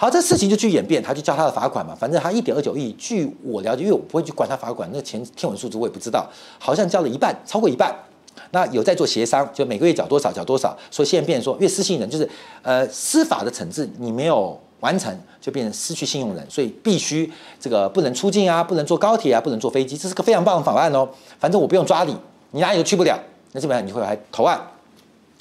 [0.01, 1.94] 好，这事情就去演变，他就交他的罚款嘛。
[1.94, 6.27] 反正他一点二九亿，据我了解，因为我不会去管他罚款，那钱天文数字我也不知道，
[6.59, 7.94] 好像交了一半，超过一半。
[8.52, 12.27] 那有在做协商，就每个月缴多少缴多少，所以现在变成说，因为失信人就是
[12.62, 21.06] 呃司法的惩治你没有完成，就变成失去信用人，所以必须这个不能出境啊，不能坐高铁啊，不能坐飞机，这是个非常棒的法案哦。
[21.39, 22.16] 反正我不用抓你，
[22.52, 23.20] 你哪里都去不了，
[23.52, 24.59] 那基本上你会来投案。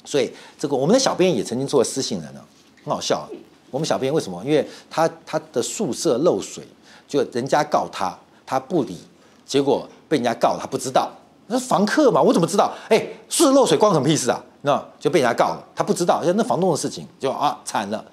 [0.04, 2.40] 所以这个我们的小编也曾经做过失信人呢，
[2.84, 3.26] 很好笑。
[3.70, 4.42] 我们小编为什么？
[4.44, 6.64] 因为他他的宿舍漏水，
[7.06, 8.98] 就人家告他，他不理，
[9.46, 11.10] 结果被人家告他不知道。
[11.46, 12.72] 那房客嘛，我怎么知道？
[12.88, 14.40] 哎，是漏水关我什么屁事啊？
[14.62, 18.04] 那就被人家告了，他不知道，像那房东的事情就啊惨了，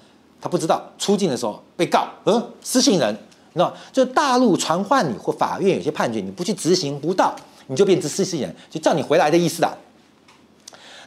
[0.41, 3.15] 他不知道出境的时候被告，嗯，失信人，
[3.53, 7.35] 那，就大陆传唤你或法院有些判决你不去执行不到，
[7.67, 9.75] 你就变成失信人，就叫你回来的意思啊。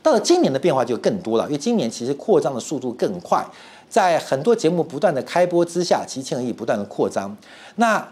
[0.02, 3.44] 到了今年的变化就更多了，因为今年其实扩张的速度更快，
[3.90, 7.36] 在很多节目不断的开播之下，其实千和亿不断的扩张，
[7.76, 8.08] 那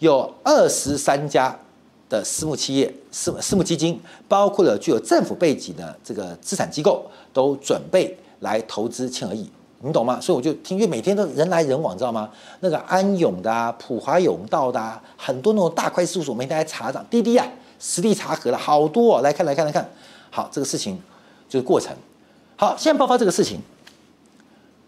[0.00, 1.58] 有二十三家。
[2.08, 9.50] 的私募企业、私私募基金，包括了具有政府背景的这个资产机构，都准备来投资千和亿，
[9.80, 10.20] 你懂吗？
[10.20, 12.30] 所以我就听，因为每天都人来人往，知道吗？
[12.60, 17.44] 那个安永的、啊、普华永道的、啊，很多那种大会计事务所，每天来查账，滴滴啊，
[17.80, 19.84] 实地查核了好多、哦，来看来看来看，
[20.30, 20.96] 好，这个事情
[21.48, 21.92] 就是过程。
[22.54, 23.60] 好，现在爆发这个事情，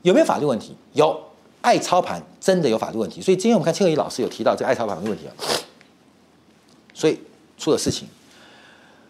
[0.02, 0.76] 有没有法律问题？
[0.92, 1.20] 有，
[1.60, 3.20] 爱操盘真的有法律问题。
[3.20, 5.32] 所以今天我们看千和亿老师有提到这个爱操盘的问题啊。
[6.94, 7.18] 所以
[7.56, 8.08] 出了事情，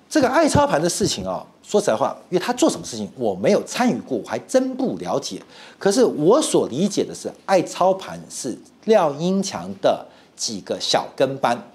[0.09, 5.43] 这个爱操盘的事情啊，说实在话，因为他做什么事情我没有参与过，我还真不了解。
[5.79, 10.07] 可是我所理解的是，爱操盘是廖英强的
[10.37, 11.71] 几个小跟班，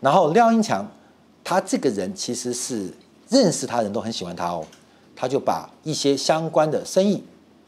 [0.00, 0.86] 然后廖英强
[1.44, 2.92] 他这个人其实是
[3.28, 4.64] 认识他人都很喜欢他哦，
[5.16, 7.22] 他就把一些相关的生意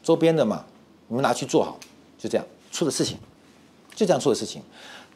[0.05, 0.63] 周边的嘛，
[1.07, 1.75] 你们拿去做好，
[2.19, 3.17] 就这样出了事情，
[3.95, 4.61] 就这样出了事情。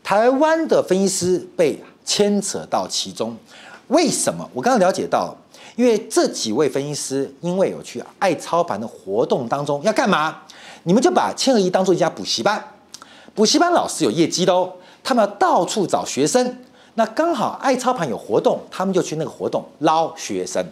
[0.03, 3.37] 台湾的分析师被牵扯到其中，
[3.89, 4.49] 为什么？
[4.51, 5.37] 我刚刚了解到，
[5.75, 10.41] 因为这几位分析师因为有去爱操盘的活动当中要干嘛？
[10.83, 12.73] 你们就把千和一当做一家补习班，
[13.35, 16.57] 补习班老师有业绩的哦，他们要到处找学生，
[16.95, 20.65] 那刚好爱操盘有活动，他们就去那个活动捞学生，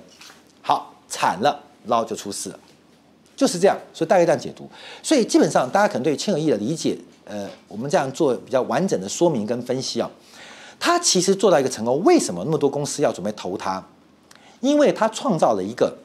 [0.64, 2.60] 好惨了，捞就出事了，
[3.38, 4.68] 就是这样，所以大概这样解读，
[5.02, 10.10] 所以基本上大家可能对千和亿的理解，呃，我们这样做比较完整的说明跟分析啊。
[10.80, 13.84] 他其实做到一个成功，为什么那么多公司要准备投他？
[14.60, 15.96] 因为他创造了一个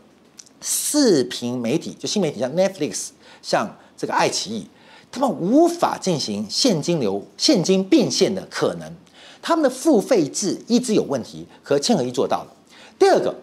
[0.61, 3.09] 视频媒体，就新媒体，像 Netflix，
[3.41, 4.67] 像这个爱奇艺，
[5.11, 8.93] 他们无法进行现金流、现金变现的可能，
[9.41, 12.53] 他们的付费制一直有问题，可千和亿做到了。
[12.99, 13.35] 第二个，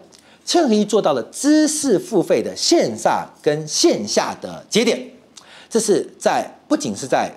[0.50, 5.00] 千和亿做到了知识付费的线上跟线下的节点，
[5.68, 7.30] 这是在不仅是在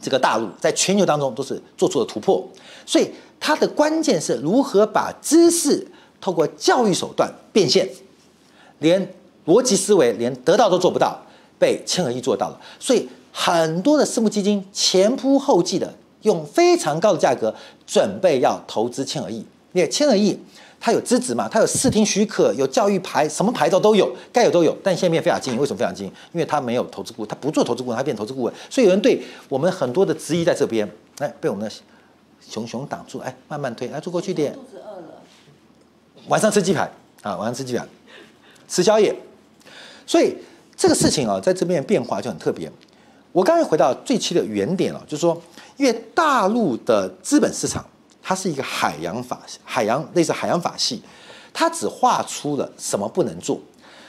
[0.00, 2.48] 这个大陆，在全球当中都是做出了突破。
[2.86, 3.10] 所以
[3.40, 5.84] 它的关键是如何把知识
[6.20, 7.88] 透过教育手段变现，
[8.78, 9.12] 连
[9.44, 11.20] 逻辑思维连得到都做不到，
[11.58, 12.60] 被千和亿做到了。
[12.78, 15.92] 所以很多的私募基金前仆后继的
[16.22, 17.52] 用非常高的价格
[17.84, 20.38] 准备要投资千和亿，那千和亿。
[20.78, 21.48] 他有资质嘛？
[21.48, 24.76] 他有视听许可，有教育牌，什么牌照都有，该有都有。
[24.84, 26.12] 但现在变非法经营，为什么非法经营？
[26.32, 28.54] 因为他没有投资顾问，他不做投资顾问，他变投资顾问。
[28.70, 30.88] 所以有人对我们很多的质疑在这边，
[31.18, 31.74] 哎，被我们的
[32.40, 34.52] 熊熊挡住，哎，慢慢推，来坐过去点。
[34.52, 35.22] 肚子饿了。
[36.28, 36.88] 晚上吃鸡排
[37.22, 37.84] 啊，晚上吃鸡排，
[38.68, 39.14] 吃宵夜。
[40.06, 40.36] 所以
[40.76, 42.70] 这个事情啊，在这边变化就很特别。
[43.32, 45.42] 我刚才回到最期的原点了，就是说，
[45.76, 47.84] 因为大陆的资本市场。
[48.28, 51.00] 它是一个海洋法，海洋类似海洋法系，
[51.54, 53.60] 它只画出了什么不能做，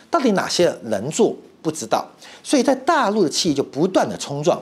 [0.10, 2.04] 到底哪些能做不知道，
[2.42, 4.60] 所以在大陆的企业就不断的冲撞。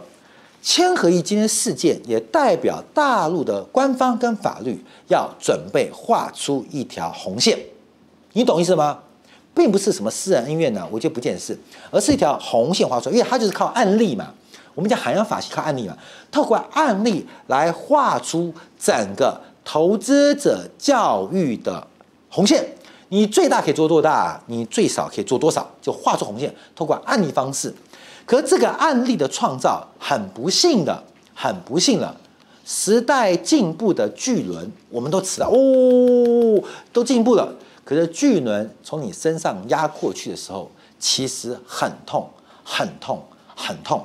[0.61, 7.57] 千和亿今天事件也代表大陆的官方跟法律要准备画出一条红线，
[8.33, 8.99] 你懂意思吗？
[9.53, 11.57] 并不是什么私人恩怨呢，我就不见事，
[11.89, 14.33] 而是一条红线画出来，因为它就是靠案例嘛。
[14.75, 15.97] 我们讲海洋法系靠案例嘛，
[16.29, 21.87] 透过案例来画出整个投资者教育的
[22.29, 22.75] 红线。
[23.09, 24.41] 你最大可以做多大？
[24.47, 25.65] 你最少可以做多少？
[25.81, 27.73] 就画出红线，透过案例方式。
[28.25, 31.03] 可这个案例的创造很不幸的，
[31.33, 32.15] 很不幸的，
[32.65, 37.53] 时代进步的巨轮，我们都知道哦，都进步了。
[37.83, 42.27] 可是巨轮从你身上压过去的时候，其实很痛，
[42.63, 43.23] 很痛，
[43.55, 44.03] 很痛。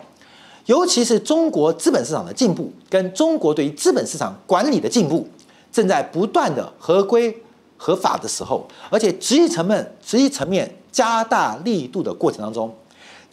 [0.70, 5.28] 尤其是中国资本市场的进步，跟中国对于资本市场管理的进步，
[5.72, 7.36] 正在不断的合规
[7.76, 12.72] 合法的时候，而且执行层面、执行层面加大力度的过程当中，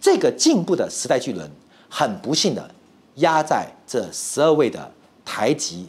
[0.02, 1.48] 这个进步的时代巨轮，
[1.88, 2.72] 很不幸的
[3.18, 4.92] 压在这十二位的
[5.24, 5.86] 台籍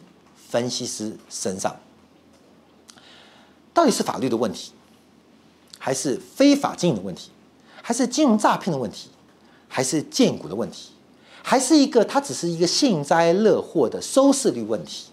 [0.51, 1.75] 分析师身上。
[3.73, 4.73] 到底是法律的问题，
[5.79, 7.31] 还是非法经营的问题，
[7.81, 9.09] 还是金融诈骗的问题，
[9.67, 10.91] 还是荐股的问题？
[11.43, 15.07] 还是一个，它只是一个幸灾乐祸的收视率问题。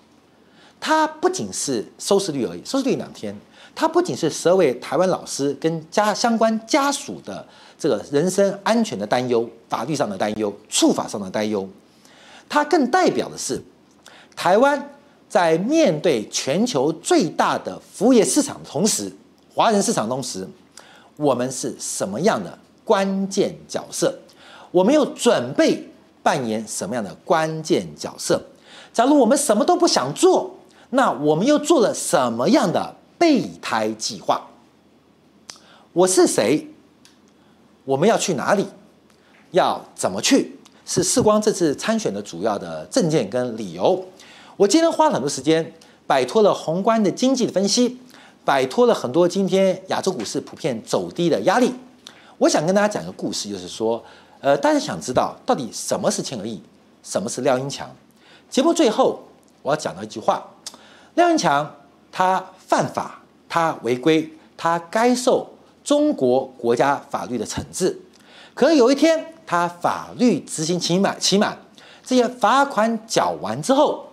[0.80, 3.36] 它不仅是收视率而已，收视率两天。
[3.74, 7.46] 它不仅是十二位台湾老师跟家相关家属的
[7.78, 11.68] 这个人身安全的担忧、法律上的担忧、处罚上的担忧。
[12.48, 13.62] 它更代表的是
[14.36, 14.92] 台湾
[15.28, 19.12] 在面对全球最大的服务业市场的同时，
[19.54, 20.48] 华人市场同时，
[21.16, 24.20] 我们是什么样的关键角色？
[24.72, 25.90] 我们又准备。
[26.26, 28.42] 扮演什么样的关键角色？
[28.92, 30.56] 假如我们什么都不想做，
[30.90, 34.48] 那我们又做了什么样的备胎计划？
[35.94, 36.68] 我是谁？
[37.84, 38.66] 我们要去哪里？
[39.52, 40.58] 要怎么去？
[40.84, 44.04] 是世光这次参选的主要的政见跟理由。
[44.58, 45.74] 我今天花了很多时间，
[46.08, 48.00] 摆脱了宏观的经济的分析，
[48.44, 51.72] 摆脱了很多今天亚洲股市普遍走低的压力。
[52.40, 54.04] 我想跟大家讲一个故事，就是说。
[54.46, 56.62] 呃，大家想知道到底什么是千和亿，
[57.02, 57.90] 什么是廖英强？
[58.48, 59.20] 节目最后
[59.64, 60.52] 我要讲到一句话：
[61.16, 61.76] 廖英强
[62.12, 65.50] 他犯法，他违规，他该受
[65.84, 68.00] 中国国家法律的惩治。
[68.54, 71.58] 可是有一天他法律执行期满期满，
[72.06, 74.10] 这些罚款缴完之后，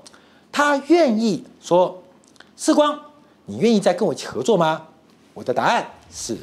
[0.50, 2.02] 他愿意说
[2.56, 2.98] ：“世光，
[3.44, 4.86] 你愿意再跟我一起合作吗？”
[5.34, 6.34] 我的答案是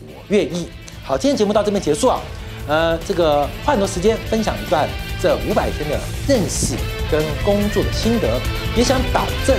[0.00, 0.70] 我愿意。
[1.04, 2.18] 好，今天节目到这边结束啊。
[2.66, 4.88] 呃，这个花很多时间分享一段
[5.20, 6.74] 这五百天的认识
[7.10, 8.40] 跟工作的心得，
[8.76, 9.56] 也想保证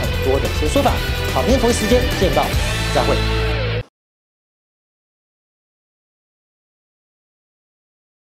[0.00, 0.92] 很多的一些说法。
[1.34, 2.44] 好，明天同一时间见到，
[2.94, 3.55] 再会。